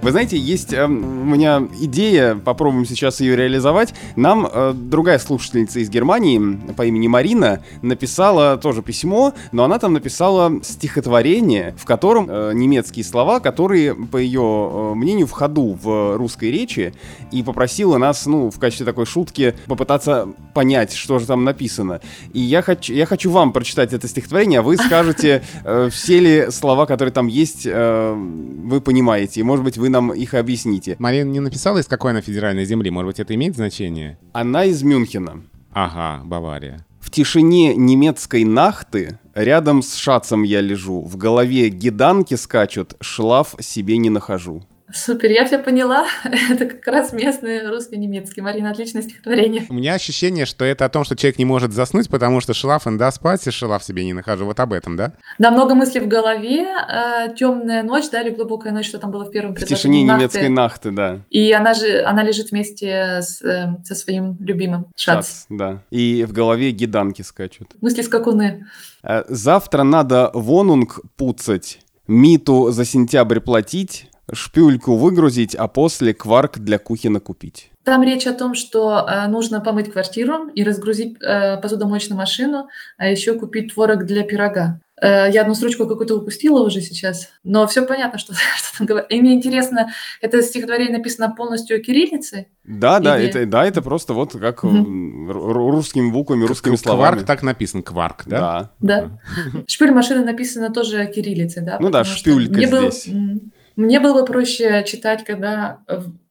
Вы 0.00 0.12
знаете, 0.12 0.38
есть 0.38 0.72
э, 0.72 0.84
у 0.84 0.88
меня 0.88 1.66
идея, 1.80 2.36
попробуем 2.36 2.86
сейчас 2.86 3.20
ее 3.20 3.34
реализовать. 3.34 3.94
Нам 4.14 4.48
э, 4.50 4.72
другая 4.72 5.18
слушательница 5.18 5.80
из 5.80 5.90
Германии 5.90 6.38
по 6.76 6.86
имени 6.86 7.08
Марина 7.08 7.64
написала 7.82 8.56
тоже 8.58 8.82
письмо, 8.82 9.34
но 9.50 9.64
она 9.64 9.80
там 9.80 9.94
написала 9.94 10.62
стихотворение, 10.62 11.74
в 11.76 11.84
котором 11.84 12.28
э, 12.30 12.52
немецкие 12.54 13.04
слова, 13.04 13.40
которые, 13.40 13.96
по 13.96 14.18
ее 14.18 14.40
э, 14.40 14.94
мнению, 14.94 15.26
в 15.26 15.32
ходу 15.32 15.76
в 15.82 16.16
русской 16.16 16.52
речи, 16.52 16.94
и 17.32 17.42
попросила 17.42 17.98
нас, 17.98 18.24
ну, 18.26 18.50
в 18.50 18.58
качестве 18.60 18.86
такой 18.86 19.04
шутки 19.04 19.56
попытаться 19.66 20.28
понять, 20.54 20.92
что 20.92 21.18
же 21.18 21.26
там 21.26 21.42
написано. 21.42 22.00
И 22.32 22.40
я 22.40 22.62
хочу, 22.62 22.92
я 22.92 23.04
хочу 23.04 23.32
вам 23.32 23.52
прочитать 23.52 23.92
это 23.92 24.06
стихотворение, 24.06 24.60
а 24.60 24.62
вы 24.62 24.76
скажете, 24.76 25.42
э, 25.64 25.88
все 25.90 26.20
ли 26.20 26.50
слова, 26.52 26.86
которые 26.86 27.12
там 27.12 27.26
есть, 27.26 27.66
э, 27.66 28.14
вы 28.14 28.80
понимаете. 28.80 29.40
И, 29.40 29.42
может 29.42 29.64
быть, 29.64 29.76
вы 29.76 29.87
нам 29.88 30.12
их 30.12 30.34
объясните. 30.34 30.96
Марина 30.98 31.30
не 31.30 31.40
написала, 31.40 31.78
из 31.78 31.86
какой 31.86 32.12
она 32.12 32.20
федеральной 32.20 32.64
земли? 32.64 32.90
Может 32.90 33.06
быть, 33.06 33.20
это 33.20 33.34
имеет 33.34 33.56
значение? 33.56 34.18
Она 34.32 34.64
из 34.64 34.82
Мюнхена. 34.82 35.42
Ага, 35.72 36.24
Бавария. 36.24 36.84
В 37.00 37.10
тишине 37.10 37.74
немецкой 37.74 38.44
нахты 38.44 39.18
рядом 39.34 39.82
с 39.82 39.94
шацем 39.94 40.42
я 40.42 40.60
лежу, 40.60 41.02
в 41.02 41.16
голове 41.16 41.68
гиданки 41.70 42.34
скачут, 42.34 42.96
шлаф 43.00 43.54
себе 43.60 43.96
не 43.96 44.10
нахожу. 44.10 44.66
Супер, 44.92 45.30
я 45.30 45.44
все 45.44 45.58
поняла. 45.58 46.06
Это 46.50 46.66
как 46.66 46.86
раз 46.86 47.12
местный 47.12 47.68
русско-немецкий. 47.68 48.40
Марина, 48.40 48.70
отличное 48.70 49.02
стихотворение. 49.02 49.66
У 49.68 49.74
меня 49.74 49.94
ощущение, 49.94 50.46
что 50.46 50.64
это 50.64 50.84
о 50.86 50.88
том, 50.88 51.04
что 51.04 51.14
человек 51.16 51.38
не 51.38 51.44
может 51.44 51.72
заснуть, 51.72 52.08
потому 52.08 52.40
что 52.40 52.54
шлафен, 52.54 52.96
да, 52.96 53.10
спать, 53.10 53.46
и 53.46 53.50
шлаф 53.50 53.84
себе 53.84 54.04
не 54.04 54.12
нахожу. 54.12 54.46
Вот 54.46 54.58
об 54.60 54.72
этом, 54.72 54.96
да? 54.96 55.12
Да, 55.38 55.50
много 55.50 55.74
мыслей 55.74 56.00
в 56.00 56.08
голове. 56.08 56.66
Э, 56.66 57.34
темная 57.36 57.82
ночь, 57.82 58.08
да, 58.10 58.22
или 58.22 58.30
глубокая 58.30 58.72
ночь, 58.72 58.86
что 58.86 58.98
там 58.98 59.10
было 59.10 59.24
в 59.24 59.30
первом 59.30 59.54
В 59.54 59.64
тишине 59.64 60.02
немецкой 60.02 60.48
нахты, 60.48 60.90
да. 60.90 61.20
И 61.30 61.52
она 61.52 61.74
же, 61.74 62.02
она 62.02 62.22
лежит 62.22 62.50
вместе 62.50 63.20
с, 63.20 63.42
э, 63.42 63.76
со 63.84 63.94
своим 63.94 64.36
любимым. 64.40 64.86
Шац. 64.96 65.16
Шац, 65.16 65.46
да. 65.50 65.82
И 65.90 66.24
в 66.24 66.32
голове 66.32 66.70
гиданки 66.70 67.22
скачут. 67.22 67.74
Мысли 67.80 68.02
скакуны. 68.02 68.66
Э, 69.02 69.24
завтра 69.28 69.82
надо 69.82 70.30
вонунг 70.32 71.00
пуцать, 71.16 71.80
миту 72.06 72.70
за 72.70 72.84
сентябрь 72.84 73.40
платить, 73.40 74.08
шпюльку 74.32 74.96
выгрузить, 74.96 75.54
а 75.54 75.68
после 75.68 76.14
кварк 76.14 76.58
для 76.58 76.78
кухни 76.78 77.18
купить. 77.18 77.70
Там 77.84 78.02
речь 78.02 78.26
о 78.26 78.34
том, 78.34 78.54
что 78.54 79.06
э, 79.08 79.28
нужно 79.28 79.60
помыть 79.60 79.90
квартиру 79.90 80.48
и 80.54 80.62
разгрузить 80.62 81.16
э, 81.22 81.56
посудомоечную 81.56 82.18
машину, 82.18 82.68
а 82.98 83.08
еще 83.08 83.34
купить 83.34 83.72
творог 83.72 84.04
для 84.04 84.24
пирога. 84.24 84.80
Э, 85.00 85.30
я 85.30 85.42
одну 85.42 85.54
строчку 85.54 85.86
какую-то 85.86 86.16
упустила 86.16 86.62
уже 86.62 86.80
сейчас, 86.82 87.30
но 87.44 87.66
все 87.66 87.86
понятно, 87.86 88.18
что, 88.18 88.34
что 88.56 88.78
там 88.78 88.86
говорят. 88.86 89.10
И 89.10 89.20
мне 89.20 89.34
интересно, 89.34 89.90
это 90.20 90.42
стихотворение 90.42 90.98
написано 90.98 91.34
полностью 91.34 91.82
кириллицей? 91.82 92.48
Да, 92.64 93.00
да, 93.00 93.18
это, 93.18 93.46
да, 93.46 93.64
это 93.64 93.80
просто 93.80 94.12
вот 94.12 94.32
как 94.32 94.64
угу. 94.64 95.32
русскими 95.32 96.10
буквами, 96.10 96.44
русскими 96.44 96.72
Кварк 96.72 96.82
словами. 96.82 97.12
Кварк 97.14 97.26
так 97.26 97.42
написан, 97.42 97.82
кварк, 97.82 98.24
да? 98.26 98.72
Да. 98.80 99.02
Да. 99.08 99.62
Шпюль 99.66 99.92
машины 99.92 100.24
написано 100.24 100.70
тоже 100.70 101.06
кириллицей, 101.06 101.62
да? 101.62 101.78
Ну 101.80 101.88
да, 101.88 102.04
шпюлька 102.04 102.66
здесь. 102.66 103.08
Был, 103.08 103.40
мне 103.78 104.00
было 104.00 104.20
бы 104.20 104.24
проще 104.24 104.84
читать, 104.86 105.24
когда 105.24 105.80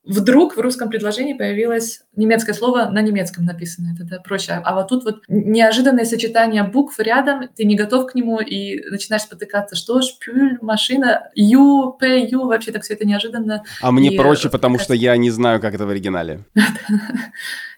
вдруг 0.08 0.56
в 0.56 0.60
русском 0.60 0.90
предложении 0.90 1.34
появилось 1.34 2.02
немецкое 2.16 2.56
слово 2.56 2.90
на 2.90 3.02
немецком 3.02 3.46
написано. 3.46 3.96
Это 4.00 4.22
проще. 4.22 4.54
А 4.54 4.76
вот 4.76 4.88
тут 4.88 5.04
вот 5.04 5.24
неожиданное 5.28 6.06
сочетание 6.06 6.64
букв 6.64 7.00
рядом, 7.00 7.48
ты 7.56 7.66
не 7.66 7.76
готов 7.76 8.08
к 8.12 8.16
нему 8.16 8.40
и 8.40 8.82
начинаешь 8.90 9.24
спотыкаться. 9.24 9.76
Что 9.76 10.02
ж, 10.02 10.08
пюль, 10.20 10.58
машина, 10.62 11.30
ю, 11.36 11.96
п, 12.00 12.26
ю, 12.26 12.46
вообще 12.48 12.72
так 12.72 12.84
все 12.84 12.94
это 12.94 13.06
неожиданно. 13.06 13.64
А 13.82 13.92
мне 13.92 14.10
и 14.10 14.18
проще, 14.18 14.50
потому 14.50 14.80
что 14.80 14.94
я 14.94 15.16
не 15.18 15.30
знаю, 15.30 15.62
как 15.62 15.74
это 15.74 15.86
в 15.86 15.90
оригинале. 15.90 16.46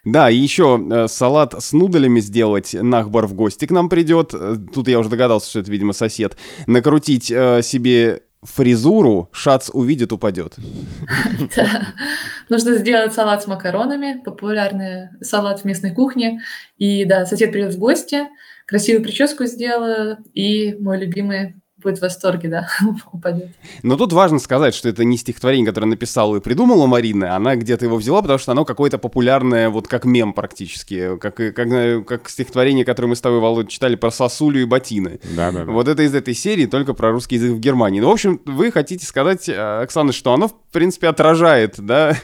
Да, 0.05 0.29
и 0.29 0.37
еще 0.37 0.81
э, 0.89 1.07
салат 1.09 1.61
с 1.61 1.73
нуделями 1.73 2.21
сделать. 2.21 2.73
Нахбар 2.73 3.27
в 3.27 3.33
гости 3.33 3.65
к 3.65 3.71
нам 3.71 3.89
придет. 3.89 4.33
Э, 4.33 4.55
тут 4.73 4.87
я 4.87 4.97
уже 4.97 5.09
догадался, 5.09 5.49
что 5.49 5.59
это, 5.59 5.69
видимо, 5.69 5.91
сосед. 5.91 6.37
Накрутить 6.67 7.29
э, 7.29 7.61
себе 7.61 8.21
фризуру, 8.43 9.29
шац 9.31 9.69
увидит, 9.71 10.11
упадет. 10.11 10.55
Нужно 12.49 12.75
сделать 12.75 13.13
салат 13.13 13.43
с 13.43 13.47
макаронами, 13.47 14.21
популярный 14.23 15.09
салат 15.21 15.61
в 15.61 15.65
местной 15.65 15.93
кухне. 15.93 16.41
И 16.77 17.05
да, 17.05 17.25
сосед 17.25 17.51
придет 17.51 17.73
в 17.73 17.79
гости, 17.79 18.27
красивую 18.65 19.03
прическу 19.03 19.45
сделаю, 19.45 20.17
и 20.33 20.75
мой 20.79 20.99
любимый 20.99 21.55
будет 21.81 21.99
в 21.99 22.01
восторге, 22.01 22.49
да, 22.49 22.67
упадет. 23.11 23.49
Но 23.83 23.95
тут 23.95 24.13
важно 24.13 24.39
сказать, 24.39 24.73
что 24.73 24.89
это 24.89 25.03
не 25.03 25.17
стихотворение, 25.17 25.65
которое 25.65 25.87
написала 25.87 26.37
и 26.37 26.39
придумала 26.39 26.85
Марина, 26.87 27.35
она 27.35 27.55
где-то 27.55 27.85
его 27.85 27.97
взяла, 27.97 28.21
потому 28.21 28.39
что 28.39 28.51
оно 28.51 28.65
какое-то 28.65 28.97
популярное, 28.97 29.69
вот 29.69 29.87
как 29.87 30.05
мем 30.05 30.33
практически, 30.33 31.17
как, 31.17 31.35
как, 31.35 32.05
как 32.05 32.29
стихотворение, 32.29 32.85
которое 32.85 33.07
мы 33.07 33.15
с 33.15 33.21
тобой, 33.21 33.39
Володь, 33.39 33.69
читали 33.69 33.95
про 33.95 34.11
сосулю 34.11 34.61
и 34.61 34.65
ботины. 34.65 35.19
Да, 35.35 35.51
да, 35.51 35.65
да. 35.65 35.71
Вот 35.71 35.87
это 35.87 36.03
из 36.03 36.13
этой 36.13 36.33
серии, 36.33 36.65
только 36.65 36.93
про 36.93 37.11
русский 37.11 37.35
язык 37.35 37.51
в 37.51 37.59
Германии. 37.59 37.99
Ну, 37.99 38.09
в 38.09 38.13
общем, 38.13 38.41
вы 38.45 38.71
хотите 38.71 39.05
сказать, 39.05 39.49
э, 39.49 39.81
Оксана, 39.81 40.11
что 40.11 40.33
оно, 40.33 40.47
в 40.47 40.55
принципе, 40.71 41.07
отражает, 41.07 41.75
да, 41.77 42.15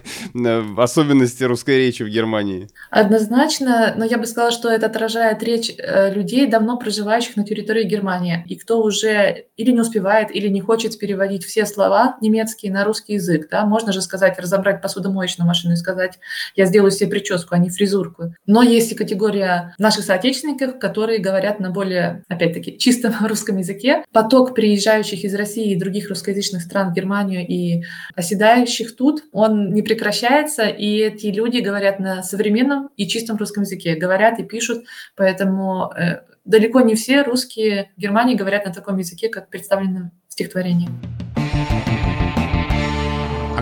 особенности 0.78 1.44
русской 1.44 1.78
речи 1.78 2.04
в 2.04 2.10
Германии? 2.10 2.70
Однозначно, 2.90 3.94
но 3.98 4.06
я 4.06 4.18
бы 4.18 4.26
сказала, 4.26 4.52
что 4.52 4.70
это 4.70 4.86
отражает 4.86 5.44
речь 5.44 5.72
э, 5.78 6.14
людей, 6.14 6.48
давно 6.48 6.78
проживающих 6.78 7.36
на 7.36 7.44
территории 7.44 7.84
Германии, 7.84 8.44
и 8.48 8.56
кто 8.56 8.82
уже 8.82 9.46
или 9.58 9.72
не 9.72 9.82
успевает, 9.82 10.36
или 10.36 10.48
не 10.48 10.62
хочет 10.62 10.98
переводить 11.00 11.46
все 11.46 11.66
слова 11.66 12.18
немецкие 12.22 12.72
на 12.72 12.84
русский 12.84 13.14
язык. 13.14 13.48
Да? 13.50 13.66
Можно 13.66 13.94
же 13.94 14.02
сказать, 14.02 14.38
разобрать 14.40 14.82
посудомоечную 14.82 15.48
машину 15.48 15.74
и 15.74 15.78
сказать, 15.78 16.20
я 16.56 16.66
сделаю 16.66 16.92
себе 16.92 17.10
прическу, 17.10 17.56
а 17.56 17.58
не 17.58 17.70
фризурку. 17.70 18.34
Но 18.46 18.62
есть 18.62 18.92
и 18.92 18.96
категория 18.96 19.74
наших 19.78 20.04
соотечественников, 20.04 20.80
которые 20.80 21.20
говорят 21.20 21.60
на 21.60 21.72
более, 21.72 22.24
опять-таки, 22.28 22.78
чистом 22.78 23.14
русском 23.26 23.58
языке. 23.58 24.04
Поток 24.12 24.56
приезжающих 24.56 25.24
из 25.24 25.34
России 25.36 25.72
и 25.72 25.80
других 25.80 26.10
русскоязычных 26.10 26.62
стран 26.62 26.92
в 26.92 26.94
Германию 26.94 27.46
и 27.48 27.84
оседающих 28.16 28.96
тут, 28.96 29.24
он 29.32 29.74
не 29.74 29.82
прекращается, 29.82 30.64
и 30.64 30.98
эти 30.98 31.28
люди 31.28 31.60
говорят 31.60 32.00
на 32.00 32.24
современном 32.24 32.90
и 32.98 33.08
чистом 33.08 33.38
русском 33.38 33.64
языке, 33.64 33.96
говорят 33.96 34.40
и 34.40 34.44
пишут, 34.44 34.86
поэтому 35.16 35.92
э, 35.98 36.22
далеко 36.46 36.82
не 36.82 36.96
все 36.96 37.24
русские 37.24 37.92
в 37.98 38.00
Германии 38.00 38.36
говорят 38.36 38.66
на 38.66 38.74
таком 38.74 38.98
языке, 38.98 39.30
как 39.30 39.50
представлено 39.50 40.12
в 40.28 40.34
стихотворении. 40.34 40.90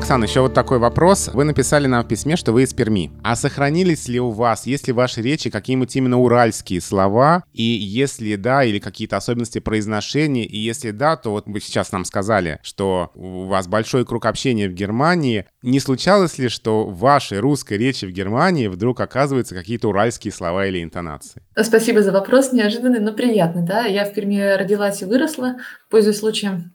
Оксана, 0.03 0.25
еще 0.25 0.41
вот 0.41 0.53
такой 0.53 0.79
вопрос. 0.79 1.29
Вы 1.33 1.45
написали 1.45 1.87
нам 1.87 2.03
в 2.03 2.09
письме, 2.09 2.35
что 2.35 2.51
вы 2.51 2.63
из 2.63 2.73
Перми. 2.73 3.13
А 3.23 3.37
сохранились 3.37 4.09
ли 4.09 4.19
у 4.19 4.31
вас, 4.31 4.65
есть 4.65 4.87
ли 4.87 4.91
в 4.91 4.97
вашей 4.97 5.23
речи 5.23 5.49
какие-нибудь 5.49 5.95
именно 5.95 6.19
уральские 6.19 6.81
слова? 6.81 7.45
И 7.53 7.63
если 7.63 8.35
да, 8.35 8.65
или 8.65 8.79
какие-то 8.79 9.15
особенности 9.15 9.59
произношения? 9.59 10.43
И 10.43 10.57
если 10.57 10.91
да, 10.91 11.15
то 11.15 11.29
вот 11.29 11.45
вы 11.47 11.61
сейчас 11.61 11.93
нам 11.93 12.03
сказали, 12.03 12.59
что 12.63 13.11
у 13.15 13.45
вас 13.45 13.67
большой 13.67 14.05
круг 14.05 14.25
общения 14.25 14.67
в 14.67 14.73
Германии. 14.73 15.45
Не 15.61 15.79
случалось 15.79 16.37
ли, 16.37 16.49
что 16.49 16.83
в 16.83 16.99
вашей 16.99 17.39
русской 17.39 17.77
речи 17.77 18.03
в 18.03 18.11
Германии 18.11 18.67
вдруг 18.67 18.99
оказываются 18.99 19.55
какие-то 19.55 19.87
уральские 19.87 20.33
слова 20.33 20.67
или 20.67 20.83
интонации? 20.83 21.43
Спасибо 21.57 22.03
за 22.03 22.11
вопрос, 22.11 22.51
неожиданный, 22.51 22.99
но 22.99 23.13
приятный, 23.13 23.65
да. 23.65 23.85
Я 23.85 24.03
в 24.03 24.13
Перми 24.13 24.57
родилась 24.57 25.01
и 25.01 25.05
выросла, 25.05 25.55
пользуясь 25.89 26.19
случаем 26.19 26.73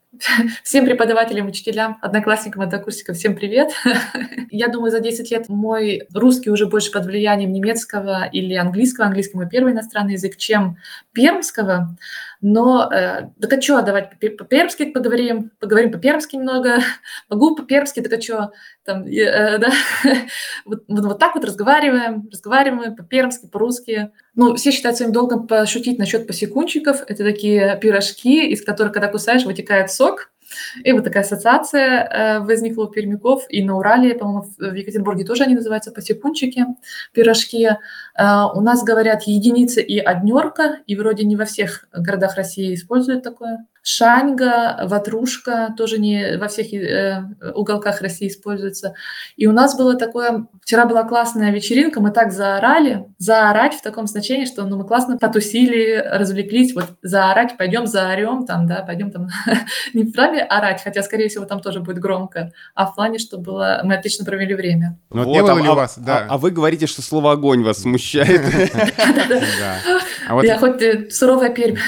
Всем 0.64 0.86
преподавателям, 0.86 1.48
учителям, 1.48 1.98
одноклассникам, 2.00 2.62
однокурсникам, 2.62 3.14
всем 3.14 3.36
привет. 3.36 3.72
Я 4.50 4.68
думаю, 4.68 4.90
за 4.90 5.00
10 5.00 5.30
лет 5.30 5.48
мой 5.50 6.06
русский 6.14 6.50
уже 6.50 6.66
больше 6.66 6.90
под 6.90 7.04
влиянием 7.04 7.52
немецкого 7.52 8.24
или 8.24 8.54
английского, 8.54 9.06
английский 9.06 9.36
мой 9.36 9.48
первый 9.48 9.74
иностранный 9.74 10.14
язык, 10.14 10.36
чем 10.36 10.78
пермского. 11.12 11.96
Но, 12.40 12.90
э, 12.90 13.28
так 13.40 13.52
а 13.76 13.82
давайте 13.82 14.30
по-пермски 14.30 14.86
поговорим, 14.86 15.50
поговорим 15.58 15.92
по-пермски 15.92 16.36
немного, 16.36 16.78
могу 17.28 17.54
по-пермски, 17.54 18.00
что, 18.20 18.52
там, 18.84 19.04
э, 19.04 19.58
да, 19.58 19.70
вот, 20.64 20.84
вот, 20.88 21.04
вот 21.04 21.18
так 21.18 21.34
вот 21.34 21.44
разговариваем, 21.44 22.28
разговариваем 22.30 22.96
по-пермски, 22.96 23.46
по-русски. 23.46 24.10
Ну, 24.38 24.54
все 24.54 24.70
считают 24.70 24.96
своим 24.96 25.10
долгом 25.10 25.48
пошутить 25.48 25.98
насчет 25.98 26.28
посекунчиков. 26.28 27.02
Это 27.08 27.24
такие 27.24 27.76
пирожки, 27.82 28.48
из 28.48 28.62
которых, 28.62 28.92
когда 28.92 29.08
кусаешь, 29.08 29.44
вытекает 29.44 29.90
сок. 29.90 30.30
И 30.84 30.92
вот 30.92 31.02
такая 31.02 31.24
ассоциация 31.24 32.04
э, 32.04 32.38
возникла 32.38 32.84
у 32.84 32.86
пермяков. 32.86 33.46
И 33.48 33.64
на 33.64 33.76
Урале, 33.76 34.14
по-моему, 34.14 34.46
в 34.56 34.74
Екатеринбурге 34.74 35.24
тоже 35.24 35.42
они 35.42 35.56
называются 35.56 35.90
посекунчики, 35.90 36.66
пирожки. 37.12 37.66
Э, 37.66 37.76
у 38.54 38.60
нас 38.60 38.84
говорят 38.84 39.24
единица 39.24 39.80
и 39.80 39.98
однерка, 39.98 40.78
и 40.86 40.94
вроде 40.94 41.24
не 41.24 41.34
во 41.34 41.44
всех 41.44 41.88
городах 41.92 42.36
России 42.36 42.74
используют 42.74 43.24
такое 43.24 43.66
шаньга, 43.88 44.80
ватрушка, 44.84 45.74
тоже 45.76 45.98
не 45.98 46.36
во 46.36 46.48
всех 46.48 46.74
э, 46.74 47.24
уголках 47.54 48.02
России 48.02 48.28
используется. 48.28 48.94
И 49.36 49.46
у 49.46 49.52
нас 49.52 49.78
было 49.78 49.94
такое, 49.96 50.46
вчера 50.62 50.84
была 50.84 51.04
классная 51.04 51.50
вечеринка, 51.50 52.00
мы 52.00 52.10
так 52.10 52.30
заорали, 52.30 53.06
заорать 53.16 53.74
в 53.74 53.82
таком 53.82 54.06
значении, 54.06 54.44
что 54.44 54.64
ну, 54.64 54.76
мы 54.76 54.86
классно 54.86 55.16
потусили, 55.16 56.04
развлеклись, 56.06 56.74
вот 56.74 56.84
заорать, 57.00 57.56
пойдем 57.56 57.86
заорем, 57.86 58.44
там, 58.44 58.66
да, 58.66 58.82
пойдем 58.82 59.10
там, 59.10 59.28
не 59.94 60.02
в 60.02 60.12
плане 60.12 60.42
орать, 60.42 60.82
хотя, 60.84 61.02
скорее 61.02 61.30
всего, 61.30 61.46
там 61.46 61.60
тоже 61.60 61.80
будет 61.80 61.98
громко, 61.98 62.52
а 62.74 62.86
в 62.86 62.94
плане, 62.94 63.18
что 63.18 63.38
было, 63.38 63.80
мы 63.84 63.94
отлично 63.94 64.26
провели 64.26 64.54
время. 64.54 64.98
Ну, 65.10 65.24
вот, 65.24 65.40
вот, 65.40 65.48
а, 65.48 65.62
ли 65.62 65.68
у 65.68 65.74
вас, 65.74 65.98
да. 65.98 66.26
а, 66.28 66.34
а 66.34 66.38
вы 66.38 66.50
говорите, 66.50 66.86
что 66.86 67.00
слово 67.00 67.32
«огонь» 67.32 67.64
вас 67.64 67.78
смущает. 67.78 68.42
А 70.28 70.44
я 70.44 70.58
хоть 70.58 70.82
э, 70.82 71.08
суровая 71.10 71.48
Пермь. 71.48 71.78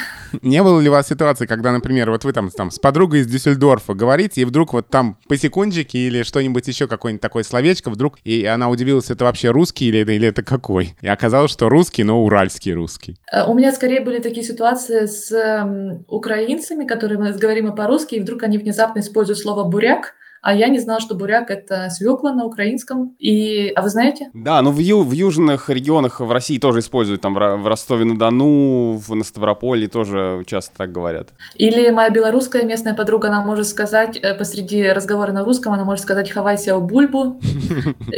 Не 0.42 0.62
было 0.62 0.80
ли 0.80 0.88
у 0.88 0.92
вас 0.92 1.08
ситуации, 1.08 1.46
когда, 1.46 1.72
например, 1.72 2.10
вот 2.10 2.24
вы 2.24 2.32
там, 2.32 2.50
там 2.50 2.70
с 2.70 2.78
подругой 2.78 3.20
из 3.20 3.26
Дюссельдорфа 3.26 3.94
говорите, 3.94 4.42
и 4.42 4.44
вдруг 4.44 4.72
вот 4.72 4.88
там 4.88 5.16
по 5.28 5.36
секундчике 5.36 5.98
или 5.98 6.22
что-нибудь 6.22 6.66
еще, 6.68 6.86
какое-нибудь 6.86 7.22
такое 7.22 7.42
словечко, 7.42 7.90
вдруг, 7.90 8.18
и 8.24 8.44
она 8.44 8.68
удивилась, 8.68 9.10
это 9.10 9.24
вообще 9.24 9.50
русский 9.50 9.86
или 9.86 9.98
или 9.98 10.28
это 10.28 10.42
какой? 10.42 10.94
И 11.00 11.08
оказалось, 11.08 11.50
что 11.50 11.68
русский, 11.68 12.04
но 12.04 12.22
уральский 12.24 12.72
русский. 12.72 13.16
Э, 13.32 13.44
у 13.44 13.54
меня 13.54 13.72
скорее 13.72 14.00
были 14.00 14.18
такие 14.20 14.44
ситуации 14.44 15.06
с 15.06 15.30
э, 15.32 16.02
украинцами, 16.08 16.86
которые 16.86 17.18
мы 17.18 17.32
говорим 17.32 17.74
по-русски, 17.74 18.16
и 18.16 18.20
вдруг 18.20 18.42
они 18.42 18.58
внезапно 18.58 19.00
используют 19.00 19.38
слово 19.38 19.64
«буряк», 19.64 20.14
а 20.42 20.54
я 20.54 20.68
не 20.68 20.78
знала, 20.78 21.00
что 21.00 21.14
буряк— 21.14 21.50
это 21.52 21.90
свекла 21.90 22.32
на 22.32 22.44
украинском. 22.44 23.14
И... 23.18 23.72
А 23.74 23.82
вы 23.82 23.90
знаете? 23.90 24.30
Да, 24.32 24.62
ну 24.62 24.70
в, 24.70 24.78
ю... 24.78 25.02
в 25.02 25.12
южных 25.12 25.68
регионах 25.68 26.20
в 26.20 26.30
России 26.32 26.58
тоже 26.58 26.80
используют, 26.80 27.20
там 27.20 27.34
в 27.34 27.66
Ростове-на-Дону, 27.66 28.96
в 28.96 29.14
на 29.14 29.24
Ставрополе 29.24 29.86
тоже 29.88 30.42
часто 30.46 30.76
так 30.76 30.92
говорят. 30.92 31.28
Или 31.56 31.90
моя 31.90 32.10
белорусская 32.10 32.64
местная 32.64 32.94
подруга, 32.94 33.28
она 33.28 33.42
может 33.44 33.66
сказать, 33.66 34.16
э, 34.16 34.34
посреди 34.34 34.88
разговора 34.88 35.32
на 35.32 35.44
русском, 35.44 35.72
она 35.72 35.84
может 35.84 36.02
сказать 36.02 36.30
«хавайся 36.30 36.78
бульбу». 36.78 37.40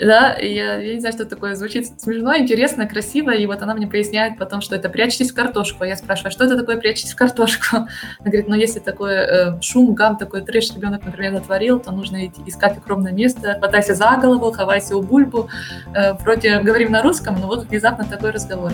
Да, 0.02 0.36
я 0.36 0.78
не 0.78 1.00
знаю, 1.00 1.12
что 1.12 1.24
такое, 1.24 1.54
звучит 1.54 2.00
смешно, 2.00 2.36
интересно, 2.36 2.86
красиво, 2.86 3.30
и 3.30 3.46
вот 3.46 3.62
она 3.62 3.74
мне 3.74 3.86
поясняет 3.86 4.38
потом, 4.38 4.60
что 4.60 4.76
это 4.76 4.88
«прячьтесь 4.88 5.30
в 5.30 5.34
картошку». 5.34 5.84
Я 5.84 5.96
спрашиваю, 5.96 6.28
«А 6.28 6.30
что 6.32 6.44
это 6.44 6.56
такое 6.56 6.76
«прячьтесь 6.76 7.12
в 7.12 7.16
картошку»? 7.16 7.76
Она 7.76 7.86
говорит, 8.24 8.48
ну 8.48 8.54
если 8.54 8.80
такой 8.80 9.14
э, 9.14 9.60
шум, 9.60 9.94
гам, 9.94 10.16
такой 10.16 10.42
трэш 10.42 10.74
ребенок, 10.74 11.04
например, 11.04 11.32
натворил, 11.32 11.80
то 11.80 11.90
нужно 11.92 12.11
нужно 12.12 12.26
идти, 12.26 12.42
искать 12.46 12.78
укромное 12.78 13.12
место, 13.12 13.56
хватайся 13.58 13.94
за 13.94 14.16
голову, 14.20 14.52
хавайся 14.52 14.96
у 14.96 15.02
бульбу. 15.02 15.48
Э, 15.94 16.12
вроде 16.14 16.60
говорим 16.60 16.92
на 16.92 17.02
русском, 17.02 17.40
но 17.40 17.46
вот 17.46 17.66
внезапно 17.66 18.04
такой 18.04 18.30
разговор. 18.30 18.72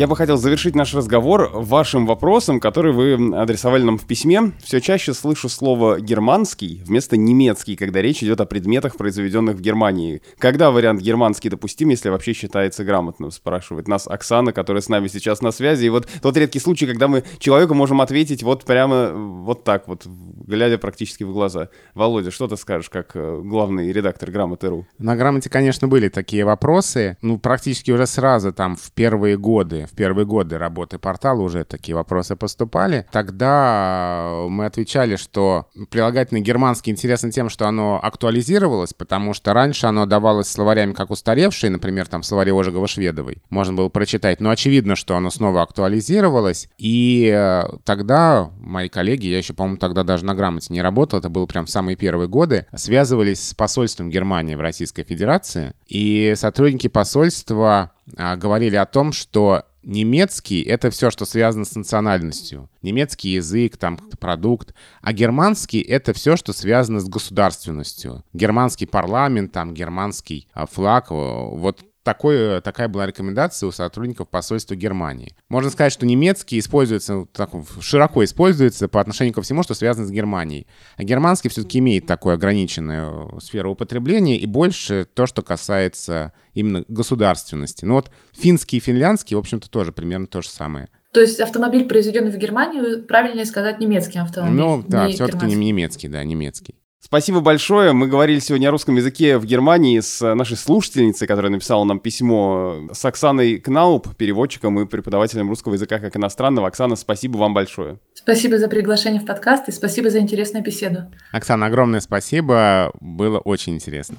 Я 0.00 0.06
бы 0.06 0.16
хотел 0.16 0.38
завершить 0.38 0.74
наш 0.74 0.94
разговор 0.94 1.50
вашим 1.52 2.06
вопросом, 2.06 2.58
который 2.58 2.94
вы 2.94 3.36
адресовали 3.36 3.82
нам 3.82 3.98
в 3.98 4.06
письме. 4.06 4.52
Все 4.62 4.80
чаще 4.80 5.12
слышу 5.12 5.50
слово 5.50 6.00
«германский» 6.00 6.80
вместо 6.86 7.18
«немецкий», 7.18 7.76
когда 7.76 8.00
речь 8.00 8.22
идет 8.22 8.40
о 8.40 8.46
предметах, 8.46 8.96
произведенных 8.96 9.56
в 9.56 9.60
Германии. 9.60 10.22
Когда 10.38 10.70
вариант 10.70 11.02
«германский» 11.02 11.50
допустим, 11.50 11.90
если 11.90 12.08
вообще 12.08 12.32
считается 12.32 12.82
грамотным, 12.82 13.30
спрашивает 13.30 13.88
нас 13.88 14.08
Оксана, 14.08 14.54
которая 14.54 14.80
с 14.80 14.88
нами 14.88 15.06
сейчас 15.06 15.42
на 15.42 15.50
связи. 15.50 15.84
И 15.84 15.90
вот 15.90 16.08
тот 16.22 16.34
редкий 16.34 16.60
случай, 16.60 16.86
когда 16.86 17.06
мы 17.06 17.22
человеку 17.38 17.74
можем 17.74 18.00
ответить 18.00 18.42
вот 18.42 18.64
прямо 18.64 19.10
вот 19.12 19.64
так 19.64 19.86
вот, 19.86 20.06
глядя 20.06 20.78
практически 20.78 21.24
в 21.24 21.32
глаза. 21.34 21.68
Володя, 21.92 22.30
что 22.30 22.48
ты 22.48 22.56
скажешь, 22.56 22.88
как 22.88 23.10
э, 23.16 23.42
главный 23.44 23.92
редактор 23.92 24.30
«Грамоты.ру»? 24.30 24.86
На 24.96 25.14
«Грамоте», 25.14 25.50
конечно, 25.50 25.88
были 25.88 26.08
такие 26.08 26.46
вопросы. 26.46 27.18
Ну, 27.20 27.38
практически 27.38 27.90
уже 27.90 28.06
сразу, 28.06 28.50
там, 28.54 28.76
в 28.76 28.92
первые 28.92 29.36
годы 29.36 29.88
в 29.90 29.94
первые 29.94 30.26
годы 30.26 30.58
работы 30.58 30.98
портала 30.98 31.40
уже 31.40 31.64
такие 31.64 31.94
вопросы 31.94 32.36
поступали. 32.36 33.06
Тогда 33.12 34.44
мы 34.48 34.66
отвечали, 34.66 35.16
что 35.16 35.68
прилагательное 35.90 36.42
германский 36.42 36.90
интересно 36.90 37.30
тем, 37.32 37.48
что 37.48 37.66
оно 37.66 38.00
актуализировалось, 38.02 38.94
потому 38.94 39.34
что 39.34 39.52
раньше 39.52 39.86
оно 39.86 40.06
давалось 40.06 40.48
словарями 40.48 40.92
как 40.92 41.10
устаревшие, 41.10 41.70
например, 41.70 42.06
там 42.06 42.22
в 42.22 42.26
словаре 42.26 42.52
Ожегова-Шведовой. 42.52 43.42
Можно 43.50 43.74
было 43.74 43.88
прочитать, 43.88 44.40
но 44.40 44.50
очевидно, 44.50 44.96
что 44.96 45.16
оно 45.16 45.30
снова 45.30 45.62
актуализировалось. 45.62 46.68
И 46.78 47.30
э, 47.34 47.64
тогда 47.84 48.50
мои 48.60 48.88
коллеги, 48.88 49.26
я 49.26 49.38
еще, 49.38 49.54
по-моему, 49.54 49.78
тогда 49.78 50.04
даже 50.04 50.24
на 50.24 50.34
грамоте 50.34 50.72
не 50.72 50.82
работал, 50.82 51.18
это 51.18 51.28
было 51.28 51.46
прям 51.46 51.66
самые 51.66 51.96
первые 51.96 52.28
годы, 52.28 52.66
связывались 52.74 53.48
с 53.48 53.54
посольством 53.54 54.10
Германии 54.10 54.54
в 54.54 54.60
Российской 54.60 55.02
Федерации. 55.02 55.72
И 55.88 56.34
сотрудники 56.36 56.88
посольства 56.88 57.92
говорили 58.16 58.76
о 58.76 58.86
том, 58.86 59.12
что 59.12 59.64
немецкий— 59.82 60.62
это 60.62 60.90
все, 60.90 61.10
что 61.10 61.24
связано 61.24 61.64
с 61.64 61.74
национальностью. 61.74 62.68
Немецкий 62.82 63.30
язык, 63.30 63.76
там, 63.76 63.96
продукт. 63.96 64.74
А 65.00 65.12
германский— 65.12 65.80
это 65.80 66.12
все, 66.12 66.36
что 66.36 66.52
связано 66.52 67.00
с 67.00 67.08
государственностью. 67.08 68.24
Германский 68.32 68.86
парламент, 68.86 69.52
там, 69.52 69.74
германский 69.74 70.48
а, 70.52 70.66
флаг. 70.66 71.10
Вот 71.10 71.80
такой, 72.02 72.60
такая 72.60 72.88
была 72.88 73.06
рекомендация 73.06 73.66
у 73.66 73.72
сотрудников 73.72 74.28
посольства 74.28 74.74
Германии. 74.74 75.34
Можно 75.48 75.70
сказать, 75.70 75.92
что 75.92 76.06
немецкий 76.06 76.58
используется, 76.58 77.26
так, 77.32 77.50
широко 77.80 78.24
используется 78.24 78.88
по 78.88 79.00
отношению 79.00 79.34
ко 79.34 79.42
всему, 79.42 79.62
что 79.62 79.74
связано 79.74 80.06
с 80.06 80.10
Германией. 80.10 80.66
А 80.96 81.04
германский 81.04 81.48
все-таки 81.48 81.78
имеет 81.78 82.06
такую 82.06 82.34
ограниченную 82.34 83.40
сферу 83.40 83.72
употребления 83.72 84.38
и 84.38 84.46
больше 84.46 85.06
то, 85.12 85.26
что 85.26 85.42
касается 85.42 86.32
именно 86.54 86.84
государственности. 86.88 87.84
Ну 87.84 87.94
вот 87.94 88.10
финский 88.32 88.78
и 88.78 88.80
финляндский, 88.80 89.36
в 89.36 89.38
общем-то, 89.38 89.70
тоже 89.70 89.92
примерно 89.92 90.26
то 90.26 90.42
же 90.42 90.48
самое. 90.48 90.88
То 91.12 91.20
есть 91.20 91.40
автомобиль, 91.40 91.86
произведенный 91.86 92.30
в 92.30 92.36
Германии, 92.36 93.00
правильнее 93.00 93.44
сказать 93.44 93.80
немецкий 93.80 94.18
автомобиль. 94.18 94.56
Ну 94.56 94.84
да, 94.86 95.08
все-таки 95.08 95.46
не 95.46 95.56
немецкий, 95.56 96.08
да, 96.08 96.22
немецкий. 96.22 96.76
Спасибо 97.02 97.40
большое. 97.40 97.92
Мы 97.92 98.08
говорили 98.08 98.40
сегодня 98.40 98.68
о 98.68 98.70
русском 98.72 98.94
языке 98.94 99.38
в 99.38 99.46
Германии 99.46 99.98
с 100.00 100.34
нашей 100.34 100.58
слушательницей, 100.58 101.26
которая 101.26 101.50
написала 101.50 101.84
нам 101.84 101.98
письмо, 101.98 102.88
с 102.92 103.02
Оксаной 103.04 103.58
Кнауп, 103.58 104.14
переводчиком 104.16 104.78
и 104.80 104.86
преподавателем 104.86 105.48
русского 105.48 105.74
языка 105.74 105.98
как 105.98 106.14
иностранного. 106.16 106.68
Оксана, 106.68 106.96
спасибо 106.96 107.38
вам 107.38 107.54
большое. 107.54 107.98
Спасибо 108.12 108.58
за 108.58 108.68
приглашение 108.68 109.22
в 109.22 109.24
подкаст 109.24 109.68
и 109.68 109.72
спасибо 109.72 110.10
за 110.10 110.18
интересную 110.18 110.62
беседу. 110.62 111.10
Оксана, 111.32 111.66
огромное 111.66 112.00
спасибо. 112.00 112.92
Было 113.00 113.38
очень 113.38 113.74
интересно. 113.74 114.16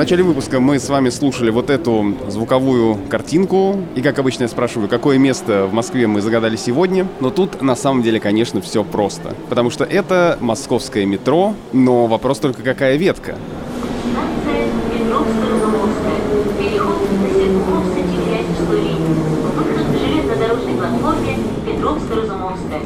Начале 0.00 0.22
выпуска 0.22 0.60
мы 0.60 0.78
с 0.78 0.88
вами 0.88 1.10
слушали 1.10 1.50
вот 1.50 1.68
эту 1.68 2.14
звуковую 2.28 2.96
картинку. 3.10 3.76
И, 3.94 4.00
как 4.00 4.18
обычно, 4.18 4.44
я 4.44 4.48
спрашиваю, 4.48 4.88
какое 4.88 5.18
место 5.18 5.66
в 5.66 5.74
Москве 5.74 6.06
мы 6.06 6.22
загадали 6.22 6.56
сегодня. 6.56 7.06
Но 7.20 7.28
тут, 7.28 7.60
на 7.60 7.76
самом 7.76 8.02
деле, 8.02 8.18
конечно, 8.18 8.62
все 8.62 8.82
просто. 8.82 9.34
Потому 9.50 9.68
что 9.68 9.84
это 9.84 10.38
московское 10.40 11.04
метро, 11.04 11.54
но 11.74 12.06
вопрос 12.06 12.38
только 12.38 12.62
какая 12.62 12.96
ветка. 12.96 13.36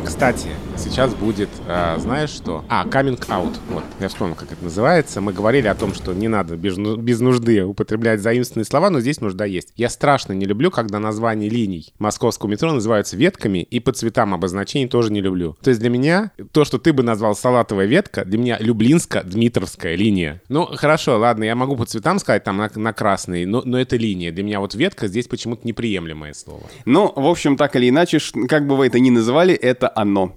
Кстати, 0.05 0.49
сейчас 0.95 1.13
будет, 1.13 1.49
а, 1.67 1.99
знаешь 1.99 2.31
что? 2.31 2.65
А, 2.69 2.87
coming 2.87 3.19
out. 3.27 3.53
Вот, 3.69 3.83
я 3.99 4.07
вспомнил, 4.07 4.37
как 4.37 4.53
это 4.53 4.63
называется. 4.63 5.21
Мы 5.21 5.33
говорили 5.33 5.67
о 5.67 5.75
том, 5.75 5.93
что 5.93 6.13
не 6.13 6.29
надо 6.29 6.57
без, 6.57 6.79
без 6.79 7.19
нужды 7.19 7.65
употреблять 7.65 8.21
заимственные 8.21 8.65
слова, 8.65 8.91
но 8.91 9.01
здесь 9.01 9.21
нужда 9.21 9.45
есть. 9.45 9.73
Я 9.75 9.89
страшно 9.89 10.35
не 10.35 10.47
люблю, 10.47 10.71
когда 10.71 11.01
названия 11.01 11.49
линий 11.49 11.93
московского 11.99 12.49
метро 12.49 12.73
называются 12.73 13.17
ветками, 13.17 13.59
и 13.59 13.81
по 13.81 13.91
цветам 13.91 14.35
обозначений 14.35 14.87
тоже 14.87 15.13
не 15.13 15.21
люблю. 15.21 15.57
То 15.63 15.71
есть 15.71 15.81
для 15.81 15.91
меня 15.91 16.31
то, 16.53 16.65
что 16.65 16.79
ты 16.79 16.93
бы 16.93 17.03
назвал 17.03 17.35
салатовая 17.35 17.87
ветка, 17.87 18.25
для 18.25 18.39
меня 18.39 18.59
Люблинско-Дмитровская 18.61 19.97
линия. 19.97 20.43
Ну, 20.49 20.67
хорошо, 20.77 21.19
ладно, 21.19 21.43
я 21.43 21.57
могу 21.57 21.75
по 21.75 21.87
цветам 21.87 22.21
сказать 22.21 22.45
там 22.45 22.57
на, 22.57 22.71
на 22.73 22.93
красный, 22.93 23.47
но, 23.47 23.63
но 23.65 23.81
это 23.81 23.97
линия. 23.97 24.31
Для 24.31 24.45
меня 24.45 24.61
вот 24.61 24.77
ветка 24.77 25.09
здесь 25.09 25.27
почему-то 25.27 25.67
неприемлемое 25.67 26.35
слово. 26.35 26.63
Ну, 26.85 27.13
в 27.17 27.27
общем, 27.27 27.57
так 27.57 27.75
или 27.75 27.89
иначе, 27.89 28.21
как 28.49 28.69
бы 28.69 28.77
вы 28.77 28.87
это 28.87 29.01
ни 29.01 29.11
называли, 29.11 29.55
это 29.55 29.91
оно. 29.93 30.33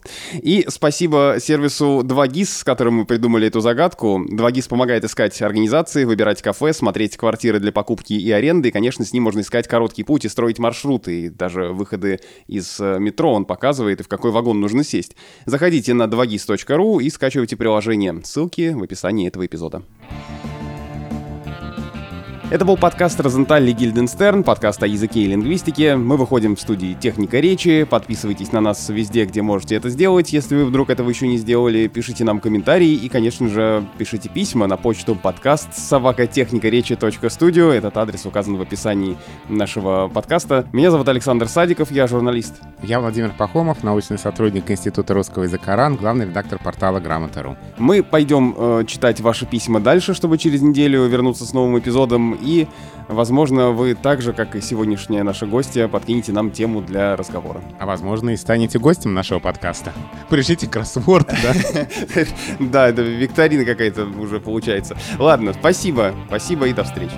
И 0.47 0.63
спасибо 0.69 1.35
сервису 1.41 2.03
2GIS, 2.05 2.59
с 2.59 2.63
которым 2.63 2.99
мы 2.99 3.05
придумали 3.05 3.47
эту 3.47 3.59
загадку. 3.59 4.25
2GIS 4.31 4.69
помогает 4.69 5.03
искать 5.03 5.41
организации, 5.41 6.05
выбирать 6.05 6.41
кафе, 6.41 6.71
смотреть 6.71 7.17
квартиры 7.17 7.59
для 7.59 7.73
покупки 7.73 8.13
и 8.13 8.31
аренды. 8.31 8.69
И, 8.69 8.71
конечно, 8.71 9.03
с 9.03 9.11
ним 9.11 9.23
можно 9.23 9.41
искать 9.41 9.67
короткий 9.67 10.03
путь 10.03 10.23
и 10.23 10.29
строить 10.29 10.57
маршруты. 10.57 11.23
И 11.23 11.29
даже 11.29 11.73
выходы 11.73 12.21
из 12.47 12.79
э, 12.79 12.97
метро 12.97 13.33
он 13.33 13.43
показывает, 13.43 13.99
и 13.99 14.03
в 14.03 14.07
какой 14.07 14.31
вагон 14.31 14.61
нужно 14.61 14.85
сесть. 14.85 15.17
Заходите 15.45 15.93
на 15.93 16.03
2gis.ru 16.03 17.03
и 17.03 17.09
скачивайте 17.09 17.57
приложение. 17.57 18.17
Ссылки 18.23 18.71
в 18.73 18.83
описании 18.83 19.27
этого 19.27 19.45
эпизода. 19.45 19.83
Это 22.49 22.63
был 22.63 22.77
подкаст 22.77 23.19
Розенталь 23.19 23.69
и 23.69 23.73
Гильденстерн, 23.73 24.41
подкаст 24.41 24.81
о 24.81 24.87
языке 24.87 25.19
и 25.19 25.27
лингвистике. 25.27 25.97
Мы 25.97 26.15
выходим 26.15 26.55
в 26.55 26.61
студии 26.61 26.93
«Техника 26.93 27.41
речи». 27.41 27.83
Подписывайтесь 27.83 28.53
на 28.53 28.61
нас 28.61 28.87
везде, 28.87 29.25
где 29.25 29.41
можете 29.41 29.75
это 29.75 29.89
сделать. 29.89 30.31
Если 30.31 30.55
вы 30.55 30.63
вдруг 30.63 30.89
этого 30.89 31.09
еще 31.09 31.27
не 31.27 31.35
сделали, 31.35 31.87
пишите 31.87 32.23
нам 32.23 32.39
комментарии 32.39 32.93
и, 32.93 33.09
конечно 33.09 33.49
же, 33.49 33.85
пишите 33.97 34.29
письма 34.29 34.65
на 34.67 34.77
почту 34.77 35.13
подкаст 35.15 35.77
собакатехникаречи.студио. 35.77 37.73
Этот 37.73 37.97
адрес 37.97 38.25
указан 38.25 38.55
в 38.55 38.61
описании 38.61 39.17
нашего 39.49 40.07
подкаста. 40.07 40.65
Меня 40.71 40.89
зовут 40.89 41.09
Александр 41.09 41.49
Садиков, 41.49 41.91
я 41.91 42.07
журналист. 42.07 42.61
Я 42.81 43.01
Владимир 43.01 43.33
Пахомов, 43.37 43.83
научный 43.83 44.17
сотрудник 44.17 44.71
Института 44.71 45.13
русского 45.13 45.43
языка 45.43 45.75
РАН, 45.75 45.97
главный 45.97 46.25
редактор 46.25 46.59
портала 46.63 47.01
Грамота.ру. 47.01 47.57
Мы 47.77 48.03
пойдем 48.03 48.55
э, 48.57 48.83
читать 48.87 49.19
ваши 49.19 49.45
письма 49.45 49.81
дальше, 49.81 50.13
чтобы 50.13 50.37
через 50.37 50.61
неделю 50.61 51.05
вернуться 51.07 51.43
с 51.43 51.51
новым 51.51 51.77
эпизодом 51.77 52.36
и, 52.39 52.67
возможно, 53.07 53.71
вы 53.71 53.95
так 53.95 54.21
же, 54.21 54.33
как 54.33 54.55
и 54.55 54.61
сегодняшняя 54.61 55.23
наша 55.23 55.45
гостья, 55.45 55.88
подкинете 55.88 56.31
нам 56.31 56.51
тему 56.51 56.81
для 56.81 57.15
разговора. 57.15 57.61
А 57.79 57.85
возможно, 57.85 58.31
и 58.31 58.38
станете 58.38 58.79
гостем 58.79 59.13
нашего 59.13 59.39
подкаста. 59.39 59.93
Порешите 60.29 60.67
кроссворд, 60.67 61.27
да? 61.27 61.53
Да, 62.59 62.89
это 62.89 63.01
викторина 63.01 63.65
какая-то 63.65 64.05
уже 64.05 64.39
получается. 64.39 64.97
Ладно, 65.19 65.53
спасибо, 65.53 66.13
спасибо 66.27 66.67
и 66.67 66.73
до 66.73 66.83
встречи. 66.83 67.15